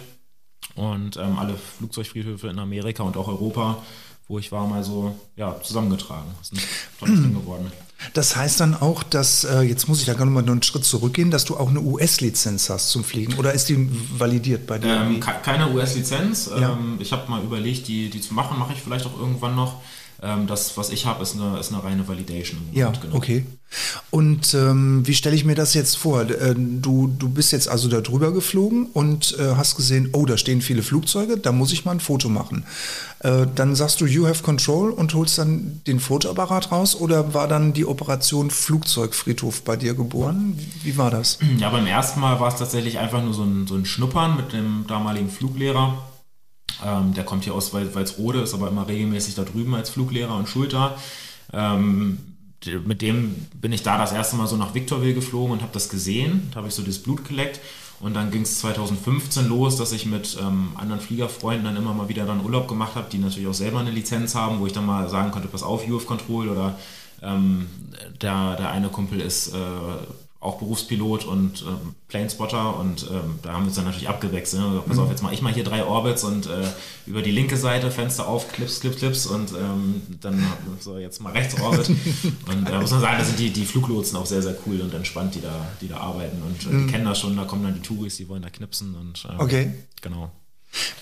Und 0.74 1.16
ähm, 1.16 1.38
alle 1.38 1.54
Flugzeugfriedhöfe 1.54 2.48
in 2.48 2.58
Amerika 2.58 3.04
und 3.04 3.16
auch 3.16 3.28
Europa, 3.28 3.80
wo 4.26 4.40
ich 4.40 4.50
war, 4.50 4.66
mal 4.66 4.82
so 4.82 5.14
ja, 5.36 5.60
zusammengetragen. 5.62 6.28
Das 6.40 6.50
ist 6.50 6.58
ein 6.58 6.68
tolles 6.98 7.22
Ding 7.22 7.34
geworden. 7.34 7.70
Das 8.14 8.36
heißt 8.36 8.60
dann 8.60 8.74
auch, 8.74 9.02
dass, 9.02 9.44
äh, 9.44 9.60
jetzt 9.60 9.88
muss 9.88 10.00
ich 10.00 10.06
da 10.06 10.14
gerade 10.14 10.30
mal 10.30 10.42
einen 10.42 10.62
Schritt 10.62 10.84
zurückgehen, 10.84 11.30
dass 11.30 11.44
du 11.44 11.56
auch 11.56 11.68
eine 11.68 11.80
US-Lizenz 11.80 12.70
hast 12.70 12.90
zum 12.90 13.04
Fliegen 13.04 13.34
oder 13.34 13.52
ist 13.52 13.68
die 13.68 13.88
validiert 14.16 14.66
bei 14.66 14.78
dir? 14.78 15.02
Ähm, 15.02 15.20
keine 15.20 15.70
US-Lizenz. 15.70 16.50
Ja. 16.58 16.72
Ähm, 16.72 16.96
ich 16.98 17.12
habe 17.12 17.30
mal 17.30 17.42
überlegt, 17.42 17.88
die, 17.88 18.10
die 18.10 18.20
zu 18.20 18.34
machen, 18.34 18.58
mache 18.58 18.72
ich 18.72 18.80
vielleicht 18.80 19.06
auch 19.06 19.18
irgendwann 19.18 19.54
noch. 19.54 19.80
Ähm, 20.22 20.46
das, 20.46 20.76
was 20.76 20.90
ich 20.90 21.06
habe, 21.06 21.22
ist 21.22 21.34
eine, 21.34 21.58
ist 21.58 21.72
eine 21.72 21.82
reine 21.82 22.06
Validation. 22.06 22.60
Ja, 22.72 22.90
genau. 22.90 23.16
okay. 23.16 23.46
Und 24.10 24.52
ähm, 24.54 25.06
wie 25.06 25.14
stelle 25.14 25.36
ich 25.36 25.44
mir 25.44 25.54
das 25.54 25.74
jetzt 25.74 25.96
vor? 25.96 26.22
Äh, 26.22 26.54
du, 26.56 27.06
du 27.06 27.28
bist 27.28 27.52
jetzt 27.52 27.68
also 27.68 27.88
da 27.88 28.00
drüber 28.00 28.32
geflogen 28.32 28.86
und 28.92 29.38
äh, 29.38 29.54
hast 29.56 29.76
gesehen, 29.76 30.10
oh, 30.12 30.26
da 30.26 30.36
stehen 30.36 30.60
viele 30.60 30.82
Flugzeuge, 30.82 31.38
da 31.38 31.52
muss 31.52 31.72
ich 31.72 31.84
mal 31.84 31.92
ein 31.92 32.00
Foto 32.00 32.28
machen. 32.28 32.64
Äh, 33.20 33.46
dann 33.54 33.76
sagst 33.76 34.00
du, 34.00 34.06
you 34.06 34.26
have 34.26 34.42
control 34.42 34.90
und 34.90 35.14
holst 35.14 35.38
dann 35.38 35.80
den 35.86 36.00
Fotoapparat 36.00 36.72
raus 36.72 36.96
oder 36.96 37.32
war 37.32 37.46
dann 37.48 37.72
die 37.72 37.86
Operation 37.86 38.50
Flugzeugfriedhof 38.50 39.62
bei 39.62 39.76
dir 39.76 39.94
geboren? 39.94 40.54
Wie, 40.56 40.90
wie 40.90 40.96
war 40.98 41.10
das? 41.10 41.38
Ja, 41.58 41.70
beim 41.70 41.86
ersten 41.86 42.20
Mal 42.20 42.40
war 42.40 42.48
es 42.48 42.56
tatsächlich 42.56 42.98
einfach 42.98 43.22
nur 43.22 43.32
so 43.32 43.44
ein, 43.44 43.66
so 43.68 43.76
ein 43.76 43.86
Schnuppern 43.86 44.36
mit 44.36 44.52
dem 44.52 44.84
damaligen 44.88 45.30
Fluglehrer 45.30 46.09
ähm, 46.84 47.14
der 47.14 47.24
kommt 47.24 47.44
hier 47.44 47.54
aus 47.54 47.72
Walsrode, 47.72 48.40
ist 48.40 48.54
aber 48.54 48.68
immer 48.68 48.88
regelmäßig 48.88 49.34
da 49.34 49.42
drüben 49.42 49.74
als 49.74 49.90
Fluglehrer 49.90 50.36
und 50.36 50.48
Schulter. 50.48 50.96
Ähm, 51.52 52.18
mit 52.84 53.00
dem 53.00 53.34
bin 53.54 53.72
ich 53.72 53.82
da 53.82 53.96
das 53.96 54.12
erste 54.12 54.36
Mal 54.36 54.46
so 54.46 54.56
nach 54.56 54.74
Victorville 54.74 55.14
geflogen 55.14 55.52
und 55.52 55.62
habe 55.62 55.72
das 55.72 55.88
gesehen. 55.88 56.48
Da 56.50 56.56
habe 56.56 56.68
ich 56.68 56.74
so 56.74 56.82
das 56.82 56.98
Blut 56.98 57.26
geleckt. 57.26 57.60
Und 58.00 58.14
dann 58.14 58.30
ging 58.30 58.42
es 58.42 58.60
2015 58.60 59.48
los, 59.48 59.76
dass 59.76 59.92
ich 59.92 60.06
mit 60.06 60.36
ähm, 60.40 60.70
anderen 60.74 61.02
Fliegerfreunden 61.02 61.64
dann 61.64 61.76
immer 61.76 61.92
mal 61.92 62.08
wieder 62.08 62.24
dann 62.24 62.42
Urlaub 62.42 62.66
gemacht 62.66 62.94
habe, 62.94 63.08
die 63.10 63.18
natürlich 63.18 63.48
auch 63.48 63.54
selber 63.54 63.80
eine 63.80 63.90
Lizenz 63.90 64.34
haben, 64.34 64.58
wo 64.58 64.66
ich 64.66 64.72
dann 64.72 64.86
mal 64.86 65.08
sagen 65.10 65.30
konnte, 65.30 65.48
pass 65.48 65.62
auf, 65.62 65.86
UF 65.86 66.06
Control 66.06 66.48
oder 66.48 66.78
ähm, 67.22 67.66
der, 68.22 68.56
der 68.56 68.70
eine 68.70 68.88
Kumpel 68.88 69.20
ist 69.20 69.48
äh, 69.48 69.58
auch 70.40 70.56
Berufspilot 70.58 71.26
und 71.26 71.62
ähm, 71.68 71.94
Planespotter 72.08 72.78
und 72.78 73.06
ähm, 73.10 73.38
da 73.42 73.52
haben 73.52 73.64
wir 73.64 73.66
uns 73.66 73.76
dann 73.76 73.84
natürlich 73.84 74.08
abgewechselt. 74.08 74.62
Ne? 74.62 74.82
Pass 74.86 74.98
auf, 74.98 75.10
jetzt 75.10 75.22
mache 75.22 75.34
ich 75.34 75.42
mal 75.42 75.52
hier 75.52 75.64
drei 75.64 75.84
Orbits 75.84 76.24
und 76.24 76.46
äh, 76.46 76.64
über 77.06 77.20
die 77.20 77.30
linke 77.30 77.58
Seite 77.58 77.90
Fenster 77.90 78.26
auf, 78.26 78.50
Clips, 78.50 78.80
Clips, 78.80 78.96
Clips 78.96 79.26
und 79.26 79.52
ähm, 79.52 80.02
dann 80.22 80.42
so 80.80 80.96
jetzt 80.96 81.20
mal 81.20 81.32
rechts 81.32 81.60
Orbit. 81.60 81.90
und 81.90 82.66
da 82.66 82.78
äh, 82.78 82.80
muss 82.80 82.90
man 82.90 83.02
sagen, 83.02 83.18
da 83.18 83.24
sind 83.24 83.38
die, 83.38 83.50
die 83.50 83.66
Fluglotsen 83.66 84.16
auch 84.16 84.24
sehr, 84.24 84.40
sehr 84.40 84.56
cool 84.66 84.80
und 84.80 84.94
entspannt, 84.94 85.34
die 85.34 85.42
da, 85.42 85.66
die 85.82 85.88
da 85.88 85.98
arbeiten 85.98 86.40
und 86.42 86.66
äh, 86.66 86.70
die 86.70 86.74
mhm. 86.84 86.90
kennen 86.90 87.04
das 87.04 87.18
schon, 87.18 87.36
da 87.36 87.44
kommen 87.44 87.62
dann 87.62 87.74
die 87.74 87.82
Touris, 87.82 88.16
die 88.16 88.26
wollen 88.28 88.42
da 88.42 88.48
knipsen 88.48 88.94
und 88.94 89.26
äh, 89.26 89.42
okay. 89.42 89.72
genau. 90.00 90.32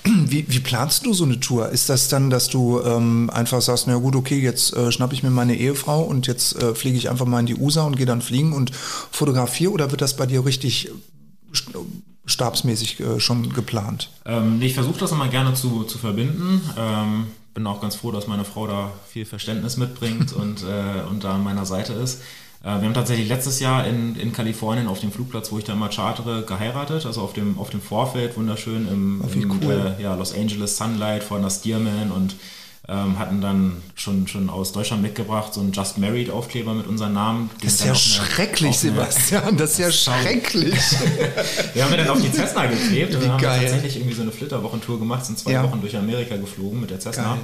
Wie, 0.05 0.47
wie, 0.49 0.61
planst 0.61 1.05
du 1.05 1.13
so 1.13 1.25
eine 1.25 1.41
Tour? 1.41 1.69
Ist 1.69 1.91
das 1.91 2.09
dann, 2.09 2.31
dass 2.31 2.49
du 2.49 2.81
ähm, 2.81 3.29
einfach 3.31 3.61
sagst, 3.61 3.87
na 3.87 3.97
gut, 3.97 4.17
okay, 4.17 4.41
jetzt 4.41 4.75
äh, 4.75 4.91
schnappe 4.91 5.15
ich 5.15 5.23
mir 5.23 5.31
meine 5.31 5.57
Ehefrau 5.57 6.03
und 6.03 6.27
jetzt 6.27 6.57
äh, 6.63 6.75
fliege 6.75 6.97
ich 6.97 7.11
einfach 7.11 7.27
mal 7.27 7.41
in 7.41 7.47
die 7.47 7.57
USA 7.57 7.85
und 7.85 7.97
gehe 7.97 8.07
dann 8.07 8.23
fliegen 8.23 8.55
und 8.55 8.75
fotografiere 8.75 9.73
oder 9.73 9.91
wird 9.91 10.01
das 10.01 10.17
bei 10.17 10.25
dir 10.25 10.47
richtig 10.47 10.91
stabsmäßig 12.25 13.01
äh, 13.01 13.21
schon 13.21 13.53
geplant? 13.53 14.11
Ähm, 14.25 14.61
ich 14.63 14.75
versuche 14.75 15.01
das 15.01 15.13
immer 15.13 15.29
gerne 15.29 15.55
zu, 15.55 15.85
zu 15.85 15.99
verbinden. 15.99 16.63
Ähm, 16.79 17.27
bin 17.55 17.67
auch 17.67 17.81
ganz 17.81 17.97
froh, 17.97 18.13
dass 18.13 18.27
meine 18.27 18.45
Frau 18.45 18.67
da 18.67 18.93
viel 19.09 19.25
Verständnis 19.25 19.77
mitbringt 19.77 20.33
und, 20.33 20.63
äh, 20.63 21.03
und 21.11 21.25
da 21.25 21.35
an 21.35 21.45
meiner 21.45 21.67
Seite 21.67 21.93
ist. 21.93 22.23
Äh, 22.63 22.67
wir 22.67 22.87
haben 22.87 22.95
tatsächlich 22.95 23.29
letztes 23.29 23.61
Jahr 23.61 23.87
in, 23.87 24.17
in 24.17 24.33
Kalifornien 24.33 24.89
auf 24.89 25.01
dem 25.01 25.13
Flugplatz, 25.13 25.53
wo 25.53 25.59
ich 25.59 25.65
da 25.65 25.75
mal 25.75 25.91
chartere, 25.91 26.43
geheiratet, 26.43 27.07
also 27.07 27.23
auf 27.23 27.33
dem, 27.33 27.59
auf 27.59 27.71
dem 27.71 27.81
Vorfeld, 27.81 28.37
wunderschön 28.37 28.89
im, 28.89 29.23
oh, 29.25 29.33
im 29.33 29.61
cool. 29.63 29.95
äh, 29.99 30.03
ja, 30.03 30.15
Los 30.15 30.35
Angeles 30.35 30.77
Sunlight 30.77 31.23
vor 31.23 31.39
einer 31.39 31.51
Stearman 31.51 32.11
und 32.11 32.35
ähm, 32.91 33.19
hatten 33.19 33.43
dann 33.43 33.83
schon, 33.95 34.27
schon 34.29 34.49
aus 34.49 34.73
Deutschland 34.73 35.03
mitgebracht 35.03 35.53
so 35.53 35.61
einen 35.61 35.73
Just 35.73 35.99
Married 35.99 36.31
Aufkleber 36.31 36.73
mit 36.73 36.87
unserem 36.87 37.13
Namen. 37.13 37.51
Das 37.63 37.75
ist 37.75 37.85
ja 37.85 37.95
schrecklich, 37.95 38.81
eine, 38.83 38.95
Sebastian, 38.95 39.57
das 39.59 39.73
ist 39.73 39.79
ja 39.79 39.93
schrecklich. 40.23 40.75
wir 41.75 41.85
haben 41.85 41.91
wir 41.91 41.99
dann 41.99 42.09
auf 42.09 42.21
die 42.21 42.33
Cessna 42.33 42.67
geklebt 42.67 43.15
und 43.15 43.23
wir 43.23 43.33
haben 43.33 43.43
tatsächlich 43.43 43.97
irgendwie 43.97 44.15
so 44.15 44.23
eine 44.23 44.33
Flitterwochentour 44.33 44.99
gemacht, 44.99 45.27
sind 45.27 45.39
zwei 45.39 45.53
ja. 45.53 45.63
Wochen 45.65 45.83
durch 45.83 45.97
Amerika 45.97 46.37
geflogen 46.37 46.81
mit 46.81 46.91
der 46.91 46.99
Cessna. 46.99 47.37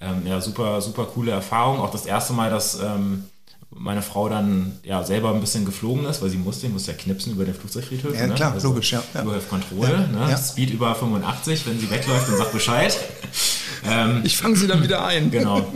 Ähm, 0.00 0.26
ja, 0.26 0.40
super, 0.40 0.80
super 0.80 1.04
coole 1.04 1.30
Erfahrung. 1.30 1.78
Auch 1.78 1.92
das 1.92 2.06
erste 2.06 2.32
Mal, 2.32 2.50
dass 2.50 2.80
ähm, 2.80 3.24
meine 3.72 4.02
Frau 4.02 4.28
dann 4.28 4.78
ja 4.82 5.04
selber 5.04 5.32
ein 5.32 5.40
bisschen 5.40 5.64
geflogen 5.64 6.04
ist, 6.06 6.20
weil 6.22 6.30
sie 6.30 6.36
musste, 6.36 6.66
die 6.66 6.72
musste 6.72 6.92
ja 6.92 6.98
knipsen 6.98 7.32
über 7.32 7.44
den 7.44 7.54
Flugzeugfriedhof. 7.54 8.14
Ja, 8.14 8.26
ne? 8.26 8.34
klar, 8.34 8.52
also 8.52 8.68
logisch, 8.68 8.92
ja. 8.92 9.02
Über 9.20 9.38
Kontrolle, 9.38 10.08
ja, 10.12 10.18
ne? 10.18 10.30
ja. 10.30 10.36
Speed 10.36 10.70
über 10.70 10.94
85, 10.94 11.66
wenn 11.66 11.78
sie 11.78 11.90
wegläuft, 11.90 12.28
dann 12.28 12.36
sagt 12.36 12.52
Bescheid. 12.52 12.98
ähm, 13.84 14.22
ich 14.24 14.36
fange 14.36 14.56
sie 14.56 14.66
dann 14.66 14.82
wieder 14.82 15.04
ein. 15.04 15.30
Genau. 15.40 15.72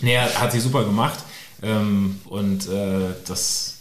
Nee, 0.00 0.18
hat 0.18 0.52
sie 0.52 0.60
super 0.60 0.84
gemacht. 0.84 1.18
Ähm, 1.62 2.20
und 2.26 2.68
äh, 2.68 3.08
das, 3.26 3.74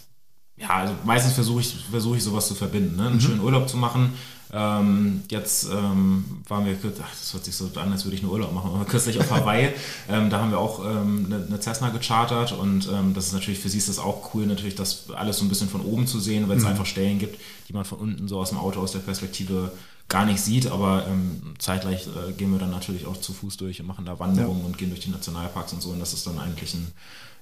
ja, 0.58 0.69
also 0.69 0.93
meistens 1.06 1.34
versuche 1.34 1.62
ich, 1.62 1.76
versuch 1.89 2.15
ich 2.15 2.24
sowas 2.24 2.47
zu 2.47 2.56
verbinden, 2.56 2.97
ne? 2.97 3.08
einen 3.08 3.15
mhm. 3.15 3.21
schönen 3.21 3.39
Urlaub 3.41 3.69
zu 3.69 3.78
machen 3.78 4.13
ähm, 4.54 5.24
jetzt 5.30 5.66
ähm, 5.72 6.26
waren 6.48 6.66
wir, 6.66 6.76
ach, 7.02 7.10
das 7.10 7.34
hört 7.34 7.46
sich 7.46 7.56
so 7.56 7.70
an, 7.76 7.92
als 7.92 8.04
würde 8.04 8.18
ich 8.18 8.22
einen 8.22 8.32
Urlaub 8.32 8.54
machen, 8.54 8.72
aber 8.74 8.84
kürzlich 8.84 9.18
auf 9.20 9.32
Hawaii. 9.32 9.70
ähm, 10.10 10.30
da 10.30 10.42
haben 10.42 10.52
wir 10.52 10.60
auch 10.60 10.84
ähm, 10.86 11.26
eine, 11.26 11.46
eine, 11.46 11.60
Cessna 11.60 11.90
gechartert 11.90 12.52
und 12.52 12.90
ähm, 12.92 13.14
das 13.14 13.28
ist 13.28 13.34
natürlich, 13.34 13.60
für 13.60 13.70
sie 13.70 13.78
ist 13.78 13.88
das 13.88 13.98
auch 13.98 14.34
cool, 14.34 14.46
natürlich 14.46 14.76
das 14.76 15.10
alles 15.12 15.38
so 15.38 15.46
ein 15.46 15.50
bisschen 15.50 15.70
von 15.70 15.82
oben 15.82 16.06
zu 16.06 16.20
sehen, 16.20 16.50
weil 16.50 16.58
es 16.58 16.64
mhm. 16.64 16.70
einfach 16.70 16.86
Stellen 16.86 17.18
gibt, 17.18 17.40
die 17.70 17.74
man 17.74 17.86
von 17.86 18.00
unten 18.00 18.28
so 18.28 18.40
aus 18.40 18.50
dem 18.50 18.58
Auto, 18.58 18.82
aus 18.82 18.92
der 18.92 19.00
Perspektive 19.00 19.72
gar 20.10 20.26
nicht 20.26 20.42
sieht, 20.42 20.68
aber 20.68 21.08
ähm, 21.08 21.42
zeitgleich 21.58 22.08
äh, 22.08 22.34
gehen 22.34 22.52
wir 22.52 22.60
dann 22.60 22.72
natürlich 22.72 23.06
auch 23.06 23.22
zu 23.22 23.32
Fuß 23.32 23.56
durch 23.56 23.80
und 23.80 23.88
machen 23.88 24.06
da 24.06 24.20
Wanderungen 24.20 24.60
ja. 24.60 24.66
und 24.66 24.78
gehen 24.78 24.90
durch 24.90 25.00
die 25.00 25.12
Nationalparks 25.12 25.72
und 25.72 25.82
so 25.82 25.92
und 25.92 26.02
das 26.02 26.12
ist 26.12 26.28
dann 26.28 26.38
eigentlich 26.38 26.74
ein 26.74 26.92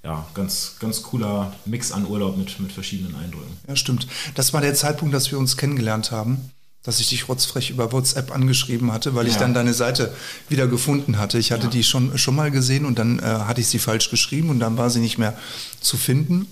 ja, 0.04 0.28
ganz, 0.36 0.76
ganz 0.80 1.02
cooler 1.02 1.54
Mix 1.66 1.92
an 1.92 2.06
Urlaub 2.06 2.38
mit, 2.38 2.60
mit 2.60 2.72
verschiedenen 2.72 3.16
Eindrücken. 3.16 3.58
Ja, 3.68 3.76
stimmt. 3.76 4.08
Das 4.36 4.54
war 4.54 4.62
der 4.62 4.76
Zeitpunkt, 4.76 5.14
dass 5.16 5.32
wir 5.32 5.40
uns 5.40 5.58
kennengelernt 5.58 6.12
haben 6.12 6.52
dass 6.84 7.00
ich 7.00 7.10
dich 7.10 7.28
rotzfrech 7.28 7.70
über 7.70 7.92
WhatsApp 7.92 8.32
angeschrieben 8.32 8.94
hatte, 8.94 9.14
weil 9.14 9.26
ja. 9.26 9.32
ich 9.32 9.38
dann 9.38 9.54
deine 9.54 9.74
Seite 9.74 10.14
wieder 10.48 10.68
gefunden 10.68 11.18
hatte. 11.18 11.38
Ich 11.38 11.52
hatte 11.52 11.66
ja. 11.66 11.70
die 11.70 11.84
schon, 11.84 12.18
schon 12.18 12.36
mal 12.36 12.52
gesehen 12.52 12.86
und 12.86 12.98
dann 12.98 13.20
äh, 13.20 13.24
hatte 13.24 13.62
ich 13.62 13.68
sie 13.68 13.80
falsch 13.80 14.10
geschrieben 14.10 14.50
und 14.50 14.60
dann 14.60 14.78
war 14.78 14.90
sie 14.90 15.00
nicht 15.00 15.18
mehr 15.18 15.38
zu 15.82 15.98
finden. 15.98 16.48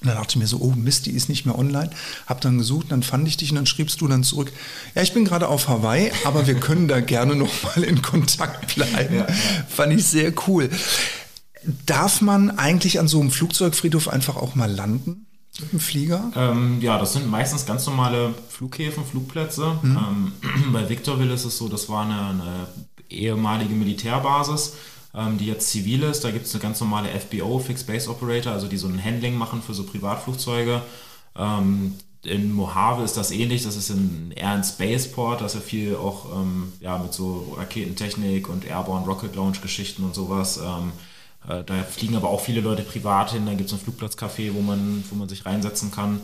Und 0.00 0.08
dann 0.08 0.16
dachte 0.16 0.32
ich 0.32 0.36
mir 0.36 0.46
so, 0.46 0.58
oh 0.60 0.72
Mist, 0.72 1.06
die 1.06 1.10
ist 1.10 1.28
nicht 1.28 1.46
mehr 1.46 1.58
online. 1.58 1.90
Hab 2.26 2.40
dann 2.40 2.58
gesucht, 2.58 2.86
dann 2.90 3.02
fand 3.02 3.26
ich 3.28 3.36
dich 3.36 3.50
und 3.50 3.56
dann 3.56 3.66
schriebst 3.66 4.00
du 4.00 4.08
dann 4.08 4.24
zurück, 4.24 4.52
ja, 4.94 5.02
ich 5.02 5.12
bin 5.12 5.24
gerade 5.24 5.48
auf 5.48 5.68
Hawaii, 5.68 6.12
aber 6.24 6.46
wir 6.46 6.54
können 6.54 6.86
da 6.86 7.00
gerne 7.00 7.34
nochmal 7.34 7.82
in 7.82 8.02
Kontakt 8.02 8.74
bleiben. 8.74 9.16
Ja, 9.16 9.26
Fand 9.68 9.92
ich 9.92 10.04
sehr 10.06 10.32
cool. 10.46 10.70
Darf 11.84 12.20
man 12.20 12.58
eigentlich 12.58 13.00
an 13.00 13.08
so 13.08 13.20
einem 13.20 13.30
Flugzeugfriedhof 13.30 14.08
einfach 14.08 14.36
auch 14.36 14.54
mal 14.54 14.70
landen? 14.70 15.25
Mit 15.60 15.72
dem 15.72 15.80
Flieger? 15.80 16.30
Ähm, 16.36 16.80
ja, 16.80 16.98
das 16.98 17.14
sind 17.14 17.30
meistens 17.30 17.64
ganz 17.64 17.86
normale 17.86 18.34
Flughäfen, 18.48 19.04
Flugplätze. 19.04 19.78
Mhm. 19.82 20.32
Ähm, 20.44 20.72
bei 20.72 20.88
Victorville 20.88 21.32
ist 21.32 21.44
es 21.44 21.56
so, 21.56 21.68
das 21.68 21.88
war 21.88 22.04
eine, 22.04 22.20
eine 22.20 22.66
ehemalige 23.08 23.74
Militärbasis, 23.74 24.74
ähm, 25.14 25.38
die 25.38 25.46
jetzt 25.46 25.70
zivil 25.70 26.02
ist. 26.02 26.24
Da 26.24 26.30
gibt 26.30 26.46
es 26.46 26.54
eine 26.54 26.62
ganz 26.62 26.80
normale 26.80 27.08
FBO, 27.08 27.58
Fixed 27.58 27.86
Base 27.86 28.10
Operator, 28.10 28.52
also 28.52 28.66
die 28.66 28.76
so 28.76 28.88
ein 28.88 29.02
Handling 29.02 29.36
machen 29.36 29.62
für 29.62 29.74
so 29.74 29.84
Privatflugzeuge. 29.84 30.82
Ähm, 31.36 31.94
in 32.22 32.52
Mojave 32.52 33.04
ist 33.04 33.16
das 33.16 33.30
ähnlich, 33.30 33.62
das 33.62 33.76
ist 33.76 33.90
in, 33.90 34.32
eher 34.32 34.50
ein 34.50 34.64
Spaceport, 34.64 35.40
das 35.40 35.54
ist 35.54 35.60
ja 35.60 35.66
viel 35.66 35.96
auch 35.96 36.26
ähm, 36.34 36.72
ja, 36.80 36.98
mit 36.98 37.12
so 37.12 37.54
Raketentechnik 37.56 38.48
und 38.48 38.64
Airborne 38.64 39.06
Rocket 39.06 39.36
Launch 39.36 39.62
Geschichten 39.62 40.02
und 40.04 40.14
sowas. 40.14 40.60
Äh, 41.48 41.64
da 41.64 41.74
fliegen 41.84 42.16
aber 42.16 42.28
auch 42.28 42.40
viele 42.40 42.60
Leute 42.60 42.82
privat 42.82 43.32
hin, 43.32 43.46
da 43.46 43.54
gibt 43.54 43.70
es 43.70 43.74
ein 43.74 43.80
Flugplatzcafé, 43.80 44.54
wo 44.54 44.60
man, 44.60 45.04
wo 45.10 45.16
man 45.16 45.28
sich 45.28 45.46
reinsetzen 45.46 45.90
kann. 45.90 46.20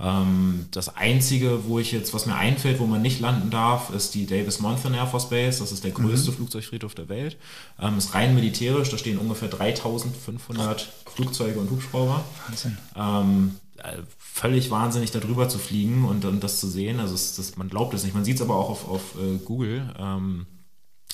Ähm, 0.00 0.66
das 0.70 0.96
Einzige, 0.96 1.66
wo 1.66 1.78
ich 1.78 1.92
jetzt, 1.92 2.12
was 2.14 2.26
mir 2.26 2.34
einfällt, 2.34 2.80
wo 2.80 2.86
man 2.86 3.02
nicht 3.02 3.20
landen 3.20 3.50
darf, 3.50 3.90
ist 3.90 4.14
die 4.14 4.26
Davis 4.26 4.60
Monthan 4.60 4.94
Air 4.94 5.06
Force 5.06 5.28
Base. 5.28 5.60
Das 5.60 5.70
ist 5.70 5.84
der 5.84 5.92
größte 5.92 6.30
mhm. 6.30 6.36
Flugzeugfriedhof 6.36 6.94
der 6.94 7.08
Welt. 7.08 7.36
Ähm, 7.80 7.98
ist 7.98 8.14
rein 8.14 8.34
militärisch, 8.34 8.90
da 8.90 8.98
stehen 8.98 9.18
ungefähr 9.18 9.48
3500 9.48 10.88
Flugzeuge 11.14 11.60
und 11.60 11.70
Hubschrauber. 11.70 12.24
Wahnsinn. 12.48 12.78
Ähm, 12.96 13.56
äh, 13.78 13.98
völlig 14.18 14.70
wahnsinnig 14.70 15.10
darüber 15.10 15.48
zu 15.48 15.58
fliegen 15.58 16.04
und, 16.04 16.24
und 16.24 16.42
das 16.42 16.58
zu 16.58 16.68
sehen. 16.68 16.98
Also 16.98 17.14
es, 17.14 17.36
das, 17.36 17.56
man 17.56 17.68
glaubt 17.68 17.94
es 17.94 18.02
nicht. 18.02 18.14
Man 18.14 18.24
sieht 18.24 18.36
es 18.36 18.42
aber 18.42 18.56
auch 18.56 18.70
auf, 18.70 18.88
auf 18.88 19.02
uh, 19.16 19.38
Google. 19.38 19.94
Ähm, 19.98 20.46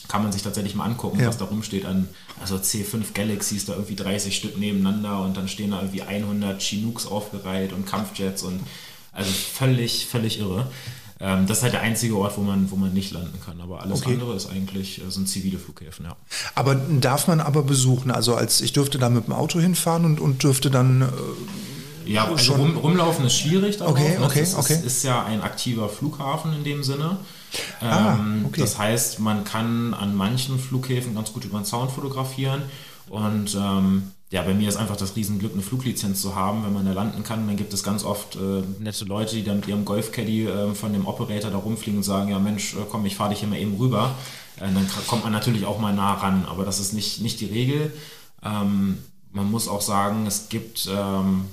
kann 0.06 0.22
man 0.22 0.32
sich 0.32 0.42
tatsächlich 0.42 0.74
mal 0.74 0.84
angucken, 0.84 1.20
ja. 1.20 1.26
was 1.26 1.38
da 1.38 1.46
rumsteht 1.46 1.84
an, 1.84 2.08
also 2.40 2.56
C5 2.56 3.12
Galaxies, 3.12 3.66
da 3.66 3.74
irgendwie 3.74 3.96
30 3.96 4.34
Stück 4.34 4.58
nebeneinander 4.58 5.20
und 5.22 5.36
dann 5.36 5.48
stehen 5.48 5.72
da 5.72 5.80
irgendwie 5.80 6.02
100 6.02 6.60
Chinooks 6.62 7.06
aufgereiht 7.06 7.72
und 7.72 7.86
Kampfjets 7.86 8.42
und 8.42 8.60
also 9.12 9.30
völlig, 9.30 10.06
völlig 10.06 10.38
irre. 10.38 10.66
Ähm, 11.20 11.46
das 11.46 11.58
ist 11.58 11.62
halt 11.64 11.72
der 11.72 11.80
einzige 11.80 12.16
Ort, 12.16 12.36
wo 12.36 12.42
man, 12.42 12.70
wo 12.70 12.76
man 12.76 12.92
nicht 12.92 13.10
landen 13.10 13.40
kann. 13.44 13.60
Aber 13.60 13.82
alles 13.82 14.02
okay. 14.02 14.12
andere 14.12 14.36
ist 14.36 14.48
eigentlich, 14.48 15.04
äh, 15.04 15.10
sind 15.10 15.28
zivile 15.28 15.58
Flughäfen, 15.58 16.04
ja. 16.04 16.16
Aber 16.54 16.76
darf 16.76 17.26
man 17.26 17.40
aber 17.40 17.62
besuchen? 17.62 18.10
Also 18.10 18.36
als 18.36 18.60
ich 18.60 18.72
dürfte 18.72 18.98
da 18.98 19.08
mit 19.08 19.26
dem 19.26 19.32
Auto 19.32 19.58
hinfahren 19.58 20.04
und, 20.04 20.20
und 20.20 20.42
dürfte 20.44 20.70
dann. 20.70 21.02
Äh, 21.02 22.12
ja, 22.12 22.26
also 22.26 22.54
rum, 22.54 22.76
rumlaufen 22.76 23.26
ist 23.26 23.36
schwierig 23.36 23.78
darauf. 23.78 23.94
Okay, 23.94 24.18
ne? 24.18 24.24
okay, 24.24 24.40
das 24.40 24.54
okay. 24.54 24.74
Ist, 24.74 24.86
ist 24.86 25.02
ja 25.02 25.24
ein 25.24 25.42
aktiver 25.42 25.88
Flughafen 25.88 26.54
in 26.54 26.64
dem 26.64 26.84
Sinne. 26.84 27.18
Ah, 27.80 28.14
ähm, 28.14 28.44
okay. 28.46 28.60
Das 28.60 28.78
heißt, 28.78 29.20
man 29.20 29.44
kann 29.44 29.94
an 29.94 30.14
manchen 30.14 30.58
Flughäfen 30.58 31.14
ganz 31.14 31.32
gut 31.32 31.44
über 31.44 31.58
den 31.58 31.64
Sound 31.64 31.90
fotografieren 31.90 32.62
und 33.08 33.54
ähm, 33.54 34.10
ja, 34.30 34.42
bei 34.42 34.52
mir 34.52 34.68
ist 34.68 34.76
einfach 34.76 34.96
das 34.96 35.16
Riesenglück, 35.16 35.54
eine 35.54 35.62
Fluglizenz 35.62 36.20
zu 36.20 36.34
haben. 36.34 36.62
Wenn 36.62 36.74
man 36.74 36.84
da 36.84 36.92
landen 36.92 37.24
kann, 37.24 37.46
dann 37.46 37.56
gibt 37.56 37.72
es 37.72 37.82
ganz 37.82 38.04
oft 38.04 38.36
äh, 38.36 38.62
nette 38.78 39.06
Leute, 39.06 39.34
die 39.36 39.42
dann 39.42 39.56
mit 39.56 39.68
ihrem 39.68 39.86
Golfcaddy 39.86 40.46
äh, 40.46 40.74
von 40.74 40.92
dem 40.92 41.06
Operator 41.06 41.50
da 41.50 41.56
rumfliegen 41.56 41.98
und 41.98 42.02
sagen, 42.02 42.30
ja 42.30 42.38
Mensch, 42.38 42.74
äh, 42.74 42.80
komm, 42.90 43.06
ich 43.06 43.16
fahre 43.16 43.30
dich 43.30 43.38
hier 43.40 43.48
mal 43.48 43.58
eben 43.58 43.76
rüber. 43.76 44.14
Äh, 44.56 44.72
dann 44.72 44.86
kommt 45.06 45.24
man 45.24 45.32
natürlich 45.32 45.64
auch 45.64 45.78
mal 45.78 45.94
nah 45.94 46.12
ran, 46.12 46.44
aber 46.46 46.66
das 46.66 46.78
ist 46.78 46.92
nicht, 46.92 47.22
nicht 47.22 47.40
die 47.40 47.46
Regel. 47.46 47.90
Ähm, 48.44 48.98
man 49.32 49.50
muss 49.50 49.66
auch 49.66 49.80
sagen, 49.80 50.26
es 50.26 50.50
gibt 50.50 50.90
ähm, 50.94 51.46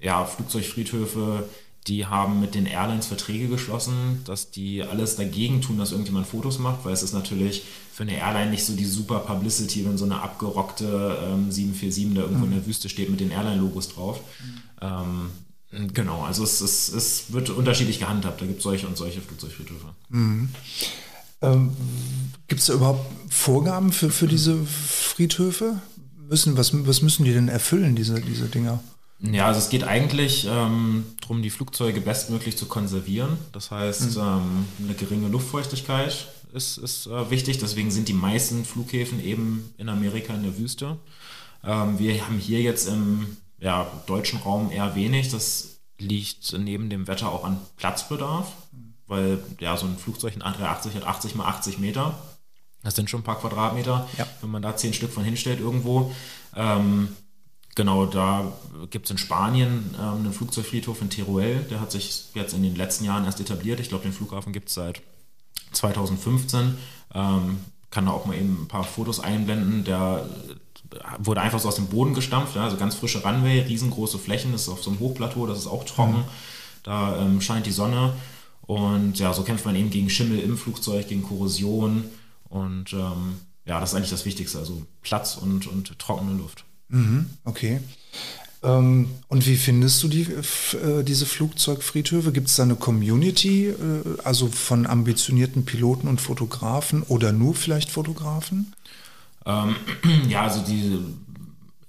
ja, 0.00 0.24
Flugzeugfriedhöfe, 0.24 1.48
die 1.86 2.06
haben 2.06 2.40
mit 2.40 2.54
den 2.54 2.66
Airlines 2.66 3.06
Verträge 3.06 3.48
geschlossen, 3.48 4.20
dass 4.24 4.50
die 4.50 4.82
alles 4.82 5.16
dagegen 5.16 5.62
tun, 5.62 5.78
dass 5.78 5.92
irgendjemand 5.92 6.26
Fotos 6.26 6.58
macht, 6.58 6.84
weil 6.84 6.92
es 6.92 7.02
ist 7.02 7.14
natürlich 7.14 7.62
für 7.92 8.02
eine 8.02 8.16
Airline 8.16 8.50
nicht 8.50 8.64
so 8.64 8.74
die 8.74 8.84
super 8.84 9.20
Publicity, 9.20 9.84
wenn 9.84 9.96
so 9.96 10.04
eine 10.04 10.20
abgerockte 10.20 11.18
ähm, 11.24 11.50
747 11.50 12.14
da 12.14 12.20
irgendwo 12.22 12.46
mhm. 12.46 12.52
in 12.52 12.58
der 12.58 12.66
Wüste 12.66 12.88
steht 12.88 13.10
mit 13.10 13.20
den 13.20 13.30
Airline-Logos 13.30 13.88
drauf. 13.88 14.20
Mhm. 14.80 15.30
Ähm, 15.72 15.90
genau, 15.94 16.22
also 16.22 16.44
es, 16.44 16.60
es, 16.60 16.90
es, 16.90 17.32
wird 17.32 17.50
unterschiedlich 17.50 17.98
gehandhabt. 17.98 18.40
Da 18.40 18.46
gibt 18.46 18.58
es 18.58 18.64
solche 18.64 18.86
und 18.86 18.96
solche 18.96 19.20
Flugzeugfriedhöfe. 19.20 19.86
Mhm. 20.10 20.50
Ähm, 21.40 21.72
gibt 22.48 22.60
es 22.60 22.66
da 22.66 22.74
überhaupt 22.74 23.06
Vorgaben 23.32 23.92
für, 23.92 24.10
für 24.10 24.28
diese 24.28 24.56
Friedhöfe? 24.64 25.80
Müssen, 26.28 26.56
was, 26.56 26.72
was 26.86 27.00
müssen 27.00 27.24
die 27.24 27.32
denn 27.32 27.48
erfüllen, 27.48 27.96
diese, 27.96 28.20
diese 28.20 28.46
Dinger? 28.46 28.80
Ja, 29.20 29.46
also 29.46 29.58
es 29.58 29.68
geht 29.68 29.84
eigentlich 29.84 30.46
ähm, 30.48 31.04
darum, 31.20 31.42
die 31.42 31.50
Flugzeuge 31.50 32.00
bestmöglich 32.00 32.56
zu 32.56 32.66
konservieren. 32.66 33.36
Das 33.52 33.70
heißt, 33.70 34.16
mhm. 34.16 34.22
ähm, 34.22 34.68
eine 34.84 34.94
geringe 34.94 35.28
Luftfeuchtigkeit 35.28 36.28
ist, 36.52 36.78
ist 36.78 37.06
äh, 37.06 37.30
wichtig. 37.30 37.58
Deswegen 37.58 37.90
sind 37.90 38.08
die 38.08 38.12
meisten 38.12 38.64
Flughäfen 38.64 39.22
eben 39.24 39.74
in 39.76 39.88
Amerika 39.88 40.34
in 40.34 40.44
der 40.44 40.56
Wüste. 40.56 40.98
Ähm, 41.64 41.98
wir 41.98 42.24
haben 42.24 42.38
hier 42.38 42.60
jetzt 42.60 42.88
im 42.88 43.36
ja, 43.58 43.90
deutschen 44.06 44.38
Raum 44.38 44.70
eher 44.70 44.94
wenig. 44.94 45.30
Das 45.30 45.78
liegt 45.98 46.52
neben 46.56 46.88
dem 46.88 47.08
Wetter 47.08 47.30
auch 47.30 47.44
an 47.44 47.60
Platzbedarf, 47.76 48.52
weil 49.08 49.38
ja 49.58 49.76
so 49.76 49.86
ein 49.86 49.98
Flugzeug, 49.98 50.34
ein 50.36 50.42
A380 50.42 50.94
hat 50.94 51.04
80 51.04 51.34
mal 51.34 51.46
80 51.46 51.78
Meter. 51.78 52.16
Das 52.84 52.94
sind 52.94 53.10
schon 53.10 53.20
ein 53.20 53.24
paar 53.24 53.40
Quadratmeter. 53.40 54.08
Ja. 54.16 54.26
Wenn 54.40 54.50
man 54.50 54.62
da 54.62 54.76
zehn 54.76 54.94
Stück 54.94 55.12
von 55.12 55.24
hinstellt 55.24 55.58
irgendwo, 55.58 56.12
ähm, 56.54 57.08
Genau, 57.78 58.06
da 58.06 58.52
gibt 58.90 59.04
es 59.04 59.12
in 59.12 59.18
Spanien 59.18 59.94
ähm, 59.96 60.16
einen 60.16 60.32
Flugzeugfriedhof 60.32 61.00
in 61.00 61.10
Teruel, 61.10 61.64
der 61.70 61.80
hat 61.80 61.92
sich 61.92 62.24
jetzt 62.34 62.52
in 62.52 62.64
den 62.64 62.74
letzten 62.74 63.04
Jahren 63.04 63.24
erst 63.24 63.38
etabliert. 63.38 63.78
Ich 63.78 63.88
glaube, 63.88 64.02
den 64.02 64.12
Flughafen 64.12 64.52
gibt 64.52 64.66
es 64.68 64.74
seit 64.74 65.00
2015. 65.70 66.76
Ähm, 67.14 67.60
kann 67.90 68.06
da 68.06 68.10
auch 68.10 68.26
mal 68.26 68.34
eben 68.34 68.62
ein 68.62 68.66
paar 68.66 68.82
Fotos 68.82 69.20
einblenden. 69.20 69.84
Der 69.84 70.28
wurde 71.20 71.40
einfach 71.40 71.60
so 71.60 71.68
aus 71.68 71.76
dem 71.76 71.86
Boden 71.86 72.14
gestampft, 72.14 72.56
ja, 72.56 72.64
also 72.64 72.76
ganz 72.76 72.96
frische 72.96 73.22
Runway, 73.22 73.60
riesengroße 73.60 74.18
Flächen, 74.18 74.50
das 74.50 74.62
ist 74.62 74.70
auf 74.70 74.82
so 74.82 74.90
einem 74.90 74.98
Hochplateau, 74.98 75.46
das 75.46 75.58
ist 75.58 75.68
auch 75.68 75.84
trocken. 75.84 76.16
Mhm. 76.16 76.24
Da 76.82 77.16
ähm, 77.20 77.40
scheint 77.40 77.64
die 77.64 77.70
Sonne 77.70 78.12
und 78.62 79.20
ja, 79.20 79.32
so 79.32 79.44
kämpft 79.44 79.64
man 79.64 79.76
eben 79.76 79.90
gegen 79.90 80.10
Schimmel 80.10 80.40
im 80.40 80.58
Flugzeug, 80.58 81.06
gegen 81.06 81.22
Korrosion 81.22 82.06
und 82.48 82.92
ähm, 82.92 83.38
ja, 83.66 83.78
das 83.78 83.90
ist 83.90 83.94
eigentlich 83.94 84.10
das 84.10 84.24
Wichtigste, 84.24 84.58
also 84.58 84.82
Platz 85.02 85.36
und, 85.36 85.68
und 85.68 85.96
trockene 86.00 86.36
Luft. 86.36 86.64
Mhm, 86.88 87.30
okay. 87.44 87.80
Ähm, 88.62 89.10
und 89.28 89.46
wie 89.46 89.56
findest 89.56 90.02
du 90.02 90.08
die, 90.08 90.22
äh, 90.22 91.04
diese 91.04 91.26
Flugzeugfriedhöfe? 91.26 92.32
Gibt 92.32 92.48
es 92.48 92.56
da 92.56 92.64
eine 92.64 92.74
Community, 92.74 93.68
äh, 93.68 93.74
also 94.24 94.48
von 94.48 94.86
ambitionierten 94.86 95.64
Piloten 95.64 96.08
und 96.08 96.20
Fotografen 96.20 97.02
oder 97.04 97.32
nur 97.32 97.54
vielleicht 97.54 97.90
Fotografen? 97.90 98.74
Ähm, 99.46 99.76
ja, 100.28 100.42
also 100.42 100.60
die 100.60 100.98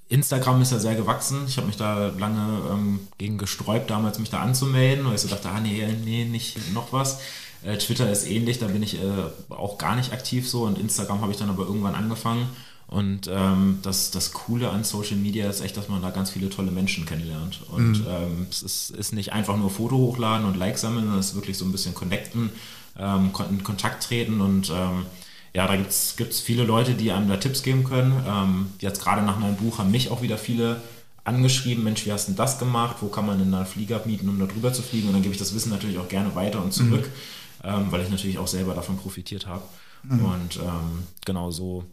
Instagram 0.09 0.61
ist 0.61 0.71
ja 0.71 0.79
sehr 0.79 0.95
gewachsen. 0.95 1.45
Ich 1.47 1.57
habe 1.57 1.67
mich 1.67 1.77
da 1.77 2.07
lange 2.17 2.61
ähm, 2.71 2.99
gegen 3.17 3.37
gesträubt, 3.37 3.89
damals 3.89 4.19
mich 4.19 4.29
da 4.29 4.39
anzumelden, 4.39 5.05
weil 5.05 5.15
ich 5.15 5.21
so 5.21 5.27
dachte, 5.27 5.49
ah 5.49 5.59
nee, 5.59 5.87
nee, 6.03 6.25
nicht 6.25 6.73
noch 6.73 6.93
was. 6.93 7.19
Äh, 7.63 7.77
Twitter 7.77 8.11
ist 8.11 8.27
ähnlich, 8.27 8.59
da 8.59 8.67
bin 8.67 8.83
ich 8.83 8.95
äh, 8.95 9.07
auch 9.49 9.77
gar 9.77 9.95
nicht 9.95 10.13
aktiv 10.13 10.47
so 10.47 10.63
und 10.63 10.79
Instagram 10.79 11.21
habe 11.21 11.31
ich 11.31 11.37
dann 11.37 11.49
aber 11.49 11.63
irgendwann 11.63 11.95
angefangen. 11.95 12.47
Und 12.89 13.29
ähm, 13.31 13.77
das, 13.83 14.09
das 14.09 14.33
Coole 14.33 14.71
an 14.71 14.83
Social 14.83 15.17
Media 15.17 15.47
ist 15.47 15.61
echt, 15.61 15.77
dass 15.77 15.89
man 15.89 16.01
da 16.01 16.09
ganz 16.09 16.31
viele 16.31 16.49
tolle 16.49 16.71
Menschen 16.71 17.05
kennenlernt. 17.05 17.61
Und 17.69 17.99
mhm. 17.99 18.07
ähm, 18.09 18.47
es 18.49 18.63
ist, 18.63 18.89
ist, 18.89 19.13
nicht 19.13 19.31
einfach 19.31 19.57
nur 19.57 19.69
Foto 19.69 19.95
hochladen 19.95 20.47
und 20.47 20.57
Like 20.57 20.79
sammeln, 20.79 21.03
sondern 21.03 21.19
es 21.19 21.27
ist 21.27 21.35
wirklich 21.35 21.57
so 21.57 21.65
ein 21.65 21.71
bisschen 21.71 21.93
connecten, 21.93 22.49
ähm, 22.97 23.29
in 23.51 23.63
Kontakt 23.63 24.03
treten 24.03 24.41
und 24.41 24.71
ähm, 24.71 25.05
ja, 25.53 25.67
da 25.67 25.75
gibt 25.75 25.89
es 25.91 26.39
viele 26.39 26.63
Leute, 26.63 26.93
die 26.93 27.11
einem 27.11 27.27
da 27.27 27.37
Tipps 27.37 27.61
geben 27.61 27.83
können. 27.83 28.23
Ähm, 28.27 28.67
jetzt 28.79 29.03
gerade 29.03 29.21
nach 29.21 29.39
meinem 29.39 29.55
Buch 29.55 29.77
haben 29.77 29.91
mich 29.91 30.09
auch 30.09 30.23
wieder 30.23 30.37
viele 30.37 30.81
angeschrieben, 31.23 31.83
Mensch, 31.83 32.05
wie 32.07 32.11
hast 32.11 32.27
du 32.29 32.33
das 32.33 32.57
gemacht? 32.57 32.97
Wo 33.01 33.07
kann 33.07 33.25
man 33.25 33.37
denn 33.37 33.53
einen 33.53 33.65
Flieger 33.65 34.01
mieten, 34.05 34.29
um 34.29 34.39
da 34.39 34.45
drüber 34.45 34.73
zu 34.73 34.81
fliegen? 34.81 35.07
Und 35.07 35.13
dann 35.13 35.21
gebe 35.21 35.33
ich 35.33 35.39
das 35.39 35.53
Wissen 35.53 35.69
natürlich 35.69 35.99
auch 35.99 36.07
gerne 36.07 36.33
weiter 36.33 36.63
und 36.63 36.73
zurück, 36.73 37.07
mhm. 37.63 37.69
ähm, 37.69 37.91
weil 37.91 38.01
ich 38.01 38.09
natürlich 38.09 38.39
auch 38.39 38.47
selber 38.47 38.73
davon 38.73 38.97
profitiert 38.97 39.45
habe. 39.45 39.63
Mhm. 40.03 40.25
Und 40.25 40.59
genau 41.25 41.51
so 41.51 41.83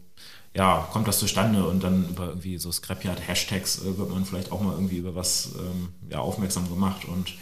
ja, 0.55 0.87
kommt 0.91 1.07
das 1.07 1.19
zustande 1.19 1.67
und 1.67 1.83
dann 1.83 2.09
über 2.09 2.27
irgendwie 2.27 2.57
so 2.57 2.71
Scrapyard-Hashtags 2.71 3.83
äh, 3.83 3.97
wird 3.97 4.09
man 4.09 4.25
vielleicht 4.25 4.51
auch 4.51 4.61
mal 4.61 4.73
irgendwie 4.73 4.97
über 4.97 5.15
was 5.15 5.51
ähm, 5.59 5.89
ja, 6.09 6.19
aufmerksam 6.19 6.69
gemacht 6.69 7.05
und 7.05 7.33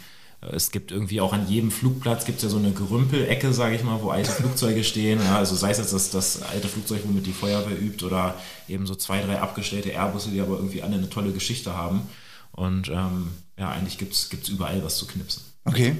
äh, 0.42 0.54
es 0.54 0.70
gibt 0.70 0.92
irgendwie 0.92 1.20
auch 1.20 1.32
an 1.32 1.48
jedem 1.48 1.70
Flugplatz 1.70 2.24
gibt 2.24 2.38
es 2.38 2.44
ja 2.44 2.48
so 2.48 2.58
eine 2.58 2.72
Gerümpelecke, 2.72 3.52
sage 3.52 3.76
ich 3.76 3.84
mal, 3.84 4.02
wo 4.02 4.10
alte 4.10 4.30
Flugzeuge 4.30 4.84
stehen. 4.84 5.20
Ja, 5.22 5.38
also 5.38 5.54
sei 5.54 5.70
es 5.70 5.78
jetzt 5.78 5.92
das, 5.92 6.10
das 6.10 6.42
alte 6.42 6.68
Flugzeug, 6.68 7.02
womit 7.04 7.26
die 7.26 7.32
Feuerwehr 7.32 7.80
übt 7.80 8.04
oder 8.04 8.34
eben 8.68 8.86
so 8.86 8.94
zwei, 8.94 9.22
drei 9.22 9.40
abgestellte 9.40 9.90
Airbusse, 9.90 10.30
die 10.30 10.40
aber 10.40 10.56
irgendwie 10.56 10.82
alle 10.82 10.96
eine 10.96 11.08
tolle 11.08 11.32
Geschichte 11.32 11.74
haben. 11.74 12.02
Und 12.52 12.88
ähm, 12.88 13.28
ja, 13.58 13.70
eigentlich 13.70 13.98
gibt 13.98 14.14
es 14.14 14.48
überall 14.48 14.82
was 14.84 14.96
zu 14.96 15.06
knipsen. 15.06 15.42
Okay. 15.64 15.96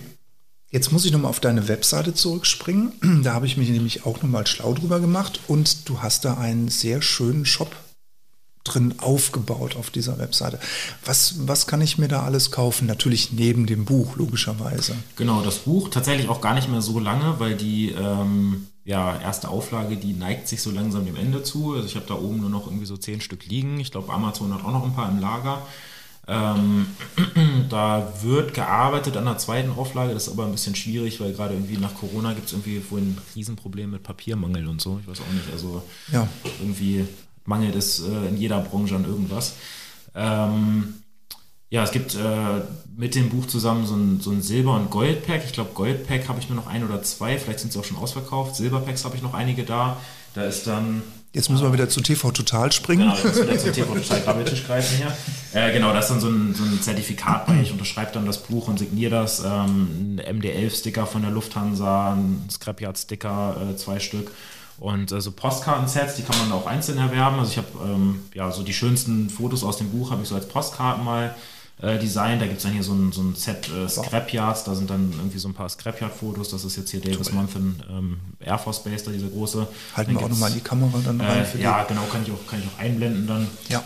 Jetzt 0.71 0.91
muss 0.93 1.05
ich 1.05 1.13
nochmal 1.13 1.31
auf 1.31 1.41
deine 1.41 1.69
Webseite 1.69 2.15
zurückspringen. 2.15 2.93
Da 3.23 3.35
habe 3.35 3.47
ich 3.47 3.57
mich 3.57 3.69
nämlich 3.71 4.05
auch 4.05 4.23
nochmal 4.23 4.47
schlau 4.47 4.75
drüber 4.75 5.01
gemacht 5.01 5.41
und 5.49 5.89
du 5.89 6.03
hast 6.03 6.25
da 6.25 6.35
einen 6.35 6.69
sehr 6.69 7.03
schönen 7.03 7.47
Shop 7.47 7.75
drin 8.65 8.95
aufgebaut 8.99 9.77
auf 9.77 9.91
dieser 9.91 10.19
Webseite. 10.19 10.59
Was, 11.05 11.47
was 11.47 11.67
kann 11.67 11.81
ich 11.81 11.99
mir 11.99 12.09
da 12.09 12.25
alles 12.25 12.51
kaufen? 12.51 12.87
Natürlich 12.87 13.33
neben 13.33 13.67
dem 13.67 13.85
Buch, 13.85 14.17
logischerweise. 14.17 14.97
Genau, 15.17 15.43
das 15.43 15.59
Buch 15.59 15.89
tatsächlich 15.89 16.29
auch 16.29 16.41
gar 16.41 16.55
nicht 16.55 16.69
mehr 16.69 16.83
so 16.83 16.99
lange, 16.99 17.39
weil 17.39 17.55
die 17.55 17.93
ähm, 17.93 18.67
ja, 18.85 19.21
erste 19.21 19.49
Auflage, 19.49 19.97
die 19.97 20.13
neigt 20.13 20.49
sich 20.49 20.63
so 20.63 20.71
langsam 20.71 21.07
dem 21.07 21.17
Ende 21.17 21.43
zu. 21.43 21.75
Also 21.75 21.87
ich 21.87 21.97
habe 21.97 22.07
da 22.07 22.15
oben 22.15 22.41
nur 22.41 22.51
noch 22.51 22.67
irgendwie 22.67 22.87
so 22.87 22.97
zehn 22.97 23.21
Stück 23.21 23.47
liegen. 23.47 23.79
Ich 23.81 23.93
glaube, 23.93 24.13
Amazon 24.13 24.53
hat 24.53 24.65
auch 24.65 24.73
noch 24.73 24.85
ein 24.85 24.95
paar 24.95 25.11
im 25.11 25.21
Lager. 25.21 25.63
Ähm, 26.29 26.87
da 27.69 28.13
wird 28.23 28.53
gearbeitet 28.53 29.17
an 29.17 29.27
der 29.27 29.39
zweiten 29.39 29.71
Auflage, 29.71 30.13
das 30.13 30.27
ist 30.27 30.33
aber 30.33 30.45
ein 30.45 30.53
bisschen 30.53 30.75
schwierig, 30.75 31.21
weil 31.21 31.33
gerade 31.33 31.55
irgendwie 31.55 31.77
nach 31.77 31.95
Corona 31.95 32.33
gibt 32.33 32.47
es 32.47 32.53
irgendwie 32.53 32.83
wohl 32.91 33.01
ein 33.01 33.19
Riesenproblem 33.35 33.91
mit 33.91 34.03
Papiermangel 34.03 34.67
und 34.67 34.81
so. 34.81 34.99
Ich 35.01 35.09
weiß 35.09 35.21
auch 35.21 35.33
nicht. 35.33 35.53
Also 35.53 35.83
ja. 36.13 36.27
irgendwie 36.61 37.07
mangelt 37.45 37.77
es 37.77 38.01
äh, 38.01 38.29
in 38.29 38.37
jeder 38.37 38.61
Branche 38.61 38.97
an 38.97 39.05
irgendwas. 39.05 39.55
Ähm, 40.15 40.95
ja, 41.69 41.83
es 41.83 41.91
gibt 41.91 42.15
äh, 42.15 42.61
mit 42.97 43.15
dem 43.15 43.29
Buch 43.29 43.47
zusammen 43.47 43.87
so 43.87 43.95
ein, 43.95 44.21
so 44.21 44.31
ein 44.31 44.43
Silber- 44.43 44.77
und 44.77 44.91
Goldpack. 44.91 45.45
Ich 45.45 45.53
glaube, 45.53 45.71
Goldpack 45.75 46.29
habe 46.29 46.39
ich 46.41 46.49
nur 46.49 46.57
noch 46.57 46.67
ein 46.67 46.85
oder 46.85 47.03
zwei, 47.03 47.39
vielleicht 47.39 47.61
sind 47.61 47.73
sie 47.73 47.79
auch 47.79 47.85
schon 47.85 47.99
ausverkauft. 47.99 48.57
Silberpacks 48.57 49.05
habe 49.05 49.17
ich 49.17 49.23
noch 49.23 49.35
einige 49.35 49.65
da. 49.65 49.97
Da 50.35 50.45
ist 50.45 50.67
dann 50.67 51.03
Jetzt 51.37 51.51
müssen 51.51 51.65
wir 51.65 51.73
wieder 51.75 51.91
zu 51.91 52.01
TV 52.01 52.31
Total 52.31 52.73
springen. 52.73 53.11
Genau, 53.11 53.15
jetzt 53.15 53.43
wieder 53.43 53.59
zum 53.59 53.73
TV 53.75 53.95
Total 53.95 54.21
Grabbeltisch 54.23 54.65
greifen 54.67 54.97
hier. 54.97 55.15
Äh, 55.53 55.71
genau, 55.71 55.93
da 55.93 55.99
ist 55.99 56.09
dann 56.09 56.19
so 56.19 56.31
ein, 56.31 56.55
so 56.55 56.65
ein 56.65 56.81
Zertifikat 56.81 57.47
bei. 57.47 57.61
Ich 57.61 57.71
unterschreibe 57.71 58.11
dann 58.11 58.25
das 58.25 58.43
Buch 58.43 58.69
und 58.69 58.79
signiere 58.79 59.11
das. 59.11 59.41
Ähm, 59.45 60.17
ein 60.17 60.41
MD11-Sticker 60.41 61.07
von 61.07 61.21
der 61.21 61.31
Lufthansa, 61.31 62.15
ein 62.15 62.49
Scrapyard-Sticker, 62.51 63.69
äh, 63.71 63.77
zwei 63.77 64.01
Stück. 64.01 64.31
Und 64.79 65.13
äh, 65.13 65.21
so 65.21 65.31
Postkartensets, 65.31 66.15
die 66.15 66.23
kann 66.23 66.39
man 66.39 66.53
auch 66.53 66.67
einzeln 66.67 66.97
erwerben. 66.97 67.39
Also 67.39 67.51
ich 67.51 67.59
habe 67.59 67.69
ähm, 67.85 68.21
ja 68.33 68.51
so 68.51 68.63
die 68.63 68.73
schönsten 68.73 69.29
Fotos 69.29 69.63
aus 69.63 69.77
dem 69.77 69.91
Buch 69.91 70.13
habe 70.13 70.23
ich 70.23 70.29
so 70.29 70.37
als 70.37 70.49
Postkarten 70.49 71.05
mal 71.05 71.35
äh, 71.83 71.99
Design. 71.99 72.39
Da 72.41 72.47
gibt 72.47 72.59
es 72.59 72.63
dann 72.65 72.73
hier 72.73 72.83
so 72.83 72.93
ein, 72.93 73.13
so 73.13 73.21
ein 73.23 73.35
Set 73.35 73.69
äh, 73.71 73.89
Scrapyards, 73.89 74.65
da 74.65 74.75
sind 74.75 74.89
dann 74.91 75.13
irgendwie 75.13 75.39
so 75.39 75.49
ein 75.49 75.55
paar 75.55 75.69
Scrapyard-Fotos. 75.69 76.49
Das 76.51 76.65
ist 76.65 76.77
jetzt 76.77 76.91
hier 76.91 77.01
Davis 77.01 77.33
Monthan 77.33 77.83
ähm, 77.91 78.21
Air 78.41 78.59
Force 78.59 78.83
Base, 78.83 79.05
da 79.05 79.11
diese 79.11 79.29
große. 79.29 79.67
Halten 79.95 80.13
wir 80.13 80.21
auch 80.25 80.29
nochmal 80.29 80.53
die 80.53 80.61
Kamera 80.61 80.99
dann 81.05 81.21
rein. 81.21 81.47
Äh, 81.55 81.63
ja, 81.63 81.85
genau, 81.85 82.03
kann 82.11 82.23
ich, 82.23 82.31
auch, 82.33 82.47
kann 82.47 82.61
ich 82.61 82.67
auch 82.67 82.79
einblenden 82.79 83.27
dann. 83.27 83.47
Ja. 83.69 83.83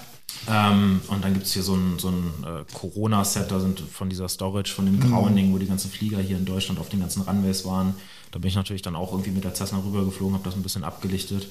Ähm, 0.49 1.03
und 1.09 1.23
dann 1.23 1.35
gibt 1.35 1.45
es 1.47 1.53
hier 1.53 1.63
so 1.63 1.75
ein, 1.75 1.99
so 1.99 2.09
ein 2.09 2.33
äh, 2.45 2.65
Corona-Set, 2.73 3.51
da 3.51 3.61
sind 3.61 3.81
von 3.81 4.09
dieser 4.09 4.29
Storage, 4.29 4.73
von 4.73 4.87
dem 4.87 4.97
Mhm. 4.97 5.11
grauen 5.11 5.37
Ding, 5.37 5.53
wo 5.53 5.59
die 5.59 5.67
ganzen 5.67 5.91
Flieger 5.91 6.19
hier 6.19 6.39
in 6.39 6.47
Deutschland 6.47 6.81
auf 6.81 6.89
den 6.89 7.01
ganzen 7.01 7.23
Runways 7.23 7.65
waren. 7.67 7.95
Da 8.31 8.39
bin 8.39 8.49
ich 8.49 8.55
natürlich 8.55 8.81
dann 8.83 8.97
auch 8.97 9.13
irgendwie 9.13 9.33
mit 9.33 9.45
der 9.45 9.55
Cessna 9.55 9.79
rübergeflogen, 9.85 10.35
habe 10.35 10.45
das 10.45 10.55
ein 10.55 10.63
bisschen 10.63 10.85
abgelichtet. 10.85 11.49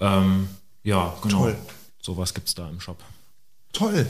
Ähm, 0.00 0.48
ja, 0.82 1.14
genau. 1.22 1.44
Toll. 1.44 1.56
Sowas 2.02 2.34
gibt 2.34 2.48
es 2.48 2.54
da 2.54 2.68
im 2.68 2.80
Shop. 2.80 2.98
Toll. 3.72 4.06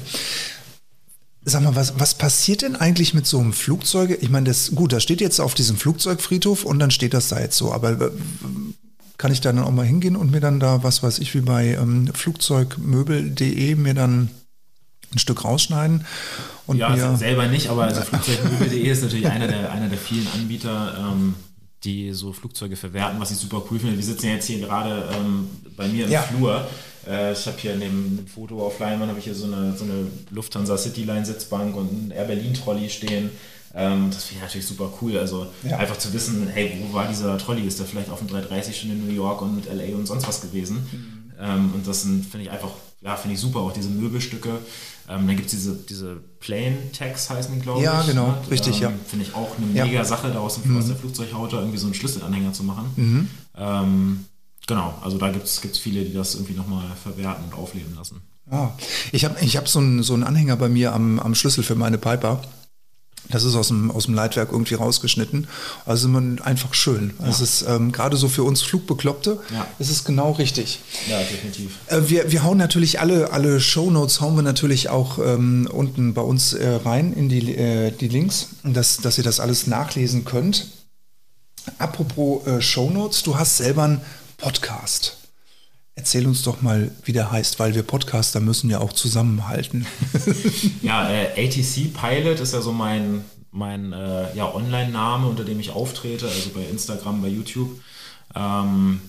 Sag 1.48 1.62
mal, 1.62 1.76
was, 1.76 1.98
was 1.98 2.14
passiert 2.14 2.62
denn 2.62 2.76
eigentlich 2.76 3.14
mit 3.14 3.26
so 3.26 3.38
einem 3.38 3.52
Flugzeug? 3.52 4.18
Ich 4.20 4.30
meine, 4.30 4.46
das, 4.46 4.72
gut, 4.74 4.92
das 4.92 5.02
steht 5.02 5.20
jetzt 5.20 5.40
auf 5.40 5.54
diesem 5.54 5.76
Flugzeugfriedhof 5.76 6.64
und 6.64 6.78
dann 6.78 6.90
steht 6.90 7.14
das 7.14 7.28
da 7.28 7.40
jetzt 7.40 7.56
so, 7.56 7.72
aber 7.72 7.92
äh, 8.00 8.10
kann 9.16 9.32
ich 9.32 9.40
da 9.40 9.52
dann 9.52 9.64
auch 9.64 9.70
mal 9.72 9.86
hingehen 9.86 10.16
und 10.16 10.30
mir 10.30 10.40
dann 10.40 10.60
da, 10.60 10.82
was 10.82 11.02
weiß 11.02 11.18
ich, 11.18 11.34
wie 11.34 11.40
bei 11.40 11.74
ähm, 11.74 12.08
flugzeugmöbel.de 12.14 13.74
mir 13.74 13.94
dann 13.94 14.30
ein 15.12 15.18
Stück 15.18 15.44
rausschneiden 15.44 16.04
und 16.66 16.76
Ja, 16.76 16.90
mir, 16.90 17.04
also 17.04 17.16
selber 17.16 17.46
nicht, 17.48 17.68
aber 17.68 17.84
also 17.84 18.00
Flugzeugmöbel.de 18.02 18.80
ist 18.86 19.02
natürlich 19.02 19.26
einer 19.26 19.48
der, 19.48 19.72
einer 19.72 19.88
der 19.88 19.98
vielen 19.98 20.26
Anbieter, 20.34 20.96
ähm, 20.98 21.34
die 21.84 22.12
so 22.12 22.32
Flugzeuge 22.32 22.76
verwerten, 22.76 23.20
was 23.20 23.30
ich 23.30 23.38
super 23.38 23.62
cool 23.70 23.78
finde. 23.78 23.96
Wir 23.96 24.04
sitzen 24.04 24.26
ja 24.26 24.32
jetzt 24.34 24.46
hier 24.46 24.58
gerade 24.60 25.08
ähm, 25.16 25.48
bei 25.76 25.88
mir 25.88 26.06
im 26.06 26.10
Ja. 26.12 26.22
Flur. 26.22 26.68
Äh, 27.08 27.32
ich 27.32 27.46
habe 27.46 27.56
hier 27.58 27.74
in 27.74 27.80
dem 27.80 28.26
Foto 28.26 28.64
auf 28.66 28.78
Leinwand 28.78 29.08
habe 29.08 29.18
ich 29.18 29.24
hier 29.24 29.34
so 29.34 29.46
eine, 29.46 29.74
so 29.76 29.84
eine 29.84 30.06
Lufthansa 30.30 30.76
Cityline 30.76 31.24
Sitzbank 31.24 31.74
und 31.76 32.08
ein 32.08 32.10
Air 32.10 32.24
Berlin 32.24 32.52
Trolley 32.54 32.90
stehen. 32.90 33.30
Ähm, 33.74 34.10
das 34.10 34.24
finde 34.24 34.36
ich 34.38 34.42
natürlich 34.42 34.66
super 34.66 34.92
cool. 35.00 35.16
Also 35.18 35.46
Ja. 35.68 35.78
einfach 35.78 35.98
zu 35.98 36.12
wissen, 36.12 36.46
hey, 36.48 36.78
wo 36.82 36.92
war 36.94 37.06
dieser 37.08 37.36
Trolley? 37.38 37.66
Ist 37.66 37.78
der 37.78 37.86
vielleicht 37.86 38.10
auf 38.10 38.18
dem 38.18 38.28
330 38.28 38.78
schon 38.78 38.90
in 38.90 39.06
New 39.06 39.12
York 39.14 39.40
und 39.42 39.56
mit 39.56 39.66
LA 39.66 39.94
und 39.96 40.06
sonst 40.06 40.26
was 40.28 40.40
gewesen? 40.40 40.76
Mhm. 40.90 41.32
Ähm, 41.40 41.70
und 41.74 41.86
das 41.86 42.02
finde 42.02 42.40
ich 42.40 42.50
einfach, 42.50 42.70
ja, 43.00 43.14
finde 43.16 43.34
ich 43.36 43.40
super, 43.40 43.60
auch 43.60 43.72
diese 43.72 43.90
Möbelstücke. 43.90 44.48
Ähm, 45.08 45.26
dann 45.26 45.36
gibt 45.36 45.46
es 45.46 45.52
diese, 45.52 45.74
diese 45.88 46.16
Plain 46.40 46.76
Tags 46.92 47.30
heißen 47.30 47.54
die, 47.54 47.60
glaube 47.60 47.82
Ja, 47.82 48.00
ich. 48.00 48.08
genau, 48.08 48.26
ne? 48.28 48.34
richtig, 48.50 48.80
ja. 48.80 48.92
Finde 49.06 49.24
ich 49.26 49.34
auch 49.34 49.56
eine 49.56 49.66
Ja. 49.72 49.84
Mhm. 49.84 49.90
mega 49.92 50.04
Sache, 50.04 50.30
da 50.30 50.40
aus, 50.40 50.60
dem, 50.60 50.76
aus 50.76 50.86
der 50.88 50.96
Flugzeughaut 50.96 51.52
da 51.52 51.58
irgendwie 51.60 51.78
so 51.78 51.86
einen 51.86 51.94
Schlüsselanhänger 51.94 52.52
zu 52.52 52.64
machen. 52.64 53.28
Ähm, 53.56 54.24
genau, 54.68 54.94
also 55.02 55.18
da 55.18 55.30
gibt 55.32 55.46
es 55.46 55.58
viele, 55.78 56.04
die 56.04 56.14
das 56.14 56.34
irgendwie 56.36 56.54
nochmal 56.54 56.84
verwerten 57.02 57.44
und 57.44 57.54
aufleben 57.54 57.96
lassen. 57.96 58.22
Ah, 58.50 58.70
ich 59.10 59.24
habe 59.24 59.34
ich 59.44 59.56
hab 59.56 59.68
so 59.68 59.80
einen 59.80 60.02
so 60.04 60.14
einen 60.14 60.22
Anhänger 60.22 60.56
bei 60.56 60.68
mir 60.68 60.94
am, 60.94 61.18
am 61.18 61.34
Schlüssel 61.34 61.64
für 61.64 61.74
meine 61.74 61.98
Piper. 61.98 62.40
Das 63.30 63.44
ist 63.44 63.56
aus 63.56 63.68
dem, 63.68 63.90
aus 63.90 64.06
dem 64.06 64.14
Leitwerk 64.14 64.52
irgendwie 64.52 64.72
rausgeschnitten. 64.74 65.48
Also 65.84 66.08
man 66.08 66.40
einfach 66.40 66.72
schön. 66.72 67.12
Es 67.28 67.42
ist 67.42 67.62
ähm, 67.68 67.92
gerade 67.92 68.16
so 68.16 68.26
für 68.28 68.42
uns 68.42 68.62
Flugbekloppte, 68.62 69.38
Ja. 69.52 69.66
ist 69.78 69.90
es 69.90 70.04
genau 70.04 70.32
richtig. 70.32 70.78
Ja, 71.10 71.18
definitiv. 71.18 71.72
Äh, 71.88 72.08
wir, 72.08 72.32
wir 72.32 72.42
hauen 72.42 72.56
natürlich 72.56 73.00
alle, 73.00 73.30
alle 73.30 73.60
Shownotes 73.60 74.22
hauen 74.22 74.36
wir 74.36 74.42
natürlich 74.42 74.88
auch 74.88 75.18
ähm, 75.18 75.68
unten 75.70 76.14
bei 76.14 76.22
uns 76.22 76.54
äh, 76.54 76.76
rein 76.76 77.12
in 77.12 77.28
die, 77.28 77.54
äh, 77.54 77.90
die 77.90 78.08
Links, 78.08 78.48
dass, 78.64 78.96
dass 78.98 79.18
ihr 79.18 79.24
das 79.24 79.40
alles 79.40 79.66
nachlesen 79.66 80.24
könnt. 80.24 80.68
Apropos 81.78 82.46
äh, 82.46 82.62
Shownotes, 82.62 83.24
du 83.24 83.38
hast 83.38 83.58
selber 83.58 83.84
einen 83.84 84.00
Podcast. 84.38 85.16
Erzähl 85.96 86.26
uns 86.26 86.44
doch 86.44 86.62
mal, 86.62 86.92
wie 87.04 87.12
der 87.12 87.32
heißt, 87.32 87.58
weil 87.58 87.74
wir 87.74 87.82
Podcaster 87.82 88.38
müssen 88.38 88.70
ja 88.70 88.78
auch 88.78 88.92
zusammenhalten. 88.92 89.84
Ja, 90.82 91.10
äh, 91.10 91.46
ATC 91.46 91.92
Pilot 91.92 92.38
ist 92.38 92.54
ja 92.54 92.60
so 92.60 92.72
mein, 92.72 93.24
mein 93.50 93.92
äh, 93.92 94.34
ja, 94.34 94.54
Online-Name, 94.54 95.26
unter 95.26 95.44
dem 95.44 95.58
ich 95.58 95.70
auftrete, 95.70 96.26
also 96.26 96.50
bei 96.50 96.62
Instagram, 96.62 97.20
bei 97.20 97.28
YouTube. 97.28 97.80
Ähm, 98.34 99.00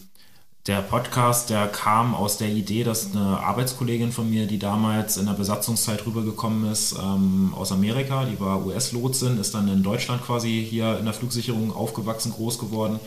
der 0.65 0.81
Podcast, 0.81 1.51
der 1.51 1.67
kam 1.67 2.15
aus 2.15 2.37
der 2.37 2.49
Idee, 2.49 2.83
dass 2.83 3.11
eine 3.11 3.39
Arbeitskollegin 3.39 4.11
von 4.11 4.29
mir, 4.29 4.47
die 4.47 4.59
damals 4.59 5.17
in 5.17 5.27
der 5.27 5.33
Besatzungszeit 5.33 6.05
rübergekommen 6.05 6.71
ist 6.71 6.93
ähm, 6.93 7.53
aus 7.55 7.71
Amerika, 7.71 8.25
die 8.25 8.39
war 8.39 8.65
US-Lotsin, 8.65 9.39
ist 9.39 9.53
dann 9.53 9.67
in 9.67 9.83
Deutschland 9.83 10.23
quasi 10.23 10.65
hier 10.67 10.97
in 10.97 11.05
der 11.05 11.13
Flugsicherung 11.13 11.71
aufgewachsen, 11.71 12.31
groß 12.31 12.57
geworden. 12.57 12.99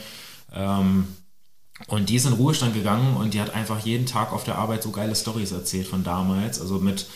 Ähm, 0.54 1.08
und 1.86 2.08
die 2.08 2.16
ist 2.16 2.26
in 2.26 2.32
Ruhestand 2.32 2.74
gegangen 2.74 3.16
und 3.16 3.34
die 3.34 3.40
hat 3.40 3.54
einfach 3.54 3.84
jeden 3.84 4.06
Tag 4.06 4.32
auf 4.32 4.44
der 4.44 4.56
Arbeit 4.56 4.82
so 4.82 4.90
geile 4.90 5.14
Stories 5.14 5.52
erzählt 5.52 5.86
von 5.86 6.04
damals. 6.04 6.60
Also 6.60 6.78
mit 6.78 7.06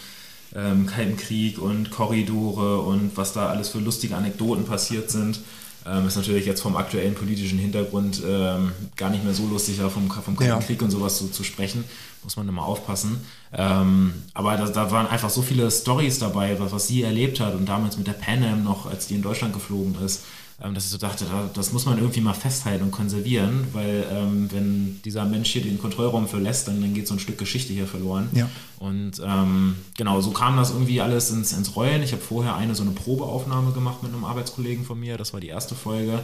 ähm, 0.55 0.87
Kalten 0.87 1.16
Krieg 1.16 1.59
und 1.59 1.90
Korridore 1.90 2.81
und 2.81 3.16
was 3.16 3.33
da 3.33 3.48
alles 3.48 3.68
für 3.68 3.79
lustige 3.79 4.16
Anekdoten 4.16 4.64
passiert 4.64 5.11
sind. 5.11 5.40
Ähm, 5.87 6.09
ist 6.09 6.16
natürlich 6.16 6.46
jetzt 6.46 6.62
vom 6.62 6.76
aktuellen 6.76 7.14
politischen 7.14 7.59
Hintergrund 7.59 8.20
ähm, 8.26 8.72
gar 8.96 9.11
nicht 9.11 9.22
mehr 9.22 9.35
so 9.35 9.46
lustig, 9.46 9.76
vom, 9.79 10.11
vom 10.11 10.37
Kalten 10.37 10.44
Ja. 10.44 10.59
Krieg 10.59 10.83
und 10.83 10.90
sowas 10.90 11.16
so 11.18 11.29
zu 11.29 11.44
sprechen. 11.44 11.85
Muss 12.24 12.37
man 12.37 12.48
immer 12.48 12.64
aufpassen. 12.64 13.20
Ähm, 13.52 14.14
aber 14.35 14.57
da, 14.57 14.66
da 14.66 14.90
waren 14.90 15.07
einfach 15.07 15.31
so 15.31 15.42
viele 15.42 15.70
Stories 15.70 16.18
dabei, 16.18 16.59
was, 16.59 16.72
was 16.72 16.88
sie 16.88 17.02
erlebt 17.02 17.38
hat 17.38 17.55
und 17.55 17.66
damals 17.66 17.96
mit 17.96 18.09
der 18.09 18.14
Pan 18.14 18.42
Am 18.42 18.64
noch, 18.64 18.87
als 18.87 19.07
die 19.07 19.14
in 19.14 19.22
Deutschland 19.22 19.55
geflogen 19.55 19.94
ist 20.05 20.22
dass 20.59 20.85
ich 20.87 20.90
so 20.90 20.97
dachte, 20.99 21.27
da- 21.27 21.51
das 21.53 21.73
muss 21.73 21.85
man 21.85 21.99
irgendwie 21.99 22.21
mal 22.23 22.33
festhalten 22.33 22.85
und 22.85 22.90
konservieren, 22.90 23.66
weil 23.75 24.05
ähm, 24.11 24.49
wenn 24.51 25.01
dieser 25.05 25.25
Mensch 25.27 25.51
hier 25.51 25.62
den 25.62 25.79
Kontrollraum 25.79 26.29
verlässt, 26.29 26.66
dann, 26.69 26.81
dann 26.81 26.95
geht 26.95 27.07
so 27.07 27.14
ein 27.14 27.21
Stück 27.21 27.37
Geschichte 27.38 27.73
hier 27.75 27.87
verloren. 27.87 28.29
Ja. 28.33 28.49
Und 28.79 29.21
ähm, 29.25 29.77
genau, 29.97 30.21
so 30.23 30.31
kam 30.31 30.57
das 30.57 30.71
irgendwie 30.71 31.01
alles 31.03 31.31
ins, 31.31 31.53
ins 31.53 31.77
Rollen. 31.77 32.03
Ich 32.03 32.12
habe 32.12 32.23
vorher 32.23 32.57
eine 32.57 32.75
so 32.75 32.83
eine 32.83 32.92
Probeaufnahme 32.92 33.73
gemacht 33.73 34.03
mit 34.03 34.12
einem 34.14 34.25
Arbeitskollegen 34.25 34.85
von 34.85 34.99
mir, 34.99 35.19
das 35.19 35.33
war 35.35 35.40
die 35.40 35.49
erste 35.49 35.75
Folge. 35.75 36.21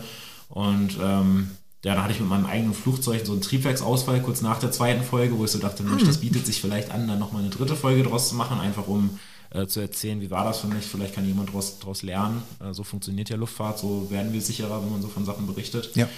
Und 0.48 0.96
ähm, 1.02 1.50
ja, 1.84 1.94
da 1.94 2.02
hatte 2.04 2.12
ich 2.14 2.20
mit 2.20 2.28
meinem 2.28 2.46
eigenen 2.46 2.74
Flugzeug 2.74 3.26
so 3.26 3.32
einen 3.32 3.40
Triebwerksausfall 3.42 4.22
kurz 4.22 4.40
nach 4.40 4.58
der 4.60 4.70
zweiten 4.70 5.02
Folge, 5.02 5.36
wo 5.38 5.44
ich 5.44 5.50
so 5.50 5.58
dachte, 5.58 5.82
Mensch, 5.82 6.04
das 6.04 6.18
bietet 6.18 6.46
sich 6.46 6.60
vielleicht 6.60 6.90
an, 6.90 7.08
dann 7.08 7.18
nochmal 7.18 7.42
eine 7.42 7.50
dritte 7.50 7.74
Folge 7.76 8.02
draus 8.04 8.28
zu 8.28 8.34
machen, 8.36 8.60
einfach 8.60 8.86
um 8.86 9.18
äh, 9.54 9.66
zu 9.66 9.80
erzählen, 9.80 10.20
wie 10.20 10.30
war 10.30 10.44
das 10.44 10.60
für 10.60 10.66
mich, 10.66 10.84
vielleicht 10.84 11.14
kann 11.14 11.26
jemand 11.26 11.50
daraus, 11.50 12.02
lernen. 12.02 12.42
Äh, 12.60 12.72
so 12.72 12.84
funktioniert 12.84 13.28
ja 13.28 13.36
Luftfahrt, 13.36 13.78
so 13.78 14.10
werden 14.10 14.32
wir 14.32 14.40
sicherer, 14.40 14.82
wenn 14.82 14.90
man 14.90 15.02
so 15.02 15.08
von 15.08 15.24
Sachen 15.24 15.46
berichtet. 15.46 15.94
Ja. 15.94 16.08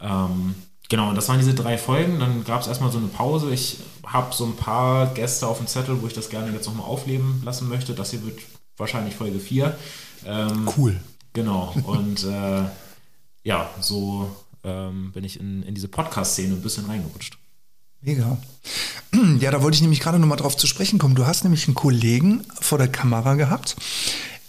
Ähm, 0.00 0.54
genau, 0.88 1.10
und 1.10 1.14
das 1.14 1.28
waren 1.28 1.38
diese 1.38 1.54
drei 1.54 1.76
Folgen. 1.76 2.20
Dann 2.20 2.44
gab 2.44 2.62
es 2.62 2.68
erstmal 2.68 2.90
so 2.90 2.98
eine 2.98 3.08
Pause. 3.08 3.52
Ich 3.52 3.78
habe 4.06 4.34
so 4.34 4.46
ein 4.46 4.56
paar 4.56 5.08
Gäste 5.14 5.46
auf 5.46 5.58
dem 5.58 5.66
Zettel, 5.66 6.00
wo 6.00 6.06
ich 6.06 6.14
das 6.14 6.30
gerne 6.30 6.52
jetzt 6.52 6.66
nochmal 6.66 6.86
aufleben 6.86 7.42
lassen 7.44 7.68
möchte. 7.68 7.94
Das 7.94 8.10
hier 8.10 8.24
wird 8.24 8.38
wahrscheinlich 8.76 9.14
Folge 9.14 9.38
4. 9.38 9.76
Ähm, 10.24 10.68
Cool. 10.76 11.00
Genau, 11.32 11.72
und 11.84 12.24
äh, 12.24 12.64
ja, 13.44 13.70
so 13.80 14.34
ähm, 14.64 15.12
bin 15.12 15.22
ich 15.22 15.38
in, 15.38 15.62
in 15.62 15.74
diese 15.74 15.88
Podcast-Szene 15.88 16.54
ein 16.54 16.62
bisschen 16.62 16.86
reingerutscht. 16.86 17.38
Mega. 18.02 18.38
Ja, 19.40 19.50
da 19.50 19.60
wollte 19.60 19.74
ich 19.74 19.82
nämlich 19.82 19.98
gerade 19.98 20.20
nochmal 20.20 20.38
drauf 20.38 20.56
zu 20.56 20.68
sprechen 20.68 21.00
kommen. 21.00 21.16
Du 21.16 21.26
hast 21.26 21.42
nämlich 21.42 21.66
einen 21.66 21.74
Kollegen 21.74 22.44
vor 22.60 22.78
der 22.78 22.86
Kamera 22.86 23.34
gehabt. 23.34 23.74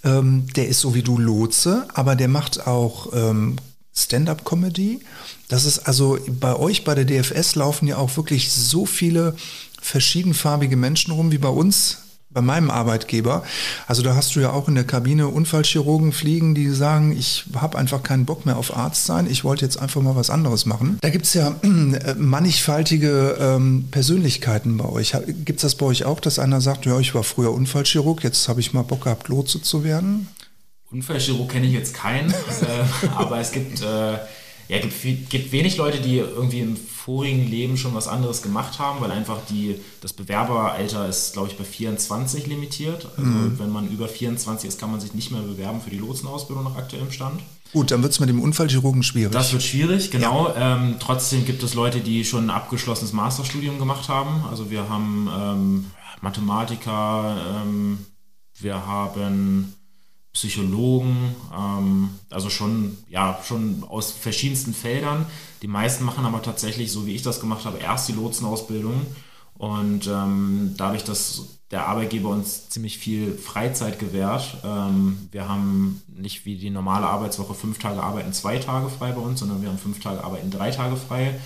Ähm, 0.04 0.46
der 0.56 0.68
ist 0.68 0.82
so 0.82 0.94
wie 0.94 1.02
du 1.02 1.18
Lotse, 1.18 1.88
aber 1.96 2.16
der 2.16 2.28
macht 2.28 2.68
auch 2.68 3.12
ähm, 3.12 3.56
Stand-up-Comedy. 3.96 5.00
Das 5.48 5.66
ist 5.66 5.80
also 5.80 6.20
bei 6.28 6.56
euch 6.56 6.84
bei 6.84 6.94
der 6.94 7.06
DFS 7.06 7.56
laufen 7.56 7.88
ja 7.88 7.98
auch 7.98 8.16
wirklich 8.18 8.52
so 8.52 8.86
viele 8.86 9.36
verschiedenfarbige 9.82 10.78
Menschen 10.78 11.12
rum 11.12 11.32
wie 11.32 11.40
bei 11.40 11.50
uns 11.50 11.98
bei 12.34 12.42
meinem 12.42 12.72
Arbeitgeber. 12.72 13.44
Also 13.88 14.02
da 14.02 14.16
hast 14.16 14.36
du 14.36 14.40
ja 14.40 14.52
auch 14.52 14.68
in 14.68 14.76
der 14.76 14.84
Kabine 14.84 15.28
Unfallchirurgen 15.28 16.12
fliegen, 16.14 16.56
die 16.56 16.70
sagen, 16.70 17.16
ich 17.18 17.46
habe 17.56 17.78
einfach 17.78 18.04
keinen 18.04 18.26
Bock 18.26 18.46
mehr 18.46 18.58
auf 18.58 18.76
Arzt 18.76 19.06
sein, 19.06 19.28
ich 19.30 19.44
wollte 19.44 19.66
jetzt 19.66 19.78
einfach 19.78 20.02
mal 20.02 20.16
was 20.16 20.30
anderes 20.30 20.66
machen. 20.66 20.98
Da 21.02 21.10
gibt 21.10 21.26
es 21.26 21.34
ja 21.34 21.56
äh, 21.64 22.16
mannigfaltige 22.16 23.38
ähm, 23.40 23.88
Persönlichkeiten 23.92 24.78
bei 24.78 24.86
euch. 24.86 25.16
Gibt 25.46 25.58
es 25.58 25.62
das 25.64 25.76
bei 25.76 25.86
euch 25.86 26.06
auch, 26.06 26.20
dass 26.20 26.40
einer 26.40 26.62
sagt, 26.62 26.86
ja, 26.86 27.00
ich 27.00 27.14
war 27.14 27.24
früher 27.24 27.52
Unfallchirurg, 27.52 28.24
jetzt 28.24 28.48
habe 28.48 28.60
ich 28.60 28.74
mal 28.74 28.84
Bock 28.84 29.04
gehabt, 29.04 29.28
Lotse 29.28 29.62
zu 29.62 29.84
werden? 29.84 30.28
Unfallchirurg 30.92 31.50
kenne 31.50 31.68
ich 31.68 31.74
jetzt 31.74 31.94
keinen, 31.94 32.30
äh, 32.32 33.08
aber 33.16 33.40
es 33.40 33.52
gibt, 33.52 33.82
äh, 33.82 34.14
ja, 34.68 34.80
gibt, 34.80 35.30
gibt 35.30 35.52
wenig 35.52 35.78
Leute, 35.78 36.00
die 36.00 36.18
irgendwie 36.18 36.62
im 36.62 36.78
vorigen 37.06 37.48
Leben 37.50 37.78
schon 37.78 37.96
was 37.96 38.08
anderes 38.08 38.42
gemacht 38.42 38.78
haben, 38.78 39.02
weil 39.02 39.12
einfach 39.12 39.40
die, 39.50 39.76
das 40.02 40.14
Bewerberalter 40.14 41.08
ist, 41.08 41.34
glaube 41.34 41.48
ich, 41.50 41.58
bei 41.58 41.64
24 41.64 42.46
limitiert. 42.48 43.08
Also 43.18 43.30
mhm. 43.30 43.60
wenn 43.60 43.72
man 43.72 43.90
über 43.90 44.08
24 44.08 44.68
ist, 44.68 44.80
kann 44.80 44.92
man 44.92 45.00
sich 45.00 45.14
nicht 45.14 45.32
mehr 45.32 45.42
bewerben 45.42 45.82
für 45.82 45.90
die 45.90 45.98
Lotsenausbildung 45.98 46.64
nach 46.64 46.76
aktuellem 46.76 47.12
Stand. 47.12 47.42
Gut, 47.74 47.90
dann 47.90 48.04
wird 48.04 48.12
es 48.12 48.20
mit 48.20 48.30
dem 48.30 48.42
Unfallchirurgen 48.42 49.02
schwierig. 49.02 49.32
Das 49.32 49.52
wird 49.54 49.64
schwierig, 49.64 50.12
genau. 50.12 50.50
Ja. 50.50 50.76
Ähm, 50.76 50.98
trotzdem 51.00 51.46
gibt 51.46 51.64
es 51.64 51.74
Leute, 51.74 52.02
die 52.02 52.24
schon 52.26 52.46
ein 52.46 52.50
abgeschlossenes 52.50 53.14
Masterstudium 53.14 53.80
gemacht 53.80 54.10
haben. 54.10 54.44
Also 54.50 54.70
wir 54.70 54.90
haben 54.90 55.30
ähm, 55.34 55.86
Mathematiker, 56.22 57.64
ähm, 57.64 58.06
wir 58.60 58.86
haben 58.86 59.74
Psychologen, 60.34 61.36
ähm, 61.54 62.10
also 62.30 62.50
schon, 62.50 62.98
ja, 63.10 63.40
schon 63.46 63.84
aus 63.84 64.12
verschiedensten 64.12 64.74
Feldern. 64.74 65.26
Die 65.62 65.68
meisten 65.68 66.06
machen 66.06 66.26
aber 66.26 66.42
tatsächlich, 66.42 66.92
so 66.92 67.06
wie 67.06 67.14
ich 67.14 67.22
das 67.22 67.42
gemacht 67.42 67.66
habe, 67.66 67.80
erst 67.80 68.08
die 68.08 68.14
Lotsenausbildung. 68.14 69.06
Und 69.58 70.08
ähm, 70.08 70.74
dadurch, 70.78 71.04
dass 71.04 71.60
der 71.70 71.88
Arbeitgeber 71.88 72.30
uns 72.30 72.70
ziemlich 72.70 72.98
viel 72.98 73.38
Freizeit 73.38 74.00
gewährt, 74.00 74.58
ähm, 74.64 75.30
wir 75.32 75.48
haben 75.48 76.02
nicht 76.08 76.46
wie 76.46 76.58
die 76.58 76.70
normale 76.70 77.08
Arbeitswoche 77.08 77.54
fünf 77.54 77.78
Tage 77.78 78.02
arbeiten, 78.02 78.34
zwei 78.34 78.58
Tage 78.58 78.90
frei 78.90 79.12
bei 79.12 79.22
uns, 79.22 79.40
sondern 79.40 79.62
wir 79.62 79.70
haben 79.70 79.78
fünf 79.78 80.00
Tage 80.00 80.24
arbeiten, 80.24 80.50
drei 80.50 80.72
Tage 80.72 80.96
frei. 80.96 81.40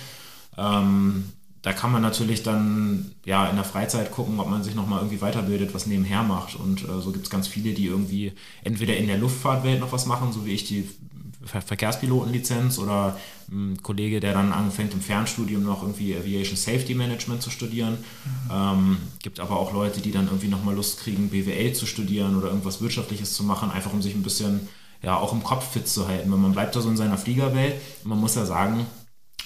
Ähm, 0.56 1.32
da 1.66 1.72
kann 1.72 1.90
man 1.90 2.00
natürlich 2.00 2.44
dann 2.44 3.10
ja 3.24 3.48
in 3.48 3.56
der 3.56 3.64
Freizeit 3.64 4.12
gucken, 4.12 4.38
ob 4.38 4.48
man 4.48 4.62
sich 4.62 4.76
nochmal 4.76 5.00
irgendwie 5.00 5.20
weiterbildet, 5.20 5.74
was 5.74 5.86
nebenher 5.86 6.22
macht. 6.22 6.54
Und 6.54 6.84
äh, 6.84 7.00
so 7.00 7.10
gibt 7.10 7.24
es 7.24 7.30
ganz 7.30 7.48
viele, 7.48 7.74
die 7.74 7.86
irgendwie 7.86 8.34
entweder 8.62 8.96
in 8.96 9.08
der 9.08 9.18
Luftfahrtwelt 9.18 9.80
noch 9.80 9.90
was 9.90 10.06
machen, 10.06 10.32
so 10.32 10.46
wie 10.46 10.52
ich 10.52 10.62
die 10.62 10.88
Ver 11.44 11.60
Verkehrspilotenlizenz 11.60 12.78
oder 12.78 13.18
ein 13.50 13.82
Kollege, 13.82 14.20
der 14.20 14.32
dann 14.32 14.52
anfängt 14.52 14.94
im 14.94 15.00
Fernstudium 15.00 15.64
noch 15.64 15.82
irgendwie 15.82 16.16
Aviation 16.16 16.56
Safety 16.56 16.94
Management 16.94 17.42
zu 17.42 17.50
studieren. 17.50 17.94
Mhm. 17.94 18.50
Ähm, 18.52 18.96
gibt 19.20 19.40
aber 19.40 19.58
auch 19.58 19.72
Leute, 19.72 20.00
die 20.00 20.12
dann 20.12 20.26
irgendwie 20.26 20.46
nochmal 20.48 20.76
Lust 20.76 21.00
kriegen, 21.00 21.30
BWL 21.30 21.72
zu 21.72 21.86
studieren 21.86 22.38
oder 22.38 22.46
irgendwas 22.46 22.80
Wirtschaftliches 22.80 23.34
zu 23.34 23.42
machen, 23.42 23.72
einfach 23.72 23.92
um 23.92 24.02
sich 24.02 24.14
ein 24.14 24.22
bisschen 24.22 24.68
ja 25.02 25.16
auch 25.16 25.32
im 25.32 25.42
Kopf 25.42 25.72
fit 25.72 25.88
zu 25.88 26.06
halten. 26.06 26.30
Weil 26.30 26.38
man 26.38 26.52
bleibt 26.52 26.76
da 26.76 26.80
so 26.80 26.88
in 26.88 26.96
seiner 26.96 27.18
Fliegerwelt. 27.18 27.74
Und 28.04 28.10
man 28.10 28.20
muss 28.20 28.36
ja 28.36 28.46
sagen, 28.46 28.86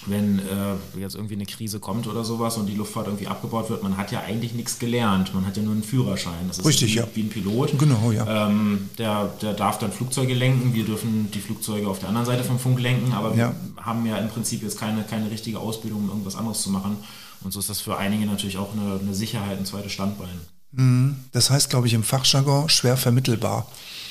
wenn 0.07 0.39
äh, 0.39 0.99
jetzt 0.99 1.15
irgendwie 1.15 1.35
eine 1.35 1.45
Krise 1.45 1.79
kommt 1.79 2.07
oder 2.07 2.23
sowas 2.23 2.57
und 2.57 2.65
die 2.65 2.75
Luftfahrt 2.75 3.07
irgendwie 3.07 3.27
abgebaut 3.27 3.69
wird, 3.69 3.83
man 3.83 3.97
hat 3.97 4.11
ja 4.11 4.21
eigentlich 4.21 4.53
nichts 4.53 4.79
gelernt. 4.79 5.33
Man 5.33 5.45
hat 5.45 5.57
ja 5.57 5.63
nur 5.63 5.73
einen 5.73 5.83
Führerschein. 5.83 6.47
Das 6.47 6.57
ist 6.57 6.65
Richtig, 6.65 6.93
wie, 6.93 6.97
ja. 6.97 7.07
wie 7.13 7.21
ein 7.21 7.29
Pilot. 7.29 7.77
Genau, 7.77 8.11
ja. 8.11 8.47
Ähm, 8.47 8.89
der, 8.97 9.31
der 9.41 9.53
darf 9.53 9.77
dann 9.77 9.91
Flugzeuge 9.91 10.33
lenken. 10.33 10.73
Wir 10.73 10.85
dürfen 10.85 11.29
die 11.31 11.39
Flugzeuge 11.39 11.87
auf 11.87 11.99
der 11.99 12.09
anderen 12.09 12.25
Seite 12.25 12.43
vom 12.43 12.57
Funk 12.57 12.79
lenken, 12.79 13.13
aber 13.13 13.35
ja. 13.35 13.53
wir 13.75 13.85
haben 13.85 14.05
ja 14.05 14.17
im 14.17 14.29
Prinzip 14.29 14.63
jetzt 14.63 14.79
keine, 14.79 15.03
keine 15.03 15.29
richtige 15.29 15.59
Ausbildung, 15.59 16.01
um 16.03 16.09
irgendwas 16.09 16.35
anderes 16.35 16.61
zu 16.61 16.71
machen. 16.71 16.97
Und 17.43 17.51
so 17.51 17.59
ist 17.59 17.69
das 17.69 17.81
für 17.81 17.97
einige 17.97 18.25
natürlich 18.25 18.57
auch 18.57 18.73
eine, 18.73 18.99
eine 18.99 19.13
Sicherheit, 19.13 19.57
ein 19.57 19.65
zweites 19.65 19.91
Standbein. 19.91 20.29
Mhm. 20.71 21.17
Das 21.31 21.49
heißt, 21.49 21.69
glaube 21.69 21.87
ich, 21.87 21.93
im 21.93 22.03
Fachjargon 22.03 22.69
schwer 22.69 22.97
vermittelbar. 22.97 23.67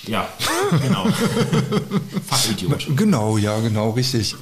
Ja, 0.07 0.29
genau. 0.83 1.07
Fachidiot. 2.26 2.87
Genau, 2.96 3.38
ja, 3.38 3.59
genau, 3.61 3.90
richtig. 3.90 4.37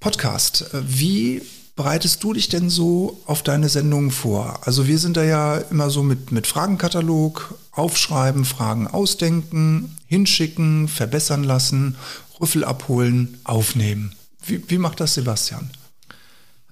Podcast. 0.00 0.66
Wie 0.72 1.42
bereitest 1.74 2.22
du 2.22 2.32
dich 2.32 2.48
denn 2.48 2.70
so 2.70 3.20
auf 3.26 3.42
deine 3.42 3.68
Sendungen 3.68 4.10
vor? 4.10 4.60
Also 4.62 4.86
wir 4.86 4.98
sind 4.98 5.16
da 5.16 5.24
ja 5.24 5.58
immer 5.58 5.90
so 5.90 6.02
mit, 6.02 6.32
mit 6.32 6.46
Fragenkatalog, 6.46 7.54
aufschreiben, 7.72 8.44
Fragen 8.44 8.86
ausdenken, 8.86 9.96
hinschicken, 10.06 10.88
verbessern 10.88 11.44
lassen, 11.44 11.96
Rüffel 12.40 12.64
abholen, 12.64 13.38
aufnehmen. 13.44 14.14
Wie, 14.44 14.62
wie 14.68 14.78
macht 14.78 15.00
das 15.00 15.14
Sebastian? 15.14 15.70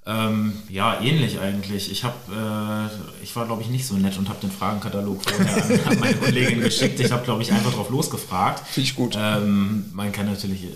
Ähm, 0.05 0.53
ja, 0.69 1.01
ähnlich 1.01 1.39
eigentlich. 1.39 1.91
Ich, 1.91 2.05
hab, 2.05 2.15
äh, 2.29 2.87
ich 3.21 3.35
war, 3.35 3.45
glaube 3.45 3.61
ich, 3.61 3.67
nicht 3.67 3.85
so 3.85 3.95
nett 3.95 4.17
und 4.17 4.29
habe 4.29 4.39
den 4.39 4.51
Fragenkatalog 4.51 5.21
vorher 5.29 5.63
an, 5.63 5.79
an 5.85 5.99
meine 5.99 6.15
Kollegin 6.15 6.61
geschickt. 6.61 6.97
Ich 7.01 7.11
habe, 7.11 7.25
glaube 7.25 7.41
ich, 7.41 7.51
einfach 7.51 7.73
drauf 7.73 7.89
losgefragt. 7.89 8.65
Finde 8.69 8.87
ich 8.87 8.95
gut. 8.95 9.17
Ähm, 9.19 9.85
man 9.91 10.13
kann 10.13 10.27
natürlich, 10.27 10.63
äh, 10.63 10.67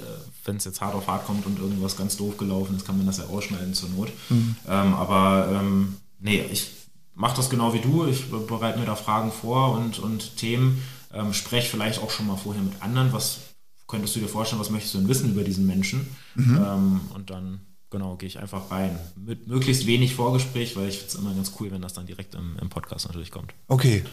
wenn 0.46 0.58
es 0.58 0.66
jetzt 0.66 0.82
hart 0.82 0.96
auf 0.96 1.08
hart 1.08 1.26
kommt 1.26 1.46
und 1.46 1.60
irgendwas 1.60 1.98
ganz 1.98 2.18
doof 2.18 2.38
gelaufen 2.38 2.76
ist, 2.76 2.86
kann 2.86 2.98
man 2.98 3.06
das 3.06 3.18
ja 3.18 3.26
ausschneiden 3.26 3.74
zur 3.74 3.90
Not. 3.90 4.10
Mhm. 4.30 4.56
Ähm, 4.68 4.94
aber 4.94 5.48
ähm, 5.52 5.98
nee, 6.20 6.42
ich 6.52 6.72
mache 7.14 7.36
das 7.36 7.50
genau 7.50 7.74
wie 7.74 7.80
du. 7.80 8.06
Ich 8.08 8.30
bereite 8.30 8.80
mir 8.80 8.86
da 8.86 8.96
Fragen 8.96 9.32
vor 9.32 9.78
und, 9.78 10.00
und 10.00 10.38
Themen. 10.38 10.82
Ähm, 11.14 11.34
spreche 11.34 11.70
vielleicht 11.70 12.02
auch 12.02 12.10
schon 12.10 12.28
mal 12.28 12.38
vorher 12.38 12.64
mit 12.64 12.82
anderen. 12.82 13.14
Was 13.14 13.40
könntest 13.88 14.16
du 14.16 14.20
dir 14.20 14.28
vorstellen, 14.28 14.62
was 14.62 14.70
möchtest 14.70 14.94
du 14.94 15.00
denn 15.00 15.08
wissen 15.08 15.32
über 15.32 15.44
diesen 15.44 15.68
Menschen? 15.68 16.08
Mhm. 16.36 16.66
Ähm, 16.66 17.02
und 17.14 17.30
dann 17.30 17.62
genau, 17.92 18.16
gehe 18.16 18.28
ich 18.28 18.40
einfach 18.40 18.72
rein. 18.72 18.98
Mit 19.16 19.48
möglichst 19.48 19.86
wenig 19.86 20.16
Vorgespräch, 20.16 20.76
weil 20.76 20.90
ich 20.90 20.98
finde 20.98 21.10
es 21.10 21.16
immer 21.16 21.34
ganz 21.34 21.52
cool, 21.60 21.70
wenn 21.72 21.82
das 21.82 21.94
dann 21.94 22.08
direkt 22.08 22.34
im, 22.34 22.58
im 22.60 22.70
Podcast 22.70 23.06
natürlich 23.06 23.30
kommt. 23.30 23.54
Okay. 23.68 24.04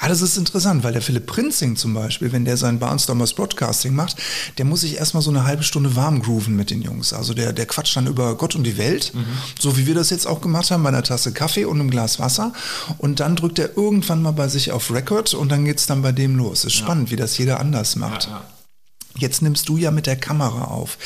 Ah, 0.00 0.08
das 0.08 0.20
ist 0.20 0.36
interessant, 0.36 0.82
weil 0.82 0.92
der 0.92 1.02
Philipp 1.02 1.26
Prinzing 1.26 1.76
zum 1.76 1.94
Beispiel, 1.94 2.32
wenn 2.32 2.44
der 2.44 2.56
sein 2.56 2.78
Barnstormers 2.78 3.34
Broadcasting 3.34 3.94
macht, 3.94 4.16
der 4.58 4.64
muss 4.64 4.80
sich 4.80 4.96
erstmal 4.96 5.22
so 5.22 5.30
eine 5.30 5.44
halbe 5.44 5.62
Stunde 5.62 5.94
warm 5.94 6.20
grooven 6.22 6.56
mit 6.56 6.70
den 6.70 6.82
Jungs. 6.82 7.12
Also 7.12 7.34
der, 7.34 7.52
der 7.52 7.66
quatscht 7.66 7.96
dann 7.96 8.06
über 8.06 8.34
Gott 8.36 8.54
und 8.56 8.64
die 8.64 8.78
Welt, 8.78 9.12
mhm. 9.14 9.24
so 9.58 9.76
wie 9.76 9.86
wir 9.86 9.94
das 9.94 10.10
jetzt 10.10 10.26
auch 10.26 10.40
gemacht 10.40 10.70
haben, 10.70 10.82
bei 10.82 10.88
einer 10.88 11.02
Tasse 11.02 11.32
Kaffee 11.32 11.64
und 11.64 11.80
einem 11.80 11.90
Glas 11.90 12.18
Wasser. 12.18 12.52
Und 12.98 13.20
dann 13.20 13.36
drückt 13.36 13.58
er 13.58 13.76
irgendwann 13.76 14.22
mal 14.22 14.32
bei 14.32 14.48
sich 14.48 14.72
auf 14.72 14.92
Record 14.92 15.34
und 15.34 15.50
dann 15.50 15.64
geht 15.64 15.78
es 15.78 15.86
dann 15.86 16.02
bei 16.02 16.12
dem 16.12 16.36
los. 16.36 16.64
Ist 16.64 16.74
ja. 16.74 16.84
spannend, 16.84 17.10
wie 17.10 17.16
das 17.16 17.38
jeder 17.38 17.60
anders 17.60 17.96
macht. 17.96 18.24
Ja, 18.24 18.30
ja. 18.30 18.44
Jetzt 19.16 19.42
nimmst 19.42 19.68
du 19.68 19.76
ja 19.76 19.90
mit 19.90 20.06
der 20.06 20.16
Kamera 20.16 20.64
auf. 20.64 20.98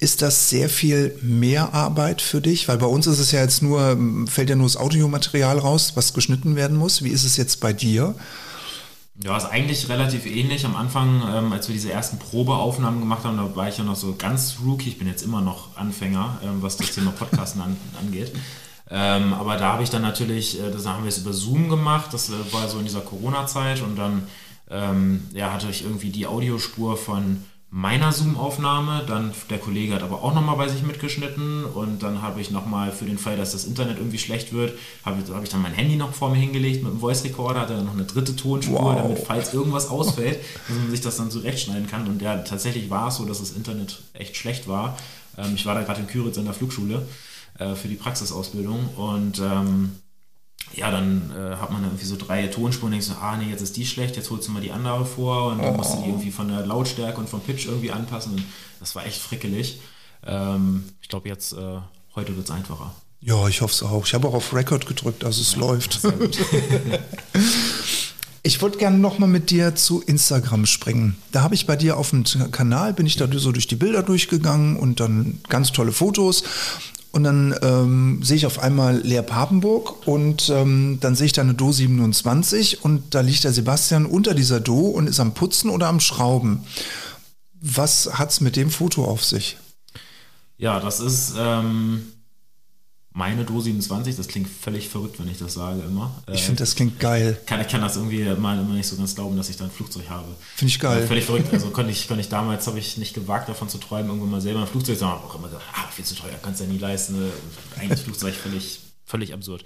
Ist 0.00 0.22
das 0.22 0.48
sehr 0.48 0.70
viel 0.70 1.14
mehr 1.20 1.74
Arbeit 1.74 2.22
für 2.22 2.40
dich? 2.40 2.68
Weil 2.68 2.78
bei 2.78 2.86
uns 2.86 3.06
ist 3.06 3.18
es 3.18 3.32
ja 3.32 3.40
jetzt 3.42 3.62
nur, 3.62 3.98
fällt 4.26 4.48
ja 4.48 4.56
nur 4.56 4.66
das 4.66 4.78
Audiomaterial 4.78 5.58
raus, 5.58 5.92
was 5.94 6.14
geschnitten 6.14 6.56
werden 6.56 6.78
muss. 6.78 7.04
Wie 7.04 7.10
ist 7.10 7.24
es 7.24 7.36
jetzt 7.36 7.60
bei 7.60 7.74
dir? 7.74 8.14
Ja, 9.22 9.36
ist 9.36 9.44
eigentlich 9.44 9.90
relativ 9.90 10.24
ähnlich. 10.24 10.64
Am 10.64 10.74
Anfang, 10.74 11.22
ähm, 11.30 11.52
als 11.52 11.68
wir 11.68 11.74
diese 11.74 11.92
ersten 11.92 12.18
Probeaufnahmen 12.18 13.00
gemacht 13.00 13.24
haben, 13.24 13.36
da 13.36 13.54
war 13.54 13.68
ich 13.68 13.76
ja 13.76 13.84
noch 13.84 13.96
so 13.96 14.14
ganz 14.16 14.56
rookie. 14.64 14.88
Ich 14.88 14.98
bin 14.98 15.06
jetzt 15.06 15.22
immer 15.22 15.42
noch 15.42 15.76
Anfänger, 15.76 16.40
ähm, 16.42 16.62
was 16.62 16.78
das 16.78 16.92
Thema 16.92 17.10
Podcasten 17.10 17.60
an, 17.60 17.76
angeht. 18.00 18.32
Ähm, 18.88 19.34
aber 19.34 19.58
da 19.58 19.74
habe 19.74 19.82
ich 19.82 19.90
dann 19.90 20.00
natürlich, 20.00 20.58
äh, 20.58 20.70
das 20.70 20.86
haben 20.86 21.04
wir 21.04 21.10
es 21.10 21.18
über 21.18 21.34
Zoom 21.34 21.68
gemacht. 21.68 22.14
Das 22.14 22.30
äh, 22.30 22.52
war 22.52 22.66
so 22.68 22.78
in 22.78 22.86
dieser 22.86 23.02
Corona-Zeit 23.02 23.82
und 23.82 23.96
dann 23.96 24.22
ähm, 24.70 25.28
ja, 25.34 25.52
hatte 25.52 25.68
ich 25.68 25.84
irgendwie 25.84 26.08
die 26.08 26.26
Audiospur 26.26 26.96
von 26.96 27.44
meiner 27.70 28.12
Zoom-Aufnahme. 28.12 29.04
Dann 29.06 29.32
der 29.48 29.58
Kollege 29.58 29.94
hat 29.94 30.02
aber 30.02 30.22
auch 30.22 30.34
nochmal 30.34 30.56
bei 30.56 30.68
sich 30.68 30.82
mitgeschnitten 30.82 31.64
und 31.64 32.02
dann 32.02 32.20
habe 32.20 32.40
ich 32.40 32.50
nochmal 32.50 32.92
für 32.92 33.04
den 33.04 33.18
Fall, 33.18 33.36
dass 33.36 33.52
das 33.52 33.64
Internet 33.64 33.98
irgendwie 33.98 34.18
schlecht 34.18 34.52
wird, 34.52 34.76
habe 35.04 35.22
hab 35.32 35.42
ich 35.42 35.48
dann 35.48 35.62
mein 35.62 35.72
Handy 35.72 35.96
noch 35.96 36.12
vor 36.12 36.30
mir 36.30 36.38
hingelegt 36.38 36.82
mit 36.82 36.92
dem 36.92 37.00
Voice 37.00 37.24
Recorder, 37.24 37.60
hatte 37.60 37.76
dann 37.76 37.86
noch 37.86 37.94
eine 37.94 38.04
dritte 38.04 38.34
Tonspur, 38.34 38.80
wow. 38.80 38.96
damit 38.96 39.18
falls 39.20 39.54
irgendwas 39.54 39.88
ausfällt, 39.88 40.38
dass 40.68 40.76
man 40.76 40.90
sich 40.90 41.00
das 41.00 41.16
dann 41.16 41.30
zurechtschneiden 41.30 41.86
kann. 41.86 42.06
Und 42.06 42.20
ja, 42.20 42.38
tatsächlich 42.38 42.90
war 42.90 43.08
es 43.08 43.16
so, 43.16 43.24
dass 43.24 43.38
das 43.38 43.52
Internet 43.52 44.02
echt 44.14 44.36
schlecht 44.36 44.68
war. 44.68 44.96
Ähm, 45.38 45.54
ich 45.54 45.64
war 45.66 45.74
da 45.74 45.82
gerade 45.82 46.00
in 46.00 46.06
Küritz 46.06 46.36
in 46.36 46.44
der 46.44 46.54
Flugschule 46.54 47.06
äh, 47.58 47.74
für 47.74 47.88
die 47.88 47.94
Praxisausbildung 47.94 48.88
und 48.96 49.38
ähm, 49.38 49.92
ja, 50.74 50.90
dann 50.90 51.32
äh, 51.36 51.56
hat 51.56 51.70
man 51.70 51.82
irgendwie 51.82 52.04
so 52.04 52.16
drei 52.16 52.46
Tonspuren 52.46 52.92
und 52.92 52.92
denkst 52.92 53.06
so, 53.06 53.14
ah 53.14 53.36
nee, 53.36 53.50
jetzt 53.50 53.62
ist 53.62 53.76
die 53.76 53.86
schlecht, 53.86 54.16
jetzt 54.16 54.30
holst 54.30 54.48
du 54.48 54.52
mal 54.52 54.62
die 54.62 54.70
andere 54.70 55.04
vor 55.04 55.52
und 55.52 55.58
dann 55.58 55.74
oh. 55.74 55.76
musst 55.76 55.94
du 55.94 56.02
die 56.02 56.08
irgendwie 56.08 56.30
von 56.30 56.48
der 56.48 56.64
Lautstärke 56.64 57.18
und 57.18 57.28
vom 57.28 57.40
Pitch 57.40 57.66
irgendwie 57.66 57.90
anpassen 57.90 58.34
und 58.34 58.44
das 58.78 58.94
war 58.94 59.04
echt 59.04 59.20
frickelig. 59.20 59.80
Ähm, 60.24 60.84
ich 61.02 61.08
glaube 61.08 61.28
jetzt, 61.28 61.52
äh, 61.52 61.78
heute 62.14 62.36
wird 62.36 62.46
es 62.48 62.50
einfacher. 62.50 62.94
Ja, 63.20 63.48
ich 63.48 63.60
hoffe 63.60 63.74
es 63.74 63.82
auch. 63.82 64.06
Ich 64.06 64.14
habe 64.14 64.28
auch 64.28 64.34
auf 64.34 64.54
Record 64.54 64.86
gedrückt, 64.86 65.24
also 65.24 65.42
es 65.42 65.52
ja, 65.52 65.60
läuft. 65.60 66.00
Ich 68.42 68.62
wollte 68.62 68.78
gerne 68.78 68.96
nochmal 68.98 69.28
mit 69.28 69.50
dir 69.50 69.74
zu 69.74 70.00
Instagram 70.00 70.64
springen. 70.64 71.16
Da 71.30 71.42
habe 71.42 71.54
ich 71.54 71.66
bei 71.66 71.76
dir 71.76 71.98
auf 71.98 72.10
dem 72.10 72.24
Kanal, 72.50 72.94
bin 72.94 73.04
ich 73.04 73.16
da 73.16 73.28
so 73.30 73.52
durch 73.52 73.66
die 73.66 73.76
Bilder 73.76 74.02
durchgegangen 74.02 74.76
und 74.76 74.98
dann 74.98 75.40
ganz 75.48 75.72
tolle 75.72 75.92
Fotos. 75.92 76.42
Und 77.12 77.24
dann 77.24 77.54
ähm, 77.62 78.20
sehe 78.22 78.36
ich 78.36 78.46
auf 78.46 78.60
einmal 78.60 78.98
Leer 78.98 79.22
Papenburg 79.22 80.06
und 80.06 80.48
ähm, 80.48 80.98
dann 81.00 81.16
sehe 81.16 81.26
ich 81.26 81.32
da 81.32 81.42
eine 81.42 81.54
Do 81.54 81.72
27 81.72 82.84
und 82.84 83.14
da 83.14 83.20
liegt 83.20 83.42
der 83.42 83.52
Sebastian 83.52 84.06
unter 84.06 84.32
dieser 84.32 84.60
Do 84.60 84.86
und 84.86 85.08
ist 85.08 85.18
am 85.18 85.34
Putzen 85.34 85.70
oder 85.70 85.88
am 85.88 85.98
Schrauben. 85.98 86.64
Was 87.60 88.18
hat 88.18 88.30
es 88.30 88.40
mit 88.40 88.54
dem 88.54 88.70
Foto 88.70 89.04
auf 89.04 89.24
sich? 89.24 89.56
Ja, 90.56 90.78
das 90.78 91.00
ist 91.00 91.34
ähm, 91.36 92.12
meine 93.12 93.44
Do 93.44 93.60
27, 93.60 94.16
das 94.16 94.28
klingt 94.28 94.48
völlig 94.48 94.88
verrückt, 94.88 95.18
wenn 95.18 95.28
ich 95.28 95.38
das 95.38 95.54
sage 95.54 95.80
immer. 95.82 96.14
Ich 96.32 96.44
finde, 96.44 96.60
das 96.60 96.76
klingt 96.76 97.00
geil. 97.00 97.40
Kann, 97.44 97.60
ich 97.60 97.66
kann 97.66 97.80
das 97.80 97.96
irgendwie 97.96 98.24
mal 98.36 98.58
immer 98.58 98.74
nicht 98.74 98.86
so 98.86 98.96
ganz 98.96 99.16
glauben, 99.16 99.36
dass 99.36 99.48
ich 99.48 99.56
da 99.56 99.64
ein 99.64 99.70
Flugzeug 99.70 100.08
habe. 100.08 100.28
Finde 100.54 100.70
ich 100.70 100.78
geil. 100.78 101.02
Äh, 101.02 101.06
völlig 101.06 101.24
verrückt. 101.24 101.52
Also 101.52 101.70
konnte 101.70 101.90
ich, 101.90 102.06
konnte 102.06 102.20
ich 102.20 102.28
damals, 102.28 102.68
habe 102.68 102.78
ich 102.78 102.96
nicht 102.98 103.14
gewagt, 103.14 103.48
davon 103.48 103.68
zu 103.68 103.78
träumen, 103.78 104.08
irgendwann 104.08 104.30
mal 104.30 104.40
selber 104.40 104.60
ein 104.60 104.68
Flugzeug 104.68 104.98
zu 104.98 105.06
haben. 105.06 105.24
auch 105.24 105.34
immer 105.34 105.48
gesagt, 105.48 105.64
ah, 105.72 105.88
viel 105.90 106.04
zu 106.04 106.14
teuer, 106.14 106.38
kannst 106.40 106.60
du 106.60 106.64
ja 106.64 106.70
nie 106.70 106.78
leisten. 106.78 107.16
Eigentlich 107.78 108.00
Flugzeug 108.00 108.34
völlig, 108.34 108.80
völlig 109.04 109.34
absurd. 109.34 109.64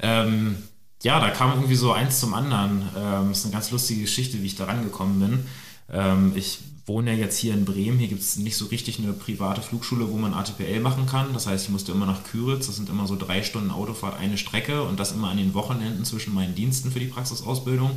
Ähm, 0.00 0.56
ja, 1.04 1.20
da 1.20 1.30
kam 1.30 1.52
irgendwie 1.52 1.76
so 1.76 1.92
eins 1.92 2.18
zum 2.18 2.34
anderen. 2.34 2.82
Ähm, 2.96 3.28
das 3.28 3.38
ist 3.38 3.44
eine 3.44 3.54
ganz 3.54 3.70
lustige 3.70 4.02
Geschichte, 4.02 4.42
wie 4.42 4.46
ich 4.46 4.56
da 4.56 4.64
rangekommen 4.64 5.20
bin. 5.20 5.46
Ähm, 5.92 6.32
ich 6.34 6.58
wohne 6.86 7.12
ja 7.12 7.18
jetzt 7.18 7.38
hier 7.38 7.54
in 7.54 7.64
Bremen. 7.64 7.98
Hier 7.98 8.08
gibt 8.08 8.22
es 8.22 8.36
nicht 8.36 8.56
so 8.56 8.66
richtig 8.66 8.98
eine 8.98 9.12
private 9.12 9.62
Flugschule, 9.62 10.10
wo 10.10 10.16
man 10.16 10.34
ATPL 10.34 10.80
machen 10.80 11.06
kann. 11.06 11.32
Das 11.32 11.46
heißt, 11.46 11.66
ich 11.66 11.70
musste 11.70 11.92
immer 11.92 12.06
nach 12.06 12.24
Küritz. 12.24 12.66
Das 12.66 12.76
sind 12.76 12.88
immer 12.88 13.06
so 13.06 13.16
drei 13.16 13.42
Stunden 13.42 13.70
Autofahrt, 13.70 14.18
eine 14.18 14.36
Strecke 14.36 14.82
und 14.82 14.98
das 14.98 15.12
immer 15.12 15.28
an 15.28 15.36
den 15.36 15.54
Wochenenden 15.54 16.04
zwischen 16.04 16.34
meinen 16.34 16.54
Diensten 16.54 16.90
für 16.90 17.00
die 17.00 17.06
Praxisausbildung. 17.06 17.96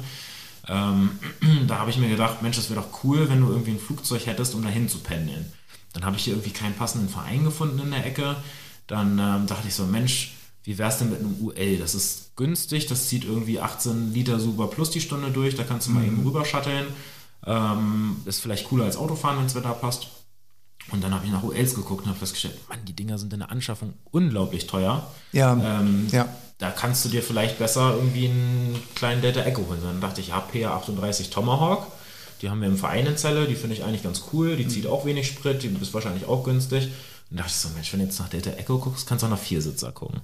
Ähm, 0.67 1.11
da 1.67 1.79
habe 1.79 1.89
ich 1.89 1.97
mir 1.97 2.09
gedacht, 2.09 2.41
Mensch, 2.41 2.57
das 2.57 2.69
wäre 2.69 2.81
doch 2.81 3.03
cool, 3.03 3.29
wenn 3.29 3.41
du 3.41 3.47
irgendwie 3.47 3.71
ein 3.71 3.79
Flugzeug 3.79 4.25
hättest, 4.27 4.53
um 4.53 4.61
dahin 4.61 4.87
zu 4.87 4.99
pendeln. 4.99 5.51
Dann 5.93 6.05
habe 6.05 6.17
ich 6.17 6.25
hier 6.25 6.33
irgendwie 6.33 6.51
keinen 6.51 6.75
passenden 6.75 7.09
Verein 7.09 7.43
gefunden 7.43 7.79
in 7.79 7.91
der 7.91 8.05
Ecke. 8.05 8.35
Dann 8.87 9.17
ähm, 9.17 9.47
dachte 9.47 9.67
ich 9.67 9.73
so, 9.73 9.85
Mensch, 9.85 10.35
wie 10.63 10.77
wär's 10.77 10.99
denn 10.99 11.09
mit 11.09 11.19
einem 11.19 11.35
UL? 11.41 11.77
Das 11.77 11.95
ist 11.95 12.35
günstig, 12.35 12.87
das 12.87 13.07
zieht 13.07 13.23
irgendwie 13.23 13.59
18 13.59 14.13
Liter 14.13 14.39
Super 14.39 14.67
Plus 14.67 14.89
die 14.91 15.01
Stunde 15.01 15.31
durch, 15.31 15.55
da 15.55 15.63
kannst 15.63 15.87
du 15.87 15.91
mal 15.91 16.01
mhm. 16.01 16.07
eben 16.07 16.23
rüber 16.23 16.43
shutteln. 16.43 16.87
Ähm, 17.45 18.17
ist 18.25 18.41
vielleicht 18.41 18.67
cooler 18.67 18.85
als 18.85 18.97
Autofahren, 18.97 19.37
wenn 19.37 19.45
das 19.45 19.55
Wetter 19.55 19.73
passt. 19.73 20.07
Und 20.91 21.03
dann 21.03 21.13
habe 21.13 21.25
ich 21.25 21.31
nach 21.31 21.43
ULs 21.43 21.73
geguckt 21.73 22.03
und 22.03 22.09
habe 22.09 22.19
festgestellt, 22.19 22.57
Mann, 22.69 22.79
die 22.85 22.93
Dinger 22.93 23.17
sind 23.17 23.33
in 23.33 23.39
der 23.39 23.49
Anschaffung 23.49 23.93
unglaublich 24.11 24.67
teuer. 24.67 25.09
Ja. 25.31 25.53
Ähm, 25.53 26.07
ja. 26.11 26.27
Da 26.57 26.71
kannst 26.71 27.03
du 27.03 27.09
dir 27.09 27.21
vielleicht 27.21 27.57
besser 27.57 27.95
irgendwie 27.95 28.27
einen 28.27 28.81
kleinen 28.95 29.21
Delta 29.21 29.41
Echo 29.41 29.65
holen. 29.67 29.79
Dann 29.83 29.99
dachte 29.99 30.21
ich, 30.21 30.29
ja, 30.29 30.47
PA38 30.53 31.31
Tomahawk. 31.31 31.87
Die 32.41 32.49
haben 32.49 32.61
wir 32.61 32.67
im 32.67 32.77
Verein 32.77 33.05
in 33.07 33.17
Zelle, 33.17 33.47
die 33.47 33.55
finde 33.55 33.75
ich 33.75 33.83
eigentlich 33.83 34.03
ganz 34.03 34.25
cool. 34.31 34.55
Die 34.55 34.67
zieht 34.67 34.87
auch 34.87 35.05
wenig 35.05 35.27
Sprit, 35.27 35.63
die 35.63 35.67
ist 35.67 35.93
wahrscheinlich 35.93 36.27
auch 36.27 36.43
günstig. 36.43 36.91
Und 37.31 37.39
dachte 37.39 37.49
ich 37.49 37.57
so, 37.57 37.69
Mensch, 37.69 37.91
wenn 37.91 37.99
du 37.99 38.05
jetzt 38.05 38.19
nach 38.19 38.29
Delta 38.29 38.51
Echo 38.51 38.77
guckst, 38.77 39.07
kannst 39.07 39.23
du 39.23 39.27
auch 39.27 39.31
nach 39.31 39.39
Viersitzer 39.39 39.91
gucken. 39.91 40.21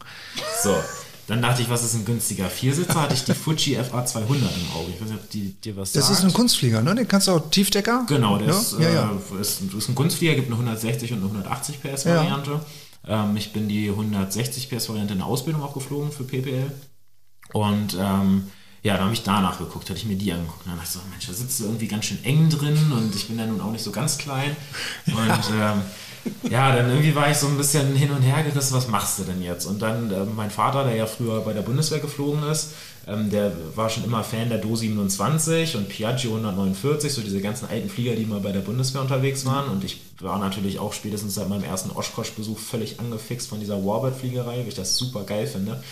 So, 0.62 0.76
dann 1.28 1.42
dachte 1.42 1.62
ich, 1.62 1.70
was 1.70 1.84
ist 1.84 1.94
ein 1.94 2.06
günstiger 2.06 2.50
Viersitzer? 2.50 3.02
Hatte 3.02 3.14
ich 3.14 3.24
die 3.24 3.34
Fuji 3.34 3.76
FA 3.76 4.06
200 4.06 4.32
im 4.34 4.72
Auge. 4.76 4.92
Ich 4.94 5.02
weiß 5.02 5.10
nicht, 5.10 5.20
ob 5.22 5.30
die 5.30 5.54
dir 5.62 5.78
was 5.78 5.92
Das 5.92 6.08
sagt. 6.08 6.20
ist 6.20 6.26
ein 6.26 6.34
Kunstflieger, 6.34 6.82
ne? 6.82 6.96
Den 6.96 7.08
kannst 7.08 7.28
du 7.28 7.32
auch 7.32 7.50
Tiefdecker? 7.50 8.06
Genau, 8.08 8.38
der 8.38 8.50
ja? 8.50 8.60
ist, 8.60 8.76
Ja, 8.80 8.90
ja. 8.90 9.12
Äh, 9.38 9.42
ist, 9.42 9.62
ist 9.62 9.90
ein 9.90 9.96
Kunstflieger, 9.96 10.36
gibt 10.36 10.48
eine 10.48 10.56
160 10.56 11.14
und 11.14 11.20
eine 11.20 11.28
180 11.28 11.82
PS 11.82 12.06
Variante. 12.06 12.60
Ähm, 13.08 13.36
ich 13.38 13.54
bin 13.54 13.68
die 13.68 13.90
160 13.90 14.70
PS 14.70 14.90
Variante 14.90 15.14
in 15.14 15.20
der 15.20 15.28
Ausbildung 15.28 15.64
auch 15.64 15.74
geflogen 15.74 16.12
für 16.12 16.24
PPL. 16.24 16.72
Und 17.54 17.96
ähm, 18.00 18.48
ja, 18.84 18.94
dann 18.96 19.04
habe 19.06 19.14
ich 19.14 19.24
danach 19.24 19.60
geguckt, 19.60 19.90
hatte 19.90 20.00
ich 20.00 20.06
mir 20.06 20.16
die 20.16 20.32
angeguckt. 20.32 20.66
Und 20.66 20.72
dann 20.72 20.78
dachte 20.80 20.90
ich 20.90 21.02
so, 21.02 21.10
Mensch, 21.12 21.28
da 21.28 21.34
sitzt 21.34 21.60
du 21.60 21.66
irgendwie 21.66 21.88
ganz 21.88 22.06
schön 22.06 22.24
eng 22.24 22.50
drin 22.50 22.78
und 22.92 23.16
ich 23.16 23.28
bin 23.28 23.38
ja 23.38 23.46
nun 23.46 23.62
auch 23.62 23.72
nicht 23.72 23.84
so 23.84 23.92
ganz 23.92 24.18
klein. 24.18 24.56
Und 25.08 25.16
ähm, 25.54 25.82
ja, 26.50 26.76
dann 26.76 26.90
irgendwie 26.90 27.16
war 27.16 27.30
ich 27.30 27.38
so 27.38 27.48
ein 27.48 27.58
bisschen 27.58 27.96
hin 27.96 28.12
und 28.12 28.22
her 28.22 28.44
gerissen, 28.44 28.76
was 28.76 28.88
machst 28.88 29.20
du 29.20 29.24
denn 29.24 29.42
jetzt? 29.42 29.66
Und 29.66 29.82
dann 29.82 30.12
äh, 30.12 30.26
mein 30.36 30.52
Vater, 30.52 30.84
der 30.84 30.96
ja 30.96 31.06
früher 31.06 31.42
bei 31.42 31.54
der 31.54 31.62
Bundeswehr 31.62 32.00
geflogen 32.00 32.44
ist, 32.44 32.74
ähm, 33.08 33.30
der 33.32 33.52
war 33.76 33.90
schon 33.90 34.04
immer 34.04 34.24
Fan 34.24 34.50
der 34.50 34.60
Do 34.60 34.76
27 34.76 35.76
und 35.76 35.90
Piaggio 35.90 36.32
149, 36.32 37.12
so 37.12 37.22
diese 37.22 37.42
ganzen 37.42 37.68
alten 37.68 37.90
Flieger, 37.90 38.16
die 38.16 38.26
mal 38.26 38.40
bei 38.40 38.52
der 38.52 38.60
Bundeswehr 38.60 39.02
unterwegs 39.02 39.46
waren. 39.46 39.70
Und 39.70 39.84
ich 39.84 40.02
war 40.20 40.38
natürlich 40.38 40.78
auch 40.78 40.94
spätestens 40.94 41.36
seit 41.36 41.50
meinem 41.50 41.64
ersten 41.64 41.92
Oshkosh-Besuch 41.92 42.60
völlig 42.60 43.00
angefixt 43.00 43.50
von 43.50 43.60
dieser 43.60 43.84
Warbird-Fliegerei, 43.84 44.60
weil 44.60 44.68
ich 44.68 44.76
das 44.76 44.98
super 44.98 45.24
geil 45.24 45.48
finde. 45.48 45.84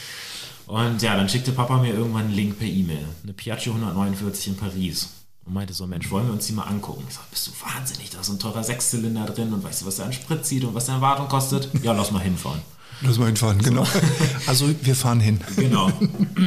Und 0.67 1.01
ja, 1.01 1.15
dann 1.15 1.29
schickte 1.29 1.51
Papa 1.51 1.77
mir 1.77 1.93
irgendwann 1.93 2.25
einen 2.25 2.35
Link 2.35 2.59
per 2.59 2.67
E-Mail. 2.67 3.05
Eine 3.23 3.33
Piaggio 3.33 3.73
149 3.73 4.49
in 4.49 4.55
Paris. 4.57 5.09
Und 5.49 5.55
meinte 5.55 5.73
so, 5.73 5.87
Mensch, 5.87 6.11
wollen 6.11 6.27
wir 6.27 6.33
uns 6.33 6.45
die 6.45 6.53
mal 6.53 6.65
angucken? 6.65 7.03
Ich 7.07 7.15
sag, 7.15 7.27
bist 7.31 7.47
du 7.47 7.51
wahnsinnig, 7.65 8.11
da 8.11 8.19
ist 8.19 8.27
so 8.27 8.33
ein 8.33 8.39
teurer 8.39 8.63
Sechszylinder 8.63 9.25
drin 9.25 9.51
und 9.51 9.63
weißt 9.63 9.81
du, 9.81 9.87
was 9.87 9.95
der 9.95 10.05
an 10.05 10.13
Sprit 10.13 10.45
zieht 10.45 10.63
und 10.63 10.75
was 10.75 10.85
der 10.85 10.95
Erwartung 10.95 11.27
kostet? 11.27 11.69
Ja, 11.81 11.91
lass 11.93 12.11
mal 12.11 12.19
hinfahren. 12.19 12.61
Lass 13.01 13.17
mal 13.17 13.25
hinfahren, 13.25 13.57
genau. 13.57 13.83
Also 14.45 14.69
wir 14.83 14.95
fahren 14.95 15.19
hin. 15.19 15.41
Genau. 15.55 15.91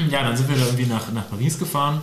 Ja, 0.09 0.23
dann 0.23 0.37
sind 0.37 0.49
wir 0.49 0.57
da 0.57 0.67
irgendwie 0.67 0.87
nach, 0.87 1.11
nach 1.11 1.29
Paris 1.29 1.59
gefahren. 1.59 2.01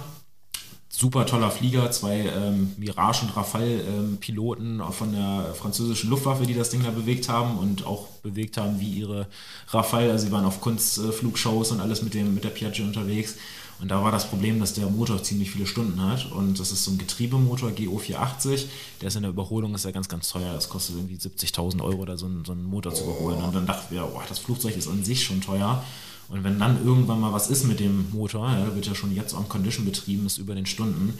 Super 0.89 1.25
toller 1.25 1.51
Flieger, 1.51 1.89
zwei 1.91 2.17
ähm, 2.35 2.73
Mirage- 2.75 3.21
und 3.21 3.37
Rafale-Piloten 3.37 4.81
von 4.91 5.13
der 5.13 5.53
französischen 5.53 6.09
Luftwaffe, 6.09 6.45
die 6.45 6.53
das 6.53 6.69
Ding 6.69 6.83
da 6.83 6.91
bewegt 6.91 7.29
haben 7.29 7.57
und 7.59 7.85
auch 7.85 8.07
bewegt 8.23 8.57
haben 8.57 8.81
wie 8.81 8.89
ihre 8.89 9.27
Rafale. 9.69 10.11
Also 10.11 10.25
sie 10.25 10.33
waren 10.33 10.43
auf 10.43 10.59
Kunstflugshows 10.59 11.71
und 11.71 11.79
alles 11.79 12.01
mit, 12.01 12.13
dem, 12.13 12.33
mit 12.33 12.43
der 12.43 12.49
Piaggio 12.49 12.83
unterwegs. 12.83 13.35
Und 13.81 13.89
da 13.89 14.03
war 14.03 14.11
das 14.11 14.29
Problem, 14.29 14.59
dass 14.59 14.73
der 14.73 14.87
Motor 14.87 15.23
ziemlich 15.23 15.51
viele 15.51 15.65
Stunden 15.65 16.01
hat. 16.01 16.31
Und 16.31 16.59
das 16.59 16.71
ist 16.71 16.83
so 16.83 16.91
ein 16.91 16.97
Getriebemotor 16.97 17.69
GO480. 17.69 18.65
Der 19.01 19.07
ist 19.07 19.15
in 19.15 19.21
der 19.21 19.31
Überholung 19.31 19.73
ist 19.73 19.85
ja 19.85 19.91
ganz, 19.91 20.09
ganz 20.09 20.29
teuer. 20.29 20.53
Das 20.53 20.67
kostet 20.67 20.97
irgendwie 20.97 21.15
70.000 21.15 21.81
Euro, 21.81 22.03
da 22.03 22.17
so 22.17 22.25
einen, 22.25 22.43
so 22.43 22.51
einen 22.51 22.65
Motor 22.65 22.93
zu 22.93 23.03
überholen. 23.03 23.41
Und 23.41 23.55
dann 23.55 23.65
dachten 23.65 23.93
wir, 23.93 24.05
oh, 24.05 24.21
das 24.27 24.39
Flugzeug 24.39 24.75
ist 24.75 24.87
an 24.87 25.03
sich 25.05 25.23
schon 25.23 25.39
teuer. 25.39 25.83
Und 26.27 26.43
wenn 26.43 26.59
dann 26.59 26.85
irgendwann 26.85 27.21
mal 27.21 27.31
was 27.31 27.49
ist 27.49 27.63
mit 27.63 27.79
dem 27.79 28.11
Motor, 28.11 28.51
ja, 28.51 28.75
wird 28.75 28.85
ja 28.85 28.95
schon 28.95 29.15
jetzt 29.15 29.33
on 29.33 29.47
Condition 29.49 29.85
betrieben, 29.85 30.25
ist 30.25 30.37
über 30.37 30.55
den 30.55 30.65
Stunden, 30.65 31.17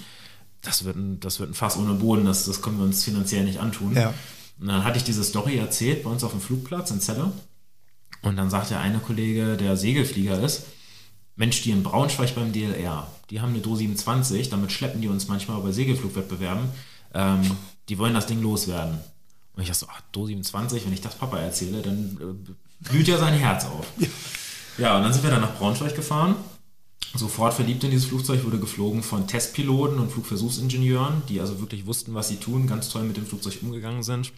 das 0.62 0.84
wird 0.84 0.98
ein, 0.98 1.20
das 1.20 1.40
wird 1.40 1.52
ein 1.52 1.54
Fass 1.54 1.78
ohne 1.78 1.94
Boden, 1.94 2.26
das, 2.26 2.46
das 2.46 2.62
können 2.62 2.78
wir 2.78 2.86
uns 2.86 3.04
finanziell 3.04 3.46
nicht 3.46 3.60
antun. 3.60 3.96
Ja. 3.96 4.14
Und 4.60 4.68
dann 4.68 4.84
hatte 4.84 4.98
ich 4.98 5.04
diese 5.04 5.24
Story 5.24 5.58
erzählt 5.58 6.04
bei 6.04 6.10
uns 6.10 6.24
auf 6.24 6.32
dem 6.32 6.42
Flugplatz 6.42 6.92
in 6.92 7.00
Celle. 7.00 7.32
Und 8.22 8.36
dann 8.36 8.50
sagt 8.50 8.70
der 8.70 8.82
eine 8.82 9.00
Kollege, 9.00 9.56
der 9.56 9.78
Segelflieger 9.78 10.44
ist, 10.44 10.64
Mensch, 11.40 11.62
die 11.62 11.72
in 11.72 11.84
Braunschweig 11.84 12.36
beim 12.36 12.52
DLR, 12.52 13.08
die 13.30 13.40
haben 13.40 13.54
eine 13.54 13.62
Do 13.62 13.74
27, 13.74 14.50
damit 14.50 14.74
schleppen 14.74 15.00
die 15.00 15.08
uns 15.08 15.30
manchmal 15.30 15.62
bei 15.62 15.72
Segelflugwettbewerben, 15.72 16.66
ähm, 17.14 17.52
die 17.88 17.98
wollen 17.98 18.14
das 18.14 18.28
Ding 18.28 18.42
loswerden. 18.42 19.00
Und 19.56 19.62
ich 19.62 19.70
dachte 19.70 19.80
so, 19.80 19.88
ach, 19.90 20.02
Do 20.12 20.26
27, 20.26 20.86
wenn 20.86 20.92
ich 20.92 21.00
das 21.00 21.16
Papa 21.16 21.40
erzähle, 21.40 21.82
dann 21.82 22.18
äh, 22.20 22.90
blüht 22.90 23.08
ja 23.08 23.18
sein 23.18 23.36
Herz 23.36 23.64
auf. 23.66 23.88
Ja. 24.78 24.98
und 24.98 25.04
dann 25.04 25.14
sind 25.14 25.24
wir 25.24 25.32
dann 25.32 25.40
nach 25.40 25.56
Braunschweig 25.56 25.96
gefahren. 25.96 26.36
Sofort 27.16 27.54
verliebt 27.54 27.86
in 27.86 27.92
dieses 27.92 28.08
Flugzeug, 28.08 28.44
wurde 28.44 28.60
geflogen 28.60 29.02
von 29.02 29.26
Testpiloten 29.26 29.98
und 29.98 30.12
Flugversuchsingenieuren, 30.12 31.24
die 31.30 31.40
also 31.40 31.62
wirklich 31.62 31.86
wussten, 31.86 32.14
was 32.16 32.28
sie 32.28 32.36
tun, 32.36 32.68
ganz 32.68 32.90
toll 32.90 33.04
mit 33.04 33.16
dem 33.16 33.26
Flugzeug 33.26 33.60
umgegangen 33.62 34.04
sind. 34.04 34.34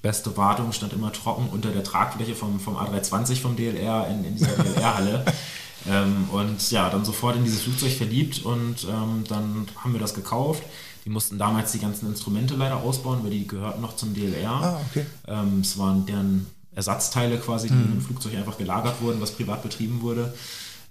Beste 0.00 0.34
Wartung 0.38 0.72
stand 0.72 0.94
immer 0.94 1.12
trocken 1.12 1.50
unter 1.50 1.70
der 1.70 1.84
Tragfläche 1.84 2.34
vom, 2.34 2.58
vom 2.58 2.76
A320 2.76 3.36
vom 3.36 3.54
DLR 3.54 4.08
in, 4.08 4.24
in 4.24 4.36
dieser 4.36 4.56
DLR-Halle. 4.56 5.26
Ähm, 5.88 6.28
und 6.30 6.70
ja, 6.70 6.88
dann 6.90 7.04
sofort 7.04 7.36
in 7.36 7.44
dieses 7.44 7.62
Flugzeug 7.62 7.92
verliebt 7.92 8.44
und 8.44 8.84
ähm, 8.84 9.24
dann 9.28 9.66
haben 9.76 9.92
wir 9.92 10.00
das 10.00 10.14
gekauft. 10.14 10.62
Die 11.04 11.10
mussten 11.10 11.38
damals 11.38 11.72
die 11.72 11.80
ganzen 11.80 12.06
Instrumente 12.08 12.54
leider 12.54 12.76
ausbauen, 12.76 13.20
weil 13.24 13.30
die 13.30 13.46
gehörten 13.46 13.80
noch 13.80 13.96
zum 13.96 14.14
DLR. 14.14 14.50
Ah, 14.50 14.80
okay. 14.90 15.04
Ähm, 15.26 15.60
es 15.60 15.76
waren 15.76 16.06
deren 16.06 16.46
Ersatzteile 16.74 17.38
quasi, 17.38 17.68
die 17.68 17.74
mhm. 17.74 17.94
im 17.94 18.00
Flugzeug 18.00 18.34
einfach 18.34 18.56
gelagert 18.56 19.00
wurden, 19.00 19.20
was 19.20 19.32
privat 19.32 19.62
betrieben 19.62 20.00
wurde. 20.02 20.32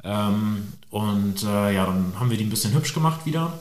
Ähm, 0.04 0.74
und 0.90 1.44
äh, 1.44 1.74
ja, 1.74 1.86
dann 1.86 2.14
haben 2.20 2.30
wir 2.30 2.38
die 2.38 2.44
ein 2.44 2.50
bisschen 2.50 2.74
hübsch 2.74 2.94
gemacht 2.94 3.26
wieder. 3.26 3.54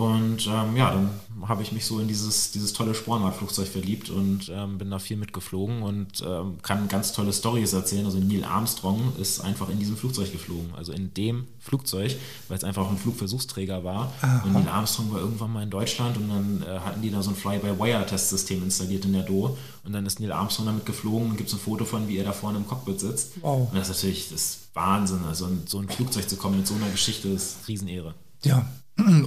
Und 0.00 0.46
ähm, 0.46 0.76
ja, 0.76 0.92
dann 0.92 1.10
habe 1.46 1.62
ich 1.62 1.72
mich 1.72 1.84
so 1.84 2.00
in 2.00 2.08
dieses, 2.08 2.52
dieses 2.52 2.72
tolle 2.72 2.94
Spornradflugzeug 2.94 3.68
verliebt 3.68 4.08
und 4.08 4.50
ähm, 4.50 4.78
bin 4.78 4.90
da 4.90 4.98
viel 4.98 5.16
mitgeflogen 5.16 5.82
und 5.82 6.22
ähm, 6.26 6.58
kann 6.62 6.88
ganz 6.88 7.12
tolle 7.12 7.32
Stories 7.32 7.72
erzählen. 7.72 8.06
Also 8.06 8.18
Neil 8.18 8.44
Armstrong 8.44 9.12
ist 9.18 9.40
einfach 9.40 9.68
in 9.68 9.78
diesem 9.78 9.96
Flugzeug 9.96 10.32
geflogen, 10.32 10.74
also 10.74 10.92
in 10.92 11.12
dem 11.14 11.46
Flugzeug, 11.58 12.16
weil 12.48 12.56
es 12.56 12.64
einfach 12.64 12.88
ein 12.88 12.96
Flugversuchsträger 12.96 13.84
war. 13.84 14.12
Aha. 14.22 14.42
Und 14.44 14.54
Neil 14.54 14.68
Armstrong 14.68 15.12
war 15.12 15.20
irgendwann 15.20 15.52
mal 15.52 15.62
in 15.62 15.70
Deutschland 15.70 16.16
und 16.16 16.28
dann 16.28 16.62
äh, 16.62 16.80
hatten 16.80 17.02
die 17.02 17.10
da 17.10 17.22
so 17.22 17.30
ein 17.30 17.36
Fly-by-Wire-Testsystem 17.36 18.62
installiert 18.62 19.04
in 19.04 19.12
der 19.12 19.22
Do. 19.22 19.56
Und 19.84 19.92
dann 19.92 20.06
ist 20.06 20.20
Neil 20.20 20.32
Armstrong 20.32 20.66
damit 20.66 20.86
geflogen 20.86 21.30
und 21.30 21.36
gibt 21.36 21.48
es 21.48 21.54
ein 21.54 21.60
Foto 21.60 21.84
von, 21.84 22.08
wie 22.08 22.16
er 22.16 22.24
da 22.24 22.32
vorne 22.32 22.58
im 22.58 22.66
Cockpit 22.66 23.00
sitzt. 23.00 23.32
Wow. 23.42 23.68
Und 23.70 23.78
das 23.78 23.90
ist 23.90 23.96
natürlich 23.96 24.30
das 24.30 24.58
Wahnsinn. 24.74 25.24
Also 25.28 25.46
in 25.46 25.66
so 25.66 25.78
ein 25.78 25.88
Flugzeug 25.88 26.28
zu 26.28 26.36
kommen 26.36 26.58
mit 26.58 26.66
so 26.66 26.74
einer 26.74 26.88
Geschichte 26.88 27.28
ist 27.28 27.68
Riesenehre. 27.68 28.14
Ja, 28.42 28.66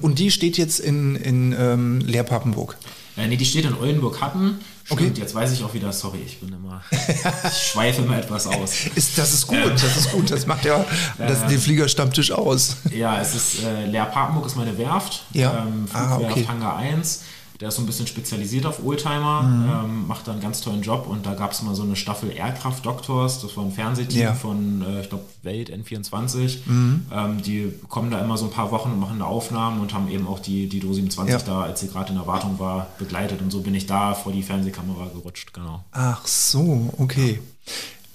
und 0.02 0.20
die 0.20 0.32
steht 0.32 0.58
jetzt 0.58 0.80
in, 0.80 1.16
in 1.16 1.56
ähm, 1.58 2.00
Leerpappenburg. 2.02 2.78
Äh, 3.16 3.28
nee, 3.28 3.38
die 3.38 3.46
steht 3.46 3.66
in 3.66 3.76
Oldenburg-Hatten. 3.76 4.60
Okay. 4.90 5.08
Und 5.08 5.18
jetzt 5.18 5.34
weiß 5.34 5.54
ich 5.54 5.64
auch 5.64 5.74
wieder, 5.74 5.94
sorry, 5.94 6.20
ich 6.26 6.40
bin 6.40 6.50
immer, 6.50 6.82
ich 6.92 7.58
schweife 7.72 8.02
immer 8.02 8.18
etwas 8.18 8.48
aus. 8.48 8.88
Ist, 8.96 9.18
das 9.18 9.34
ist 9.34 9.48
gut, 9.48 9.72
das 9.76 9.98
ist 9.98 10.12
gut. 10.12 10.30
Das 10.30 10.46
macht 10.46 10.66
ja 10.66 10.86
das, 11.18 11.46
den 11.46 11.60
Fliegerstammtisch 11.60 12.32
aus. 12.32 12.78
Ja, 12.92 13.22
es 13.22 13.34
ist, 13.36 13.64
äh, 13.64 13.86
Leer-Papenburg 13.86 14.46
ist 14.46 14.58
meine 14.58 14.78
Werft. 14.78 15.24
Ja. 15.32 15.66
Ähm, 15.66 15.86
Ah, 15.94 16.16
Flugwerft 16.16 16.38
okay. 16.38 16.48
Hangar 16.48 16.78
1. 16.78 17.22
Der 17.62 17.68
ist 17.70 17.76
so 17.76 17.82
ein 17.82 17.86
bisschen 17.86 18.08
spezialisiert 18.08 18.66
auf 18.66 18.84
Oldtimer, 18.84 19.44
Mhm. 19.44 19.70
ähm, 19.70 20.08
macht 20.08 20.28
da 20.28 20.32
einen 20.34 20.42
ganz 20.42 20.62
tollen 20.62 20.82
Job 20.82 21.08
und 21.08 21.26
da 21.26 21.34
gab 21.34 21.52
es 21.52 21.62
mal 21.62 21.76
so 21.76 21.84
eine 21.84 21.96
Staffel 21.96 22.32
Aircraft 22.36 22.82
Doctors, 22.84 23.42
das 23.42 23.56
war 23.56 23.64
ein 23.64 23.72
Fernsehteam 23.72 24.22
Ja. 24.22 24.34
von, 24.34 24.82
äh, 24.82 25.02
ich 25.02 25.10
glaube, 25.10 25.24
Welt 25.44 25.70
N24. 25.72 26.60
Mhm. 26.66 27.06
Ähm, 27.14 27.42
die 27.44 27.72
kommen 27.90 28.10
da 28.12 28.20
immer 28.20 28.38
so 28.38 28.46
ein 28.46 28.52
paar 28.52 28.72
Wochen 28.72 28.92
und 28.92 29.00
machen 29.00 29.20
da 29.20 29.26
Aufnahmen 29.26 29.82
und 29.82 29.94
haben 29.94 30.10
eben 30.10 30.28
auch 30.28 30.40
die, 30.40 30.68
die 30.68 30.80
Do 30.80 30.94
27 30.94 31.34
Ja. 31.48 31.54
da, 31.54 31.62
als 31.64 31.80
sie 31.80 31.88
gerade 31.88 32.10
in 32.12 32.16
der 32.18 32.28
Wartung 32.28 32.60
war, 32.60 32.88
begleitet 32.98 33.42
und 33.42 33.52
so 33.52 33.62
bin 33.62 33.76
ich 33.76 33.86
da 33.86 34.14
vor 34.14 34.32
die 34.34 34.44
Fernsehkamera 34.44 35.08
gerutscht, 35.14 35.54
genau. 35.54 35.84
Ach 35.92 36.26
so, 36.28 36.94
okay. 36.98 37.40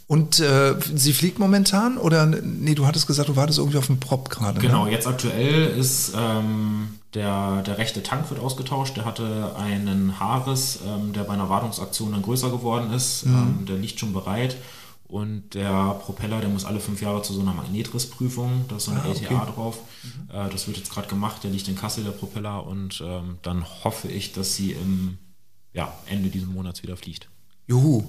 Und 0.08 0.40
äh, 0.40 0.74
sie 0.94 1.12
fliegt 1.12 1.38
momentan 1.38 1.98
oder 1.98 2.24
nee, 2.26 2.74
du 2.74 2.86
hattest 2.86 3.06
gesagt, 3.06 3.28
du 3.28 3.36
wartest 3.36 3.58
irgendwie 3.58 3.76
auf 3.78 3.90
einen 3.90 4.00
Prop 4.00 4.30
gerade. 4.30 4.58
Genau, 4.58 4.86
Ne? 4.86 4.92
jetzt 4.92 5.06
aktuell 5.06 5.66
ist 5.78 6.12
ähm, 6.16 6.88
der, 7.14 7.62
der 7.62 7.78
rechte 7.78 8.02
Tank 8.02 8.28
wird 8.30 8.40
ausgetauscht. 8.40 8.96
Der 8.96 9.04
hatte 9.04 9.54
einen 9.56 10.20
Haarriss, 10.20 10.80
ähm, 10.86 11.12
der 11.12 11.24
bei 11.24 11.34
einer 11.34 11.48
Wartungsaktion 11.48 12.12
dann 12.12 12.22
größer 12.22 12.50
geworden 12.50 12.92
ist. 12.92 13.24
Ähm, 13.24 13.64
der 13.66 13.76
liegt 13.76 13.98
schon 13.98 14.12
bereit. 14.12 14.56
Und 15.06 15.54
der 15.54 15.94
Propeller, 16.04 16.40
der 16.40 16.50
muss 16.50 16.66
alle 16.66 16.80
fünf 16.80 17.00
Jahre 17.00 17.22
zu 17.22 17.32
so 17.32 17.40
einer 17.40 17.54
Magnetrissprüfung, 17.54 18.66
da 18.68 18.76
ist 18.76 18.84
so 18.84 18.90
ein 18.90 18.98
ah, 18.98 19.08
LTA 19.08 19.42
okay. 19.42 19.52
drauf. 19.54 19.78
Mhm. 20.02 20.28
Äh, 20.30 20.50
das 20.50 20.66
wird 20.66 20.76
jetzt 20.76 20.92
gerade 20.92 21.08
gemacht, 21.08 21.42
der 21.42 21.50
liegt 21.50 21.66
in 21.66 21.76
Kassel, 21.76 22.04
der 22.04 22.10
Propeller. 22.10 22.66
Und 22.66 23.02
ähm, 23.02 23.38
dann 23.40 23.64
hoffe 23.84 24.08
ich, 24.08 24.32
dass 24.34 24.54
sie 24.54 24.72
im 24.72 25.16
ja, 25.72 25.92
Ende 26.06 26.28
dieses 26.28 26.48
Monats 26.48 26.82
wieder 26.82 26.96
fliegt. 26.98 27.30
Juhu. 27.66 28.04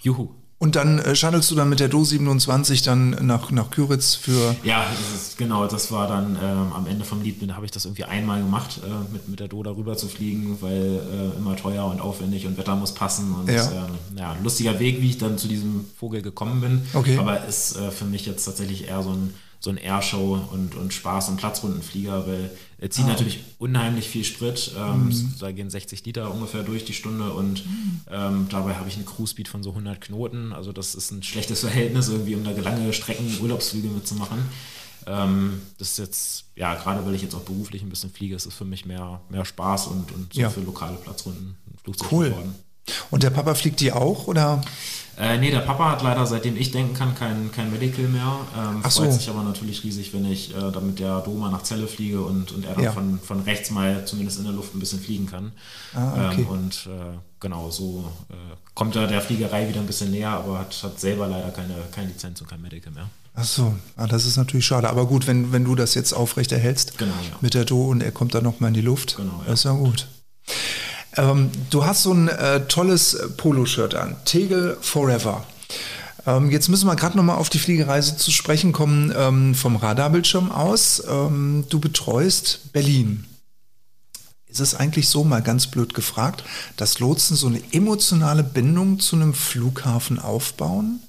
Juhu. 0.00 0.30
Und 0.58 0.76
dann 0.76 0.98
äh, 0.98 1.14
shuttelst 1.14 1.50
du 1.50 1.54
dann 1.56 1.68
mit 1.68 1.80
der 1.80 1.88
Do 1.88 2.04
27 2.04 2.82
dann 2.82 3.10
nach, 3.26 3.50
nach 3.50 3.70
Küritz 3.70 4.14
für. 4.14 4.54
Ja, 4.62 4.86
das 4.88 5.20
ist, 5.20 5.38
genau, 5.38 5.66
das 5.66 5.90
war 5.90 6.08
dann 6.08 6.38
ähm, 6.42 6.72
am 6.72 6.86
Ende 6.86 7.04
vom 7.04 7.22
Lied, 7.22 7.36
habe 7.52 7.66
ich 7.66 7.72
das 7.72 7.84
irgendwie 7.84 8.04
einmal 8.04 8.40
gemacht, 8.40 8.80
äh, 8.84 9.12
mit, 9.12 9.28
mit 9.28 9.40
der 9.40 9.48
Do 9.48 9.62
darüber 9.62 9.96
zu 9.96 10.08
fliegen, 10.08 10.58
weil 10.60 11.00
äh, 11.34 11.38
immer 11.38 11.56
teuer 11.56 11.84
und 11.86 12.00
aufwendig 12.00 12.46
und 12.46 12.56
Wetter 12.56 12.76
muss 12.76 12.94
passen. 12.94 13.34
Und 13.34 13.50
ja. 13.50 13.64
Ähm, 13.70 14.16
ja, 14.16 14.36
lustiger 14.42 14.78
Weg, 14.78 15.02
wie 15.02 15.10
ich 15.10 15.18
dann 15.18 15.38
zu 15.38 15.48
diesem 15.48 15.86
Vogel 15.98 16.22
gekommen 16.22 16.60
bin. 16.60 16.82
Okay. 16.94 17.18
Aber 17.18 17.44
ist 17.44 17.76
äh, 17.76 17.90
für 17.90 18.04
mich 18.04 18.24
jetzt 18.24 18.44
tatsächlich 18.44 18.88
eher 18.88 19.02
so 19.02 19.10
ein 19.10 19.34
so 19.64 19.70
ein 19.70 19.78
Airshow 19.78 20.38
und, 20.52 20.74
und 20.74 20.92
Spaß 20.92 21.30
und 21.30 21.38
Platzrundenflieger, 21.38 22.26
weil 22.26 22.50
er 22.78 22.90
zieht 22.90 23.06
ah. 23.06 23.08
natürlich 23.08 23.40
unheimlich 23.58 24.08
viel 24.08 24.22
Sprit. 24.22 24.72
Ähm, 24.76 25.06
mhm. 25.06 25.34
Da 25.40 25.50
gehen 25.52 25.70
60 25.70 26.04
Liter 26.04 26.32
ungefähr 26.32 26.62
durch 26.62 26.84
die 26.84 26.92
Stunde 26.92 27.32
und 27.32 27.66
mhm. 27.66 28.00
ähm, 28.10 28.46
dabei 28.50 28.74
habe 28.74 28.88
ich 28.88 28.96
eine 28.96 29.04
Cruise-Speed 29.04 29.48
von 29.48 29.62
so 29.62 29.70
100 29.70 30.00
Knoten. 30.02 30.52
Also 30.52 30.72
das 30.72 30.94
ist 30.94 31.10
ein 31.10 31.22
schlechtes 31.22 31.60
Verhältnis, 31.60 32.08
irgendwie 32.08 32.34
um 32.34 32.44
da 32.44 32.50
lange 32.50 32.92
Strecken 32.92 33.38
Urlaubsflüge 33.40 33.88
mitzumachen. 33.88 34.38
Ähm, 35.06 35.62
das 35.78 35.92
ist 35.92 35.98
jetzt, 35.98 36.44
ja, 36.56 36.74
gerade 36.74 37.04
weil 37.04 37.14
ich 37.14 37.22
jetzt 37.22 37.34
auch 37.34 37.40
beruflich 37.40 37.82
ein 37.82 37.88
bisschen 37.88 38.10
fliege, 38.10 38.34
ist 38.36 38.46
es 38.46 38.54
für 38.54 38.64
mich 38.64 38.84
mehr, 38.84 39.20
mehr 39.30 39.44
Spaß 39.44 39.88
und, 39.88 40.12
und 40.12 40.32
so 40.34 40.40
ja. 40.40 40.50
für 40.50 40.60
lokale 40.60 40.96
Platzrunden 40.96 41.56
Flugzeug 41.82 42.12
cool. 42.12 42.30
geworden. 42.30 42.54
Und 43.10 43.22
der 43.22 43.30
Papa 43.30 43.54
fliegt 43.54 43.80
die 43.80 43.92
auch, 43.92 44.26
oder? 44.26 44.60
Äh, 45.16 45.38
nee, 45.38 45.50
der 45.50 45.60
Papa 45.60 45.92
hat 45.92 46.02
leider, 46.02 46.26
seitdem 46.26 46.56
ich 46.56 46.72
denken 46.72 46.94
kann, 46.94 47.14
kein, 47.14 47.52
kein 47.52 47.70
Medical 47.70 48.06
mehr. 48.08 48.36
Ähm, 48.56 48.80
Ach 48.82 48.90
freut 48.90 49.12
so. 49.12 49.18
sich 49.18 49.28
aber 49.28 49.44
natürlich 49.44 49.84
riesig, 49.84 50.12
wenn 50.12 50.24
ich 50.24 50.54
äh, 50.54 50.72
damit 50.72 50.98
der 50.98 51.20
Doma 51.20 51.50
nach 51.50 51.62
Celle 51.62 51.86
fliege 51.86 52.20
und, 52.22 52.50
und 52.50 52.64
er 52.64 52.74
dann 52.74 52.84
ja. 52.84 52.92
von, 52.92 53.20
von 53.20 53.40
rechts 53.40 53.70
mal 53.70 54.04
zumindest 54.06 54.38
in 54.38 54.44
der 54.44 54.52
Luft 54.52 54.74
ein 54.74 54.80
bisschen 54.80 55.00
fliegen 55.00 55.26
kann. 55.26 55.52
Ah, 55.94 56.30
okay. 56.30 56.40
Ähm, 56.40 56.46
und 56.48 56.86
äh, 56.86 57.16
genau, 57.38 57.70
so 57.70 58.10
äh, 58.30 58.34
kommt 58.74 58.96
er 58.96 59.06
der 59.06 59.20
Fliegerei 59.20 59.68
wieder 59.68 59.80
ein 59.80 59.86
bisschen 59.86 60.10
näher, 60.10 60.30
aber 60.30 60.58
hat, 60.58 60.82
hat 60.82 60.98
selber 60.98 61.28
leider 61.28 61.50
keine, 61.50 61.74
keine 61.92 62.08
Lizenz 62.08 62.40
und 62.40 62.48
kein 62.48 62.60
Medical 62.60 62.92
mehr. 62.92 63.08
Ach 63.36 63.44
so, 63.44 63.74
ah, 63.96 64.06
das 64.06 64.26
ist 64.26 64.36
natürlich 64.36 64.66
schade. 64.66 64.88
Aber 64.88 65.06
gut, 65.06 65.26
wenn, 65.26 65.52
wenn 65.52 65.64
du 65.64 65.76
das 65.76 65.94
jetzt 65.94 66.12
aufrecht 66.12 66.50
erhältst 66.50 66.98
genau, 66.98 67.14
ja. 67.30 67.36
mit 67.40 67.54
der 67.54 67.64
Do 67.64 67.86
und 67.86 68.00
er 68.00 68.12
kommt 68.12 68.34
dann 68.34 68.44
nochmal 68.44 68.68
in 68.68 68.74
die 68.74 68.80
Luft, 68.80 69.16
genau, 69.16 69.42
ja. 69.46 69.52
ist 69.52 69.64
ja 69.64 69.72
gut. 69.72 70.08
Ähm, 71.16 71.50
du 71.70 71.84
hast 71.84 72.02
so 72.02 72.12
ein 72.12 72.28
äh, 72.28 72.66
tolles 72.66 73.18
Poloshirt 73.36 73.94
an, 73.94 74.16
Tegel 74.24 74.76
Forever. 74.80 75.44
Ähm, 76.26 76.50
jetzt 76.50 76.68
müssen 76.68 76.86
wir 76.86 76.96
gerade 76.96 77.16
nochmal 77.16 77.36
auf 77.36 77.50
die 77.50 77.58
Fliegereise 77.58 78.16
zu 78.16 78.30
sprechen 78.30 78.72
kommen 78.72 79.12
ähm, 79.16 79.54
vom 79.54 79.76
Radarbildschirm 79.76 80.50
aus. 80.50 81.02
Ähm, 81.08 81.64
du 81.68 81.80
betreust 81.80 82.72
Berlin. 82.72 83.26
Ist 84.46 84.60
es 84.60 84.74
eigentlich 84.74 85.08
so, 85.08 85.24
mal 85.24 85.42
ganz 85.42 85.66
blöd 85.66 85.94
gefragt, 85.94 86.44
dass 86.76 87.00
Lotsen 87.00 87.36
so 87.36 87.48
eine 87.48 87.60
emotionale 87.72 88.44
Bindung 88.44 89.00
zu 89.00 89.16
einem 89.16 89.34
Flughafen 89.34 90.18
aufbauen? 90.18 91.00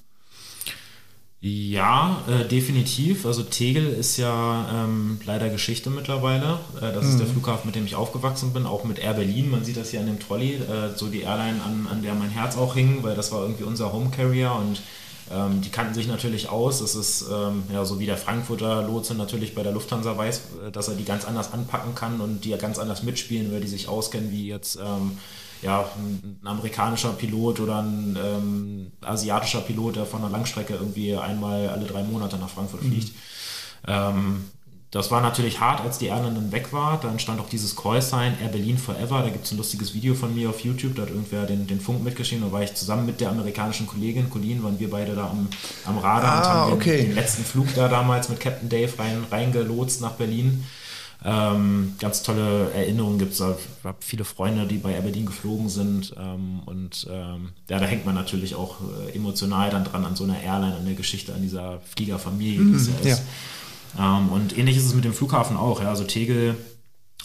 Ja, 1.41 2.23
äh, 2.27 2.47
definitiv. 2.47 3.25
Also 3.25 3.43
Tegel 3.43 3.85
ist 3.87 4.17
ja 4.17 4.67
ähm, 4.73 5.19
leider 5.25 5.49
Geschichte 5.49 5.89
mittlerweile. 5.89 6.59
Äh, 6.77 6.93
das 6.93 7.03
mhm. 7.03 7.09
ist 7.09 7.19
der 7.19 7.27
mhm. 7.27 7.31
Flughafen, 7.33 7.67
mit 7.67 7.75
dem 7.75 7.85
ich 7.85 7.95
aufgewachsen 7.95 8.51
bin, 8.53 8.65
auch 8.65 8.83
mit 8.83 8.97
Air 8.97 9.13
Berlin. 9.13 9.51
Man 9.51 9.63
sieht 9.63 9.77
das 9.77 9.91
hier 9.91 9.99
an 9.99 10.07
dem 10.07 10.19
Trolley, 10.19 10.55
äh, 10.55 10.95
so 10.95 11.07
die 11.07 11.21
Airline, 11.21 11.61
an, 11.63 11.87
an 11.91 12.01
der 12.01 12.15
mein 12.15 12.31
Herz 12.31 12.57
auch 12.57 12.73
hing, 12.73 13.03
weil 13.03 13.15
das 13.15 13.31
war 13.31 13.41
irgendwie 13.41 13.63
unser 13.63 13.93
Home 13.93 14.09
Carrier 14.09 14.53
und 14.53 14.81
ähm, 15.31 15.61
die 15.61 15.69
kannten 15.69 15.93
sich 15.93 16.07
natürlich 16.07 16.49
aus. 16.49 16.79
Das 16.79 16.95
ist 16.95 17.25
ähm, 17.31 17.63
ja 17.71 17.83
so 17.85 17.99
wie 17.99 18.05
der 18.05 18.17
Frankfurter 18.17 18.83
Lotse 18.83 19.15
natürlich 19.15 19.55
bei 19.55 19.63
der 19.63 19.71
Lufthansa 19.71 20.17
weiß, 20.17 20.41
äh, 20.67 20.71
dass 20.71 20.87
er 20.87 20.95
die 20.95 21.05
ganz 21.05 21.25
anders 21.25 21.51
anpacken 21.51 21.95
kann 21.95 22.21
und 22.21 22.45
die 22.45 22.49
ja 22.49 22.57
ganz 22.57 22.79
anders 22.79 23.03
mitspielen, 23.03 23.51
weil 23.51 23.61
die 23.61 23.67
sich 23.67 23.87
auskennen 23.87 24.31
wie 24.31 24.47
jetzt 24.47 24.77
ähm, 24.77 25.17
ja, 25.61 25.85
ein, 25.97 26.39
amerikanischer 26.43 27.13
Pilot 27.13 27.59
oder 27.59 27.81
ein 27.81 28.17
ähm, 28.23 28.91
asiatischer 29.01 29.61
Pilot, 29.61 29.97
der 29.97 30.05
von 30.05 30.21
einer 30.21 30.31
Langstrecke 30.31 30.73
irgendwie 30.73 31.15
einmal 31.15 31.69
alle 31.69 31.85
drei 31.85 32.03
Monate 32.03 32.37
nach 32.37 32.49
Frankfurt 32.49 32.83
mhm. 32.83 32.91
fliegt. 32.91 33.13
Ähm, 33.87 34.45
das 34.95 35.11
war 35.11 35.19
natürlich 35.19 35.59
hart, 35.59 35.81
als 35.81 35.97
die 35.97 36.05
Airline 36.05 36.35
dann 36.35 36.53
weg 36.53 36.71
war. 36.71 36.97
Dann 37.01 37.19
stand 37.19 37.41
auch 37.41 37.49
dieses 37.49 37.75
Call-Sign 37.75 38.37
Air 38.41 38.47
Berlin 38.47 38.77
Forever. 38.77 39.23
Da 39.23 39.29
gibt 39.29 39.45
es 39.45 39.51
ein 39.51 39.57
lustiges 39.57 39.93
Video 39.93 40.15
von 40.15 40.33
mir 40.33 40.49
auf 40.49 40.61
YouTube. 40.61 40.95
Da 40.95 41.01
hat 41.01 41.09
irgendwer 41.09 41.45
den, 41.45 41.67
den 41.67 41.81
Funk 41.81 42.01
mitgeschrieben. 42.01 42.45
Da 42.45 42.53
war 42.53 42.63
ich 42.63 42.73
zusammen 42.75 43.05
mit 43.05 43.19
der 43.19 43.29
amerikanischen 43.29 43.87
Kollegin, 43.87 44.29
Colleen, 44.29 44.63
waren 44.63 44.79
wir 44.79 44.89
beide 44.89 45.13
da 45.13 45.29
am, 45.29 45.49
am 45.83 45.97
Radar 45.97 46.23
ah, 46.23 46.37
und 46.37 46.45
haben 46.47 46.73
okay. 46.73 46.97
den, 46.97 47.05
den, 47.07 47.15
letzten 47.15 47.43
Flug 47.43 47.67
da 47.75 47.89
damals 47.89 48.29
mit 48.29 48.39
Captain 48.39 48.69
Dave 48.69 48.97
rein, 48.97 49.25
reingelotst 49.29 49.99
nach 49.99 50.13
Berlin. 50.13 50.63
Ähm, 51.23 51.95
ganz 51.99 52.23
tolle 52.23 52.71
Erinnerungen 52.73 53.17
gibt 53.17 53.33
es. 53.33 53.39
Ich 53.39 53.83
habe 53.83 53.97
viele 53.99 54.25
Freunde, 54.25 54.67
die 54.67 54.77
bei 54.77 54.97
Aberdeen 54.97 55.25
geflogen 55.25 55.69
sind. 55.69 56.13
Ähm, 56.17 56.59
und 56.65 57.07
ähm, 57.09 57.49
ja, 57.69 57.79
da 57.79 57.85
hängt 57.85 58.05
man 58.05 58.15
natürlich 58.15 58.55
auch 58.55 58.77
äh, 59.07 59.15
emotional 59.15 59.69
dann 59.69 59.85
dran 59.85 60.05
an 60.05 60.15
so 60.15 60.23
einer 60.23 60.39
Airline, 60.39 60.75
an 60.75 60.85
der 60.85 60.95
Geschichte, 60.95 61.33
an 61.33 61.41
dieser 61.41 61.79
Fliegerfamilie, 61.95 62.63
die 62.63 62.75
es 62.75 62.87
ja 62.87 63.11
ist. 63.11 63.23
Ja. 63.97 64.17
Ähm, 64.17 64.29
und 64.29 64.57
ähnlich 64.57 64.77
ist 64.77 64.85
es 64.85 64.93
mit 64.93 65.05
dem 65.05 65.13
Flughafen 65.13 65.57
auch. 65.57 65.81
Ja. 65.81 65.89
Also 65.89 66.03
Tegel, 66.03 66.55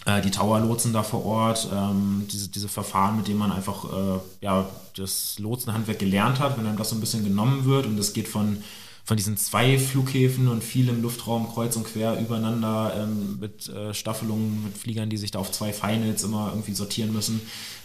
äh, 0.05 0.21
die 0.21 0.31
Tower-Lotsen 0.31 0.93
da 0.93 1.03
vor 1.03 1.25
Ort, 1.25 1.67
ähm, 1.71 2.25
diese, 2.31 2.49
diese 2.49 2.69
Verfahren, 2.69 3.17
mit 3.17 3.27
denen 3.27 3.39
man 3.39 3.51
einfach 3.51 3.85
äh, 3.85 4.19
ja, 4.41 4.67
das 4.95 5.37
Lotsenhandwerk 5.37 5.99
gelernt 5.99 6.39
hat, 6.39 6.57
wenn 6.57 6.65
einem 6.65 6.77
das 6.77 6.89
so 6.89 6.95
ein 6.95 7.01
bisschen 7.01 7.23
genommen 7.23 7.65
wird. 7.65 7.85
Und 7.85 7.97
das 7.97 8.13
geht 8.13 8.27
von 8.27 8.63
von 9.03 9.17
diesen 9.17 9.35
zwei 9.37 9.79
Flughäfen 9.79 10.47
und 10.47 10.63
viel 10.63 10.87
im 10.89 11.01
Luftraum 11.01 11.51
kreuz 11.51 11.75
und 11.75 11.85
quer 11.85 12.19
übereinander 12.19 12.93
ähm, 12.97 13.39
mit 13.39 13.67
äh, 13.69 13.93
Staffelungen, 13.93 14.63
mit 14.63 14.77
Fliegern, 14.77 15.09
die 15.09 15.17
sich 15.17 15.31
da 15.31 15.39
auf 15.39 15.51
zwei 15.51 15.73
Finals 15.73 16.23
immer 16.23 16.49
irgendwie 16.51 16.73
sortieren 16.73 17.11
müssen, 17.11 17.41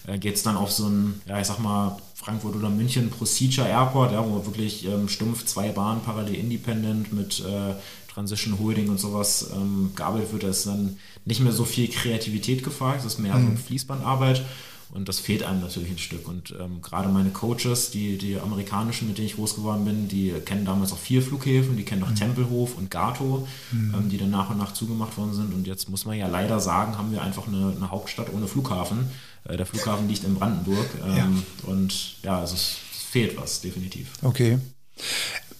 äh, 0.07 0.19
geht 0.19 0.37
es 0.37 0.43
dann 0.43 0.57
auf 0.57 0.71
so 0.71 0.87
ein, 0.87 1.21
ja, 1.27 1.41
ich 1.41 1.47
sag 1.47 1.59
mal, 1.59 1.97
Frankfurt 2.15 2.57
oder 2.57 2.69
München 2.69 3.11
Procedure 3.11 3.69
Airport, 3.69 4.13
ja, 4.13 4.25
wo 4.29 4.45
wirklich 4.45 4.85
ähm, 4.87 5.09
stumpf 5.09 5.45
zwei 5.47 5.71
Bahnen 5.71 6.03
parallel 6.03 6.35
independent 6.35 7.13
mit 7.13 7.41
äh, 7.41 7.75
Transition 8.13 8.59
Holding 8.59 8.89
und 8.89 8.99
sowas 8.99 9.51
ähm, 9.55 9.93
gearbeitet 9.95 10.33
wird. 10.33 10.43
Da 10.43 10.49
ist 10.49 10.67
dann 10.67 10.99
nicht 11.25 11.41
mehr 11.41 11.53
so 11.53 11.65
viel 11.65 11.89
Kreativität 11.89 12.63
gefragt, 12.63 13.01
es 13.01 13.07
ist 13.07 13.19
mehr 13.19 13.35
mhm. 13.35 13.57
so 13.57 13.63
Fließbandarbeit. 13.63 14.43
Und 14.91 15.09
das 15.09 15.19
fehlt 15.19 15.43
einem 15.43 15.61
natürlich 15.61 15.91
ein 15.91 15.99
Stück. 15.99 16.29
Und 16.29 16.55
ähm, 16.61 16.81
gerade 16.81 17.09
meine 17.09 17.31
Coaches, 17.31 17.91
die, 17.91 18.19
die 18.19 18.39
amerikanischen, 18.39 19.09
mit 19.09 19.19
denen 19.19 19.27
ich 19.27 19.37
groß 19.37 19.57
geworden 19.57 19.85
bin, 19.85 20.09
die 20.09 20.33
kennen 20.45 20.65
damals 20.65 20.93
auch 20.93 20.99
vier 20.99 21.23
Flughäfen, 21.23 21.77
die 21.77 21.83
kennen 21.83 22.03
auch 22.05 22.11
mhm. 22.11 22.17
Tempelhof 22.17 22.77
und 22.77 22.91
Gato, 22.91 23.47
mhm. 23.73 23.95
ähm, 23.95 24.09
die 24.09 24.19
dann 24.19 24.31
nach 24.31 24.51
und 24.51 24.59
nach 24.59 24.73
zugemacht 24.73 25.17
worden 25.17 25.35
sind. 25.35 25.53
Und 25.53 25.67
jetzt 25.67 25.89
muss 25.89 26.05
man 26.07 26.17
ja 26.17 26.29
leider 26.29 26.61
sagen, 26.61 26.97
haben 26.97 27.13
wir 27.13 27.23
einfach 27.23 27.49
eine, 27.49 27.75
eine 27.77 27.91
Hauptstadt 27.91 28.33
ohne 28.33 28.47
Flughafen. 28.47 29.11
Äh, 29.45 29.57
der 29.57 29.67
Flughafen 29.67 30.09
liegt 30.09 30.25
in 30.25 30.35
Brandenburg. 30.35 30.87
Ähm, 31.05 31.17
ja. 31.17 31.29
Und 31.71 32.23
ja, 32.23 32.41
also 32.41 32.55
es, 32.55 32.79
fehlt 33.17 33.37
was, 33.37 33.61
definitiv. 33.61 34.09
Okay. 34.23 34.59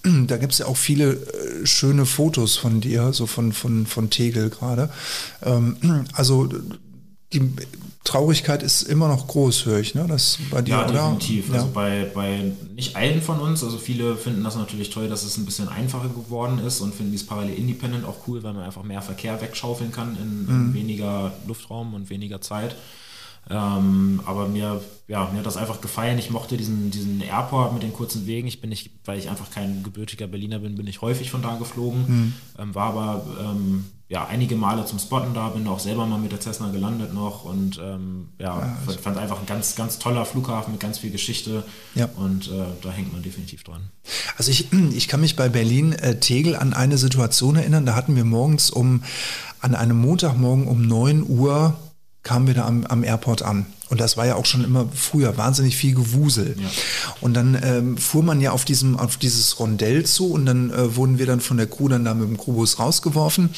Da 0.03 0.37
gibt 0.37 0.53
es 0.53 0.59
ja 0.59 0.67
auch 0.67 0.77
viele 0.77 1.15
äh, 1.15 1.67
schöne 1.67 2.07
Fotos 2.07 2.57
von 2.57 2.81
dir, 2.81 3.13
so 3.13 3.27
von, 3.27 3.53
von, 3.53 3.87
von 3.87 4.09
Tegel 4.09 4.51
gerade. 4.51 4.89
Ähm, 5.43 6.07
also 6.13 6.49
die 7.33 7.51
Traurigkeit 8.05 8.63
ist 8.63 8.83
immer 8.83 9.09
noch 9.09 9.27
groß, 9.27 9.67
höre 9.67 9.81
ich, 9.81 9.95
ne? 9.95 10.07
Das 10.09 10.39
bei 10.51 10.63
dir, 10.63 10.71
ja, 10.71 10.85
definitiv. 10.85 11.49
Ja. 11.49 11.55
Also 11.55 11.69
bei, 11.73 12.09
bei 12.15 12.53
nicht 12.75 12.95
allen 12.95 13.21
von 13.21 13.41
uns, 13.41 13.65
also 13.65 13.79
viele 13.79 14.17
finden 14.17 14.45
das 14.45 14.55
natürlich 14.55 14.91
toll, 14.91 15.09
dass 15.09 15.25
es 15.25 15.37
ein 15.37 15.45
bisschen 15.45 15.69
einfacher 15.69 16.09
geworden 16.09 16.61
ist 16.61 16.81
und 16.81 16.95
finden 16.95 17.13
dieses 17.13 17.27
Parallel 17.27 17.55
Independent 17.55 18.05
auch 18.05 18.29
cool, 18.29 18.43
weil 18.43 18.53
man 18.53 18.63
einfach 18.63 18.85
mehr 18.85 19.03
Verkehr 19.03 19.41
wegschaufeln 19.41 19.91
kann 19.91 20.17
in, 20.17 20.49
in 20.49 20.69
mhm. 20.69 20.75
weniger 20.75 21.33
Luftraum 21.47 21.95
und 21.95 22.09
weniger 22.09 22.41
Zeit. 22.41 22.77
Ähm, 23.49 24.21
aber 24.25 24.49
mir, 24.49 24.81
ja, 25.07 25.29
mir 25.31 25.39
hat 25.39 25.47
das 25.47 25.57
einfach 25.57 25.81
gefallen. 25.81 26.19
Ich 26.19 26.31
mochte 26.31 26.57
diesen, 26.57 26.91
diesen 26.91 27.21
Airport 27.21 27.73
mit 27.75 27.83
den 27.83 27.93
kurzen 27.93 28.27
Wegen. 28.27 28.49
Ich 28.49 28.61
bin 28.61 28.71
nicht, 28.71 28.91
weil 29.05 29.19
ich 29.19 29.31
einfach 29.31 29.51
kein 29.51 29.85
gebürtiger 29.85 30.27
Berliner 30.27 30.59
bin, 30.59 30.77
bin 30.77 30.87
ich 30.87 31.01
häufig 31.01 31.31
von 31.31 31.43
da 31.43 31.57
geflogen. 31.57 32.05
Mhm. 32.09 32.33
Ähm, 32.59 32.75
war 32.75 32.89
aber 32.89 33.27
ähm, 33.41 33.85
ja, 34.09 34.25
einige 34.27 34.55
Male 34.55 34.85
zum 34.87 35.01
Spotten 35.01 35.35
da, 35.35 35.49
bin 35.49 35.67
auch 35.67 35.81
selber 35.81 36.07
mal 36.07 36.19
mit 36.19 36.31
der 36.31 36.41
Cessna 36.41 36.71
gelandet 36.71 37.13
noch 37.13 37.45
und 37.45 37.81
ähm, 37.83 38.29
ja, 38.39 38.59
ja 38.61 38.77
fand, 38.87 39.01
fand 39.01 39.19
einfach 39.19 39.41
ein 39.41 39.47
ganz, 39.47 39.75
ganz 39.75 39.99
toller 39.99 40.25
Flughafen 40.25 40.73
mit 40.73 40.81
ganz 40.81 40.99
viel 40.99 41.11
Geschichte 41.11 41.65
ja. 41.97 42.09
und 42.17 42.49
äh, 42.49 42.67
da 42.83 42.93
hängt 42.93 43.13
man 43.13 43.23
definitiv 43.23 43.65
dran. 43.65 43.91
Also 44.37 44.53
ich, 44.53 44.73
ich 44.95 45.09
kann 45.09 45.21
mich 45.21 45.35
bei 45.35 45.49
Berlin 45.49 45.93
äh, 45.93 46.21
Tegel 46.21 46.55
an 46.55 46.73
eine 46.73 46.99
Situation 46.99 47.57
erinnern, 47.57 47.85
da 47.85 47.97
hatten 47.97 48.15
wir 48.15 48.25
morgens 48.25 48.71
um, 48.71 49.03
an 49.61 49.75
einem 49.75 49.99
Montagmorgen 49.99 50.69
um 50.69 50.83
9 50.83 51.29
Uhr 51.29 51.77
kamen 52.23 52.47
wir 52.47 52.55
da 52.55 52.67
am, 52.67 52.85
am 52.87 53.05
Airport 53.05 53.43
an. 53.43 53.67
Und 53.89 54.01
das 54.01 54.17
war 54.17 54.27
ja 54.27 54.35
auch 54.35 54.47
schon 54.47 54.65
immer 54.65 54.89
früher 54.93 55.37
wahnsinnig 55.37 55.77
viel 55.77 55.95
Gewusel. 55.95 56.57
Ja. 56.59 56.69
Und 57.21 57.35
dann 57.35 57.59
ähm, 57.63 57.99
fuhr 57.99 58.23
man 58.23 58.41
ja 58.41 58.51
auf, 58.51 58.65
diesem, 58.65 58.99
auf 58.99 59.17
dieses 59.17 59.61
Rondell 59.61 60.05
zu 60.05 60.33
und 60.33 60.47
dann 60.47 60.71
äh, 60.71 60.97
wurden 60.97 61.19
wir 61.19 61.27
dann 61.27 61.41
von 61.41 61.57
der 61.57 61.69
Crew 61.69 61.89
dann 61.89 62.05
da 62.05 62.15
mit 62.15 62.29
dem 62.29 62.37
Crewbus 62.37 62.79
rausgeworfen. 62.79 63.51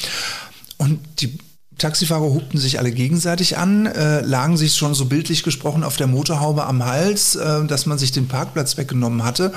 Und 0.77 0.99
die 1.19 1.39
Taxifahrer 1.79 2.33
hupten 2.33 2.57
sich 2.57 2.77
alle 2.77 2.91
gegenseitig 2.91 3.57
an, 3.57 3.85
äh, 3.87 4.21
lagen 4.21 4.57
sich 4.57 4.75
schon 4.75 4.93
so 4.93 5.05
bildlich 5.05 5.43
gesprochen 5.43 5.83
auf 5.83 5.97
der 5.97 6.07
Motorhaube 6.07 6.65
am 6.65 6.85
Hals, 6.85 7.35
äh, 7.35 7.65
dass 7.65 7.85
man 7.85 7.97
sich 7.97 8.11
den 8.11 8.27
Parkplatz 8.27 8.77
weggenommen 8.77 9.23
hatte. 9.23 9.53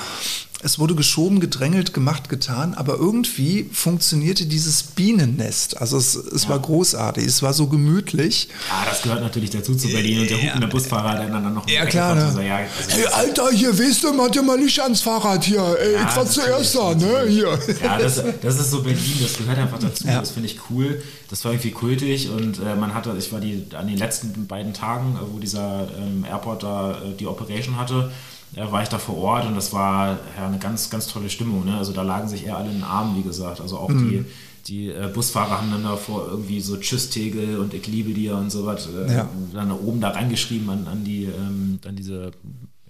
Es 0.64 0.78
wurde 0.78 0.94
geschoben, 0.94 1.40
gedrängelt, 1.40 1.92
gemacht, 1.92 2.28
getan, 2.28 2.74
aber 2.74 2.94
irgendwie 2.94 3.68
funktionierte 3.72 4.46
dieses 4.46 4.84
Bienennest. 4.84 5.80
Also 5.80 5.98
es, 5.98 6.14
es 6.14 6.44
ja. 6.44 6.50
war 6.50 6.60
großartig, 6.60 7.26
es 7.26 7.42
war 7.42 7.52
so 7.52 7.66
gemütlich. 7.66 8.48
Ja, 8.68 8.88
das 8.88 9.02
gehört 9.02 9.22
natürlich 9.22 9.50
dazu 9.50 9.74
zu 9.74 9.88
Berlin 9.88 10.20
und 10.20 10.30
der 10.30 10.38
ja. 10.38 10.44
hupende 10.44 10.68
Busfahrer, 10.68 11.18
der 11.20 11.30
dann 11.30 11.52
noch 11.52 11.68
Ja, 11.68 11.84
klar. 11.84 12.14
Ne? 12.14 12.32
So, 12.32 12.40
ja, 12.40 12.58
also 12.58 12.90
hey, 12.90 13.06
Alter, 13.06 13.50
hier, 13.50 13.76
weißt 13.76 14.04
du, 14.04 14.12
mach 14.12 14.30
dir 14.30 14.42
mal 14.42 14.58
Licht 14.58 14.78
ans 14.78 15.00
Fahrrad 15.00 15.42
hier. 15.42 15.76
Ey, 15.80 15.94
ja, 15.94 16.08
ich 16.08 16.16
war 16.16 16.26
zuerst 16.26 16.74
da, 16.76 16.94
ne? 16.94 17.26
Hier. 17.28 17.58
Ja, 17.82 17.98
das, 17.98 18.22
das 18.40 18.60
ist 18.60 18.70
so 18.70 18.82
Berlin, 18.82 19.16
das 19.20 19.36
gehört 19.36 19.58
einfach 19.58 19.80
dazu. 19.80 20.04
Das 20.06 20.30
finde 20.30 20.48
ich 20.48 20.60
cool. 20.70 21.02
Das 21.28 21.44
war 21.44 21.52
irgendwie 21.52 21.70
kultig 21.72 22.28
und 22.28 22.58
äh, 22.58 22.76
man 22.76 22.94
hatte, 22.94 23.14
ich 23.18 23.32
war 23.32 23.40
die 23.40 23.64
an 23.74 23.86
den 23.86 23.96
letzten 23.96 24.46
beiden 24.46 24.74
Tagen, 24.74 25.16
äh, 25.16 25.32
wo 25.32 25.38
dieser 25.38 25.88
ähm, 25.98 26.24
Airport 26.28 26.62
da 26.62 26.92
äh, 26.92 27.16
die 27.18 27.26
Operation 27.26 27.78
hatte, 27.78 28.12
ja, 28.54 28.70
war 28.70 28.82
ich 28.82 28.88
da 28.88 28.98
vor 28.98 29.16
Ort 29.16 29.46
und 29.46 29.54
das 29.54 29.72
war 29.72 30.18
ja, 30.36 30.46
eine 30.46 30.58
ganz, 30.58 30.90
ganz 30.90 31.06
tolle 31.06 31.30
Stimmung. 31.30 31.64
Ne? 31.64 31.76
Also 31.76 31.92
da 31.92 32.02
lagen 32.02 32.28
sich 32.28 32.46
eher 32.46 32.56
alle 32.56 32.68
in 32.68 32.76
den 32.76 32.84
Armen, 32.84 33.16
wie 33.16 33.22
gesagt. 33.22 33.60
Also 33.60 33.78
auch 33.78 33.88
mhm. 33.88 34.10
die, 34.10 34.24
die 34.66 34.88
äh, 34.88 35.10
Busfahrer 35.12 35.58
haben 35.58 35.70
dann 35.70 35.82
davor 35.84 36.28
irgendwie 36.28 36.60
so 36.60 36.76
Tschüss 36.76 37.10
Tegel 37.10 37.58
und 37.58 37.72
ich 37.72 37.86
liebe 37.86 38.12
dir 38.12 38.36
und 38.36 38.50
so 38.50 38.66
was 38.66 38.88
äh, 38.88 39.12
ja. 39.12 39.28
dann 39.54 39.70
oben 39.72 40.00
da 40.00 40.10
reingeschrieben 40.10 40.68
an, 40.68 40.86
an 40.86 41.04
die, 41.04 41.24
ähm, 41.24 41.80
an 41.86 41.96
diese, 41.96 42.32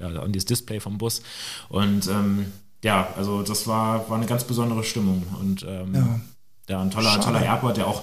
ja, 0.00 0.08
an 0.08 0.32
dieses 0.32 0.46
Display 0.46 0.80
vom 0.80 0.98
Bus. 0.98 1.22
Und 1.68 2.08
ähm, 2.08 2.46
ja, 2.82 3.08
also 3.16 3.42
das 3.42 3.66
war, 3.68 4.08
war 4.10 4.16
eine 4.16 4.26
ganz 4.26 4.42
besondere 4.44 4.82
Stimmung 4.82 5.22
und 5.40 5.64
ähm, 5.68 5.94
ja. 5.94 6.20
ja. 6.68 6.82
ein 6.82 6.90
toller, 6.90 7.20
toller 7.20 7.42
Airport, 7.42 7.76
der 7.76 7.86
auch 7.86 8.02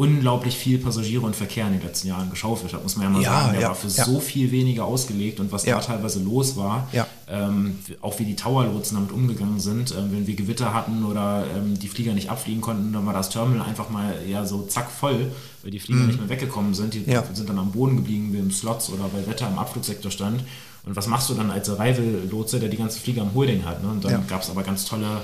unglaublich 0.00 0.56
viel 0.56 0.78
Passagiere 0.78 1.26
und 1.26 1.36
Verkehr 1.36 1.66
in 1.66 1.74
den 1.74 1.82
letzten 1.82 2.08
Jahren 2.08 2.30
geschaufelt 2.30 2.72
hat, 2.72 2.82
muss 2.82 2.96
man 2.96 3.04
ja 3.04 3.10
mal 3.10 3.22
ja, 3.22 3.30
sagen. 3.30 3.52
Der 3.52 3.60
ja, 3.60 3.68
war 3.68 3.74
für 3.74 3.88
ja. 3.88 4.06
so 4.06 4.18
viel 4.18 4.50
weniger 4.50 4.86
ausgelegt 4.86 5.40
und 5.40 5.52
was 5.52 5.64
da 5.64 5.78
teilweise 5.78 6.20
los 6.20 6.56
war, 6.56 6.88
ähm, 7.28 7.78
auch 8.00 8.18
wie 8.18 8.24
die 8.24 8.34
Towerlotsen 8.34 8.96
damit 8.96 9.12
umgegangen 9.12 9.60
sind, 9.60 9.90
ähm, 9.90 10.10
wenn 10.10 10.26
wir 10.26 10.34
Gewitter 10.36 10.72
hatten 10.72 11.04
oder 11.04 11.44
ähm, 11.54 11.78
die 11.78 11.86
Flieger 11.86 12.14
nicht 12.14 12.30
abfliegen 12.30 12.62
konnten, 12.62 12.94
dann 12.94 13.04
war 13.04 13.12
das 13.12 13.28
Terminal 13.28 13.68
einfach 13.68 13.90
mal 13.90 14.14
ja 14.26 14.46
so 14.46 14.62
zack 14.62 14.90
voll, 14.90 15.32
weil 15.62 15.70
die 15.70 15.80
Flieger 15.80 16.00
mhm. 16.00 16.06
nicht 16.06 16.18
mehr 16.18 16.30
weggekommen 16.30 16.72
sind. 16.72 16.94
Die 16.94 17.04
sind 17.34 17.50
dann 17.50 17.58
am 17.58 17.72
Boden 17.72 17.96
geblieben, 17.96 18.32
wie 18.32 18.38
im 18.38 18.50
Slots 18.50 18.88
oder 18.88 19.04
weil 19.12 19.26
Wetter 19.26 19.48
im 19.48 19.58
Abflugsektor 19.58 20.10
stand. 20.10 20.44
Und 20.86 20.96
was 20.96 21.08
machst 21.08 21.28
du 21.28 21.34
dann 21.34 21.50
als 21.50 21.68
Arrival-Lotse, 21.68 22.58
der 22.58 22.70
die 22.70 22.78
ganzen 22.78 23.02
Flieger 23.02 23.20
am 23.20 23.34
Holding 23.34 23.66
hat? 23.66 23.82
Ne? 23.82 23.90
Und 23.90 24.02
dann 24.02 24.26
gab 24.26 24.40
es 24.40 24.48
aber 24.48 24.62
ganz 24.62 24.86
tolle 24.86 25.20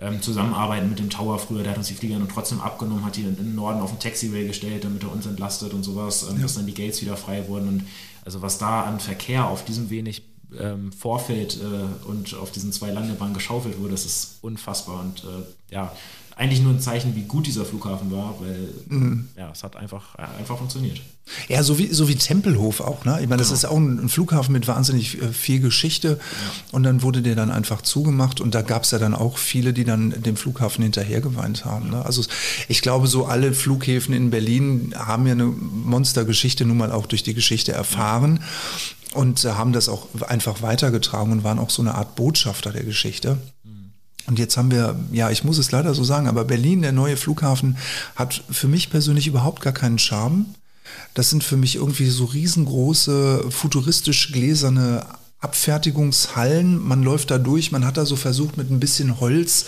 ähm, 0.00 0.22
zusammenarbeiten 0.22 0.88
mit 0.88 0.98
dem 0.98 1.10
Tower 1.10 1.38
früher. 1.38 1.62
Der 1.62 1.72
hat 1.72 1.78
uns 1.78 1.88
die 1.88 1.94
Flieger 1.94 2.16
und 2.16 2.30
trotzdem 2.30 2.60
abgenommen, 2.60 3.04
hat 3.04 3.16
die 3.16 3.22
in 3.22 3.36
den 3.36 3.54
Norden 3.54 3.80
auf 3.80 3.90
den 3.90 3.98
Taxiway 3.98 4.46
gestellt, 4.46 4.84
damit 4.84 5.02
er 5.02 5.12
uns 5.12 5.26
entlastet 5.26 5.74
und 5.74 5.82
sowas, 5.82 6.26
ähm, 6.28 6.36
ja. 6.36 6.42
bis 6.42 6.54
dann 6.54 6.66
die 6.66 6.74
Gates 6.74 7.02
wieder 7.02 7.16
frei 7.16 7.46
wurden. 7.48 7.68
Und 7.68 7.84
also 8.24 8.42
was 8.42 8.58
da 8.58 8.82
an 8.82 9.00
Verkehr 9.00 9.46
auf 9.46 9.64
diesem 9.64 9.90
wenig 9.90 10.22
ähm, 10.58 10.92
Vorfeld 10.92 11.58
äh, 11.58 12.08
und 12.08 12.34
auf 12.34 12.50
diesen 12.50 12.72
zwei 12.72 12.90
Landebahnen 12.90 13.34
geschaufelt 13.34 13.78
wurde, 13.78 13.92
das 13.92 14.06
ist 14.06 14.38
unfassbar. 14.42 15.00
Und 15.00 15.24
äh, 15.24 15.74
ja, 15.74 15.92
eigentlich 16.40 16.62
nur 16.62 16.72
ein 16.72 16.80
Zeichen, 16.80 17.14
wie 17.14 17.24
gut 17.24 17.46
dieser 17.46 17.66
Flughafen 17.66 18.10
war, 18.10 18.34
weil 18.40 18.72
mhm. 18.88 19.28
ja, 19.36 19.50
es 19.52 19.62
hat 19.62 19.76
einfach, 19.76 20.14
einfach 20.14 20.56
funktioniert. 20.56 20.98
Ja, 21.48 21.62
so 21.62 21.78
wie, 21.78 21.88
so 21.92 22.08
wie 22.08 22.14
Tempelhof 22.14 22.80
auch. 22.80 23.04
Ne? 23.04 23.18
Ich 23.20 23.28
meine, 23.28 23.40
das 23.40 23.48
genau. 23.48 23.58
ist 23.58 23.64
auch 23.66 23.76
ein, 23.76 24.08
Flughafen 24.08 24.54
mit 24.54 24.66
wahnsinnig 24.66 25.20
äh, 25.20 25.34
viel 25.34 25.60
Geschichte. 25.60 26.18
Ja. 26.18 26.18
Und 26.72 26.84
dann 26.84 27.02
wurde 27.02 27.20
der 27.20 27.34
dann 27.34 27.50
einfach 27.50 27.82
zugemacht. 27.82 28.40
Und 28.40 28.54
da 28.54 28.62
gab 28.62 28.84
es 28.84 28.90
ja 28.90 28.98
dann 28.98 29.14
auch 29.14 29.36
viele, 29.36 29.74
die 29.74 29.84
dann 29.84 30.22
dem 30.22 30.36
Flughafen 30.36 30.82
hinterher 30.82 31.20
geweint 31.20 31.66
haben. 31.66 31.90
Ne? 31.90 32.06
Also 32.06 32.24
ich 32.68 32.80
glaube, 32.80 33.06
so 33.06 33.26
alle 33.26 33.52
Flughäfen 33.52 34.14
in 34.14 34.30
Berlin 34.30 34.94
haben 34.96 35.26
ja 35.26 35.32
eine 35.32 35.44
Monstergeschichte 35.44 36.64
nun 36.64 36.78
mal 36.78 36.90
auch 36.90 37.04
durch 37.04 37.22
die 37.22 37.34
Geschichte 37.34 37.72
erfahren. 37.72 38.40
Und 39.12 39.44
äh, 39.44 39.50
haben 39.50 39.74
das 39.74 39.90
auch 39.90 40.06
einfach 40.26 40.62
weitergetragen 40.62 41.32
und 41.32 41.44
waren 41.44 41.58
auch 41.58 41.70
so 41.70 41.82
eine 41.82 41.96
Art 41.96 42.16
Botschafter 42.16 42.72
der 42.72 42.84
Geschichte. 42.84 43.36
Und 44.30 44.38
jetzt 44.38 44.56
haben 44.56 44.70
wir, 44.70 44.94
ja, 45.10 45.28
ich 45.30 45.42
muss 45.42 45.58
es 45.58 45.72
leider 45.72 45.92
so 45.92 46.04
sagen, 46.04 46.28
aber 46.28 46.44
Berlin, 46.44 46.82
der 46.82 46.92
neue 46.92 47.16
Flughafen, 47.16 47.76
hat 48.14 48.44
für 48.48 48.68
mich 48.68 48.88
persönlich 48.88 49.26
überhaupt 49.26 49.60
gar 49.60 49.72
keinen 49.72 49.98
Charme. 49.98 50.46
Das 51.14 51.30
sind 51.30 51.42
für 51.42 51.56
mich 51.56 51.74
irgendwie 51.74 52.08
so 52.08 52.26
riesengroße, 52.26 53.46
futuristisch 53.50 54.30
gläserne 54.30 55.04
Abfertigungshallen. 55.40 56.78
Man 56.78 57.02
läuft 57.02 57.32
da 57.32 57.38
durch, 57.38 57.72
man 57.72 57.84
hat 57.84 57.96
da 57.96 58.06
so 58.06 58.14
versucht, 58.14 58.56
mit 58.56 58.70
ein 58.70 58.78
bisschen 58.78 59.18
Holz 59.18 59.66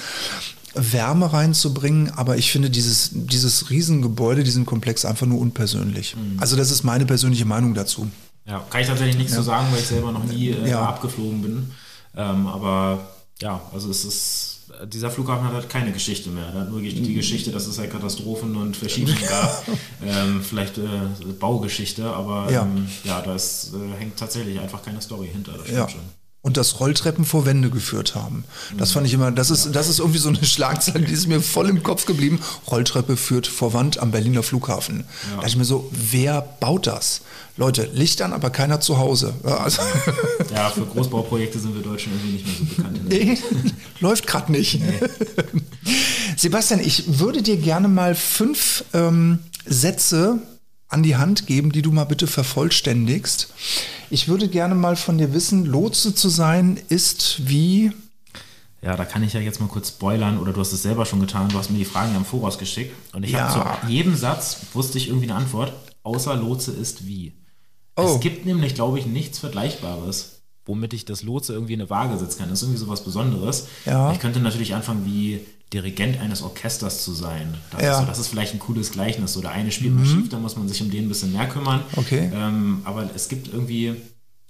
Wärme 0.75 1.33
reinzubringen, 1.33 2.13
aber 2.13 2.39
ich 2.39 2.53
finde 2.53 2.71
dieses, 2.71 3.11
dieses 3.13 3.69
Riesengebäude, 3.69 4.45
diesen 4.45 4.65
Komplex 4.65 5.05
einfach 5.05 5.27
nur 5.27 5.41
unpersönlich. 5.41 6.15
Mhm. 6.15 6.39
Also 6.39 6.55
das 6.55 6.71
ist 6.71 6.85
meine 6.85 7.05
persönliche 7.05 7.47
Meinung 7.47 7.75
dazu. 7.75 8.09
Ja, 8.47 8.65
kann 8.71 8.81
ich 8.81 8.87
tatsächlich 8.87 9.17
nichts 9.17 9.33
ja. 9.33 9.39
zu 9.39 9.43
sagen, 9.43 9.67
weil 9.73 9.81
ich 9.81 9.89
selber 9.89 10.13
noch 10.13 10.25
nie 10.25 10.51
äh, 10.51 10.71
ja. 10.71 10.87
abgeflogen 10.87 11.43
bin. 11.43 11.71
Ähm, 12.17 12.47
aber 12.47 13.09
ja, 13.41 13.61
also 13.73 13.91
es 13.91 14.05
ist 14.05 14.52
dieser 14.87 15.11
Flughafen 15.11 15.47
hat 15.47 15.55
halt 15.55 15.69
keine 15.69 15.93
Geschichte 15.93 16.31
mehr. 16.31 16.47
Er 16.47 16.61
hat 16.63 16.71
nur 16.71 16.81
die 16.81 16.93
mhm. 16.93 17.15
Geschichte, 17.15 17.51
dass 17.51 17.67
es 17.67 17.79
halt 17.79 17.91
Katastrophen 17.91 18.57
und 18.57 18.77
Verschiebungen 18.77 19.23
gab. 19.29 19.65
ähm, 20.05 20.43
vielleicht 20.43 20.79
äh, 20.79 20.83
Baugeschichte, 21.39 22.05
aber 22.05 22.51
ja, 22.51 22.63
ähm, 22.63 22.89
ja 23.05 23.21
da 23.21 23.35
äh, 23.35 23.99
hängt 23.99 24.17
tatsächlich 24.17 24.59
einfach 24.61 24.83
keine 24.83 25.01
Story 25.01 25.29
hinter. 25.33 25.53
Das 25.53 25.71
ja. 25.71 25.89
schon 25.89 26.01
und 26.43 26.57
das 26.57 26.81
Rolltreppen 26.81 27.25
vor 27.25 27.47
Wände 27.47 27.71
geführt 27.71 28.17
haben. 28.17 28.45
Das 28.77 28.91
fand 28.91 29.07
ich 29.07 29.15
immer, 29.15 29.31
das 29.31 29.51
ist, 29.51 29.71
das 29.73 29.89
ist 29.89 30.01
irgendwie 30.01 30.19
so 30.19 30.29
eine 30.29 30.45
Schlagzeile, 30.45 31.05
die 31.05 31.13
ist 31.13 31.29
mir 31.29 31.41
voll 31.41 31.69
im 31.69 31.85
Kopf 31.85 32.05
geblieben. 32.05 32.41
Rolltreppe 32.69 33.17
führt 33.17 33.47
vor 33.47 33.73
Wand 33.75 33.99
am 33.99 34.11
Berliner 34.11 34.43
Flughafen. 34.43 34.99
Ja. 34.99 35.05
Da 35.31 35.37
dachte 35.37 35.49
ich 35.51 35.57
mir 35.57 35.65
so, 35.65 35.89
wer 35.93 36.43
baut 36.43 36.89
das? 36.89 37.23
Leute, 37.57 37.89
Licht 37.93 38.23
an, 38.23 38.33
aber 38.33 38.51
keiner 38.51 38.81
zu 38.81 38.99
Hause. 38.99 39.35
Ja, 39.45 39.59
also 39.59 39.83
ja 40.55 40.71
für 40.71 40.87
Großbauprojekte 40.87 41.59
sind 41.59 41.75
wir 41.75 41.83
Deutschen 41.83 42.13
irgendwie 42.13 42.33
nicht 42.33 42.47
mehr 42.47 42.55
so 42.57 42.65
bekannt. 42.65 43.01
Nee, 43.09 43.39
läuft 44.01 44.27
gerade 44.27 44.51
nicht. 44.51 44.81
Nee. 44.81 45.09
Sebastian, 46.37 46.81
ich 46.81 47.19
würde 47.19 47.43
dir 47.43 47.57
gerne 47.57 47.89
mal 47.89 48.15
fünf 48.15 48.85
ähm, 48.95 49.41
Sätze 49.67 50.39
an 50.93 51.03
die 51.03 51.17
Hand 51.17 51.47
geben, 51.47 51.73
die 51.73 51.83
du 51.83 51.91
mal 51.91 52.05
bitte 52.05 52.27
vervollständigst. 52.27 53.53
Ich 54.11 54.29
würde 54.29 54.49
gerne 54.49 54.75
mal 54.75 54.97
von 54.97 55.19
dir 55.19 55.33
wissen, 55.33 55.65
Lotse 55.65 56.15
zu 56.15 56.29
sein 56.29 56.79
ist 56.89 57.49
wie... 57.49 57.93
Ja, 58.83 58.97
da 58.97 59.05
kann 59.05 59.23
ich 59.23 59.33
ja 59.33 59.41
jetzt 59.41 59.61
mal 59.61 59.69
kurz 59.69 59.89
spoilern 59.89 60.39
oder 60.39 60.53
du 60.53 60.61
hast 60.61 60.73
es 60.73 60.83
selber 60.83 61.07
schon 61.07 61.21
getan. 61.21 61.49
Du 61.49 61.57
hast 61.57 61.71
mir 61.71 61.79
die 61.79 61.85
Fragen 61.85 62.13
ja 62.13 62.19
im 62.19 62.25
Voraus 62.25 62.59
geschickt 62.59 62.95
und 63.15 63.23
ich 63.23 63.31
ja. 63.31 63.49
habe 63.49 63.87
zu 63.87 63.93
jedem 63.93 64.17
Satz 64.17 64.59
wusste 64.75 64.99
ich 64.99 65.09
irgendwie 65.09 65.31
eine 65.31 65.37
Antwort, 65.37 65.73
außer 66.03 66.35
Lotse 66.35 66.73
ist 66.73 67.07
wie. 67.07 67.33
Oh. 67.97 68.03
Es 68.03 68.21
gibt 68.21 68.45
nämlich, 68.45 68.75
glaube 68.75 68.99
ich, 68.99 69.07
nichts 69.07 69.39
Vergleichbares, 69.39 70.32
womit 70.65 70.95
ich 70.95 71.05
das 71.05 71.23
Lotse 71.23 71.53
irgendwie 71.53 71.75
in 71.75 71.81
eine 71.81 71.91
Waage 71.91 72.19
setzen 72.19 72.39
kann. 72.41 72.49
Das 72.49 72.61
ist 72.61 72.65
irgendwie 72.65 72.81
so 72.81 72.89
was 72.89 73.05
Besonderes. 73.05 73.67
Ja. 73.85 74.13
Ich 74.13 74.21
könnte 74.21 74.41
natürlich 74.41 74.75
anfangen 74.75 75.05
wie 75.05 75.41
Dirigent 75.73 76.21
eines 76.21 76.43
Orchesters 76.43 77.03
zu 77.03 77.13
sein. 77.13 77.55
Das, 77.71 77.83
ja. 77.83 77.93
ist, 77.93 78.01
so, 78.01 78.05
das 78.05 78.19
ist 78.19 78.29
vielleicht 78.29 78.53
ein 78.53 78.59
cooles 78.59 78.93
Gleichnis. 78.93 79.33
So 79.33 79.41
der 79.41 79.53
eine 79.53 79.73
spielt 79.73 79.95
mhm. 79.95 80.01
mal 80.01 80.07
schief, 80.07 80.29
da 80.29 80.39
muss 80.39 80.57
man 80.57 80.69
sich 80.69 80.83
um 80.83 80.91
den 80.91 81.07
ein 81.07 81.09
bisschen 81.09 81.33
mehr 81.33 81.49
kümmern. 81.49 81.83
Okay. 81.97 82.31
Ähm, 82.35 82.83
aber 82.85 83.09
es 83.15 83.29
gibt 83.29 83.49
irgendwie, 83.49 83.95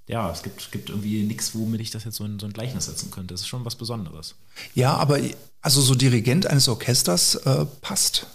ja, 0.09 0.31
es 0.31 0.43
gibt, 0.43 0.73
gibt 0.73 0.91
irgendwie 0.91 1.23
nichts, 1.23 1.55
womit 1.55 1.81
ich 1.81 1.91
das 1.91 2.05
jetzt 2.05 2.17
so 2.17 2.25
in 2.25 2.39
so 2.41 2.47
ein 2.47 2.53
Gleichnis 2.53 2.87
setzen 2.87 3.11
könnte. 3.11 3.35
Das 3.35 3.43
ist 3.43 3.47
schon 3.47 3.65
was 3.65 3.77
Besonderes. 3.77 4.35
Ja, 4.75 4.97
aber 4.97 5.21
also 5.61 5.81
so 5.81 5.95
Dirigent 5.95 6.47
eines 6.47 6.69
Orchesters 6.69 7.37
äh, 7.37 7.67
passt. 7.81 8.27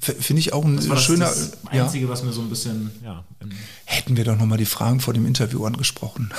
Finde 0.00 0.40
ich 0.40 0.52
auch 0.52 0.64
ein 0.64 0.76
das 0.76 0.88
war 0.88 0.96
schöner. 0.96 1.24
Das, 1.26 1.50
das 1.50 1.66
Einzige, 1.66 2.04
ja. 2.04 2.10
was 2.10 2.22
mir 2.22 2.32
so 2.32 2.40
ein 2.40 2.48
bisschen. 2.48 2.90
Ja, 3.04 3.24
Hätten 3.84 4.16
wir 4.16 4.24
doch 4.24 4.36
nochmal 4.36 4.58
die 4.58 4.64
Fragen 4.66 5.00
vor 5.00 5.12
dem 5.12 5.26
Interview 5.26 5.64
angesprochen. 5.64 6.32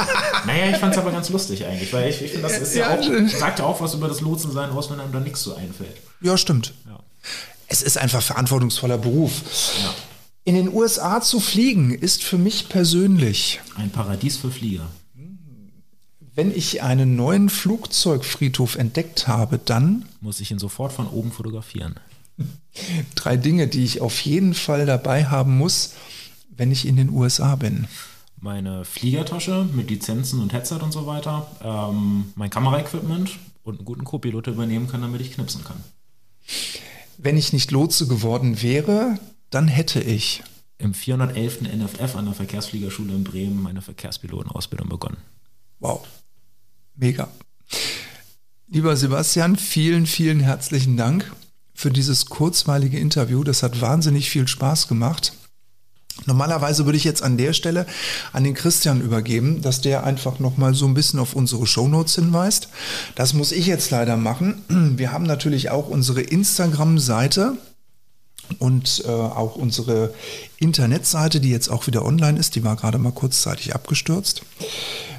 naja, 0.46 0.70
ich 0.70 0.76
fand 0.76 0.92
es 0.92 0.98
aber 0.98 1.12
ganz 1.12 1.30
lustig 1.30 1.64
eigentlich, 1.64 1.92
weil 1.92 2.10
ich, 2.10 2.20
ich 2.20 2.32
finde, 2.32 2.48
das 2.48 2.58
ist 2.58 2.74
ja, 2.74 2.94
ja 2.94 2.98
auch, 2.98 3.28
sagt 3.28 3.58
ja 3.60 3.64
auch 3.64 3.80
was 3.80 3.94
über 3.94 4.08
das 4.08 4.20
Lotsensein 4.20 4.70
aus, 4.70 4.90
wenn 4.90 5.00
einem 5.00 5.12
da 5.12 5.20
nichts 5.20 5.42
so 5.42 5.54
einfällt. 5.54 5.96
Ja, 6.20 6.36
stimmt. 6.36 6.74
Es 7.68 7.82
ist 7.82 7.98
einfach 7.98 8.22
verantwortungsvoller 8.22 8.98
Beruf. 8.98 9.32
In 10.44 10.54
den 10.54 10.72
USA 10.72 11.20
zu 11.20 11.40
fliegen 11.40 11.92
ist 11.92 12.22
für 12.22 12.38
mich 12.38 12.68
persönlich 12.68 13.60
ein 13.76 13.90
Paradies 13.90 14.36
für 14.36 14.50
Flieger. 14.50 14.86
Wenn 16.36 16.54
ich 16.54 16.82
einen 16.82 17.16
neuen 17.16 17.48
Flugzeugfriedhof 17.48 18.76
entdeckt 18.76 19.26
habe, 19.26 19.58
dann 19.58 20.04
muss 20.20 20.38
ich 20.40 20.50
ihn 20.50 20.58
sofort 20.58 20.92
von 20.92 21.08
oben 21.08 21.32
fotografieren. 21.32 21.98
Drei 23.14 23.36
Dinge, 23.36 23.68
die 23.68 23.84
ich 23.84 24.00
auf 24.00 24.20
jeden 24.20 24.54
Fall 24.54 24.86
dabei 24.86 25.26
haben 25.26 25.56
muss, 25.56 25.94
wenn 26.50 26.70
ich 26.70 26.86
in 26.86 26.96
den 26.96 27.10
USA 27.10 27.56
bin. 27.56 27.86
Meine 28.40 28.84
Fliegertasche 28.84 29.66
mit 29.72 29.90
Lizenzen 29.90 30.40
und 30.40 30.52
Headset 30.52 30.78
und 30.82 30.92
so 30.92 31.06
weiter, 31.06 31.50
ähm, 31.62 32.32
mein 32.34 32.50
Kameraequipment 32.50 33.38
und 33.64 33.78
einen 33.78 33.84
guten 33.84 34.04
Co-Pilot 34.04 34.48
übernehmen 34.48 34.88
kann, 34.88 35.00
damit 35.00 35.20
ich 35.20 35.32
knipsen 35.32 35.64
kann. 35.64 35.82
Wenn 37.18 37.36
ich 37.36 37.52
nicht 37.52 37.70
Lotse 37.70 38.06
geworden 38.06 38.62
wäre, 38.62 39.18
dann 39.50 39.68
hätte 39.68 40.00
ich 40.00 40.42
im 40.78 40.92
411. 40.92 41.62
NFF 41.62 42.14
an 42.16 42.26
der 42.26 42.34
Verkehrsfliegerschule 42.34 43.14
in 43.14 43.24
Bremen 43.24 43.62
meine 43.62 43.80
Verkehrspilotenausbildung 43.80 44.90
begonnen. 44.90 45.16
Wow, 45.80 46.06
mega. 46.94 47.28
Lieber 48.68 48.96
Sebastian, 48.96 49.56
vielen, 49.56 50.06
vielen 50.06 50.40
herzlichen 50.40 50.96
Dank 50.98 51.32
für 51.76 51.90
dieses 51.90 52.26
kurzweilige 52.26 52.98
Interview. 52.98 53.44
Das 53.44 53.62
hat 53.62 53.80
wahnsinnig 53.80 54.30
viel 54.30 54.48
Spaß 54.48 54.88
gemacht. 54.88 55.34
Normalerweise 56.24 56.86
würde 56.86 56.96
ich 56.96 57.04
jetzt 57.04 57.22
an 57.22 57.36
der 57.36 57.52
Stelle 57.52 57.86
an 58.32 58.42
den 58.42 58.54
Christian 58.54 59.02
übergeben, 59.02 59.60
dass 59.60 59.82
der 59.82 60.04
einfach 60.04 60.38
nochmal 60.38 60.72
so 60.72 60.86
ein 60.86 60.94
bisschen 60.94 61.20
auf 61.20 61.34
unsere 61.34 61.66
Shownotes 61.66 62.14
hinweist. 62.14 62.70
Das 63.14 63.34
muss 63.34 63.52
ich 63.52 63.66
jetzt 63.66 63.90
leider 63.90 64.16
machen. 64.16 64.64
Wir 64.96 65.12
haben 65.12 65.24
natürlich 65.24 65.70
auch 65.70 65.88
unsere 65.88 66.22
Instagram-Seite 66.22 67.58
und 68.58 69.02
äh, 69.04 69.10
auch 69.10 69.56
unsere 69.56 70.14
Internetseite, 70.58 71.40
die 71.40 71.50
jetzt 71.50 71.68
auch 71.68 71.86
wieder 71.86 72.04
online 72.04 72.38
ist, 72.38 72.54
die 72.54 72.64
war 72.64 72.76
gerade 72.76 72.98
mal 72.98 73.12
kurzzeitig 73.12 73.74
abgestürzt. 73.74 74.42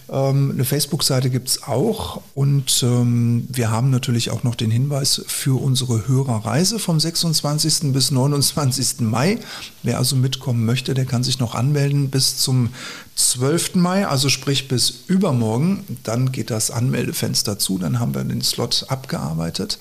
Ähm, 0.09 0.51
eine 0.51 0.63
Facebook-Seite 0.63 1.29
gibt 1.29 1.49
es 1.49 1.63
auch 1.63 2.21
und 2.33 2.81
ähm, 2.83 3.47
wir 3.49 3.71
haben 3.71 3.89
natürlich 3.89 4.31
auch 4.31 4.43
noch 4.43 4.55
den 4.55 4.71
Hinweis 4.71 5.21
für 5.27 5.61
unsere 5.61 6.07
Hörerreise 6.07 6.79
vom 6.79 6.99
26. 6.99 7.91
bis 7.91 8.11
29. 8.11 9.01
Mai. 9.01 9.39
Wer 9.83 9.97
also 9.97 10.15
mitkommen 10.15 10.65
möchte, 10.65 10.93
der 10.93 11.05
kann 11.05 11.23
sich 11.23 11.39
noch 11.39 11.55
anmelden 11.55 12.09
bis 12.09 12.37
zum 12.37 12.69
12. 13.15 13.75
Mai, 13.75 14.07
also 14.07 14.29
sprich 14.29 14.67
bis 14.67 15.03
übermorgen. 15.07 15.83
Dann 16.03 16.31
geht 16.31 16.51
das 16.51 16.71
Anmeldefenster 16.71 17.59
zu, 17.59 17.77
dann 17.77 17.99
haben 17.99 18.15
wir 18.15 18.23
den 18.23 18.41
Slot 18.41 18.85
abgearbeitet 18.87 19.77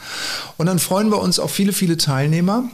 und 0.56 0.66
dann 0.66 0.78
freuen 0.78 1.10
wir 1.10 1.20
uns 1.20 1.38
auf 1.38 1.52
viele, 1.52 1.72
viele 1.72 1.96
Teilnehmer. 1.96 2.64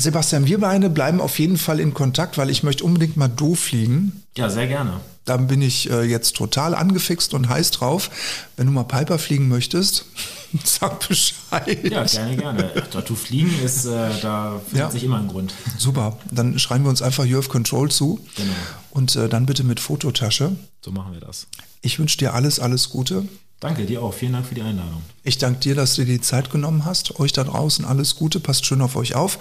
Sebastian, 0.00 0.46
wir 0.46 0.58
beide 0.58 0.88
bleiben 0.88 1.20
auf 1.20 1.38
jeden 1.38 1.58
Fall 1.58 1.78
in 1.78 1.94
Kontakt, 1.94 2.38
weil 2.38 2.50
ich 2.50 2.62
möchte 2.62 2.84
unbedingt 2.84 3.16
mal 3.16 3.28
doof 3.28 3.60
fliegen. 3.60 4.22
Ja, 4.36 4.48
sehr 4.48 4.66
gerne. 4.66 5.00
Da 5.26 5.36
bin 5.36 5.60
ich 5.60 5.90
äh, 5.90 6.02
jetzt 6.02 6.34
total 6.36 6.74
angefixt 6.74 7.34
und 7.34 7.48
heiß 7.48 7.70
drauf. 7.72 8.10
Wenn 8.56 8.66
du 8.66 8.72
mal 8.72 8.84
Piper 8.84 9.18
fliegen 9.18 9.48
möchtest, 9.48 10.06
sag 10.64 11.06
Bescheid. 11.06 11.84
Ja, 11.84 12.04
gerne, 12.04 12.36
gerne. 12.36 12.72
Tattoo 12.90 13.14
fliegen 13.14 13.52
ist, 13.62 13.84
äh, 13.84 14.08
da 14.22 14.60
findet 14.64 14.78
ja. 14.78 14.90
sich 14.90 15.04
immer 15.04 15.18
ein 15.18 15.28
Grund. 15.28 15.52
Super, 15.76 16.18
dann 16.30 16.58
schreiben 16.58 16.84
wir 16.84 16.90
uns 16.90 17.02
einfach 17.02 17.24
You 17.24 17.36
have 17.36 17.50
Control 17.50 17.90
zu. 17.90 18.20
Genau. 18.36 18.52
Und 18.90 19.14
äh, 19.16 19.28
dann 19.28 19.46
bitte 19.46 19.62
mit 19.62 19.80
Fototasche. 19.80 20.56
So 20.82 20.90
machen 20.90 21.12
wir 21.12 21.20
das. 21.20 21.46
Ich 21.82 21.98
wünsche 21.98 22.16
dir 22.16 22.34
alles, 22.34 22.58
alles 22.58 22.88
Gute. 22.88 23.24
Danke 23.60 23.84
dir 23.84 24.02
auch. 24.02 24.14
Vielen 24.14 24.32
Dank 24.32 24.46
für 24.46 24.54
die 24.54 24.62
Einladung. 24.62 25.02
Ich 25.22 25.36
danke 25.36 25.60
dir, 25.60 25.74
dass 25.74 25.94
du 25.94 26.04
dir 26.04 26.14
die 26.14 26.20
Zeit 26.22 26.50
genommen 26.50 26.86
hast. 26.86 27.20
Euch 27.20 27.32
da 27.32 27.44
draußen 27.44 27.84
alles 27.84 28.16
Gute. 28.16 28.40
Passt 28.40 28.64
schön 28.64 28.80
auf 28.80 28.96
euch 28.96 29.14
auf. 29.14 29.38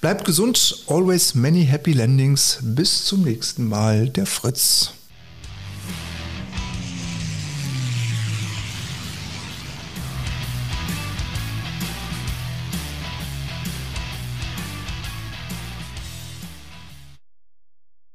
Bleibt 0.00 0.24
gesund. 0.24 0.84
Always 0.88 1.36
many 1.36 1.64
happy 1.64 1.92
landings. 1.92 2.58
Bis 2.62 3.04
zum 3.04 3.22
nächsten 3.22 3.68
Mal. 3.68 4.08
Der 4.08 4.26
Fritz. 4.26 4.92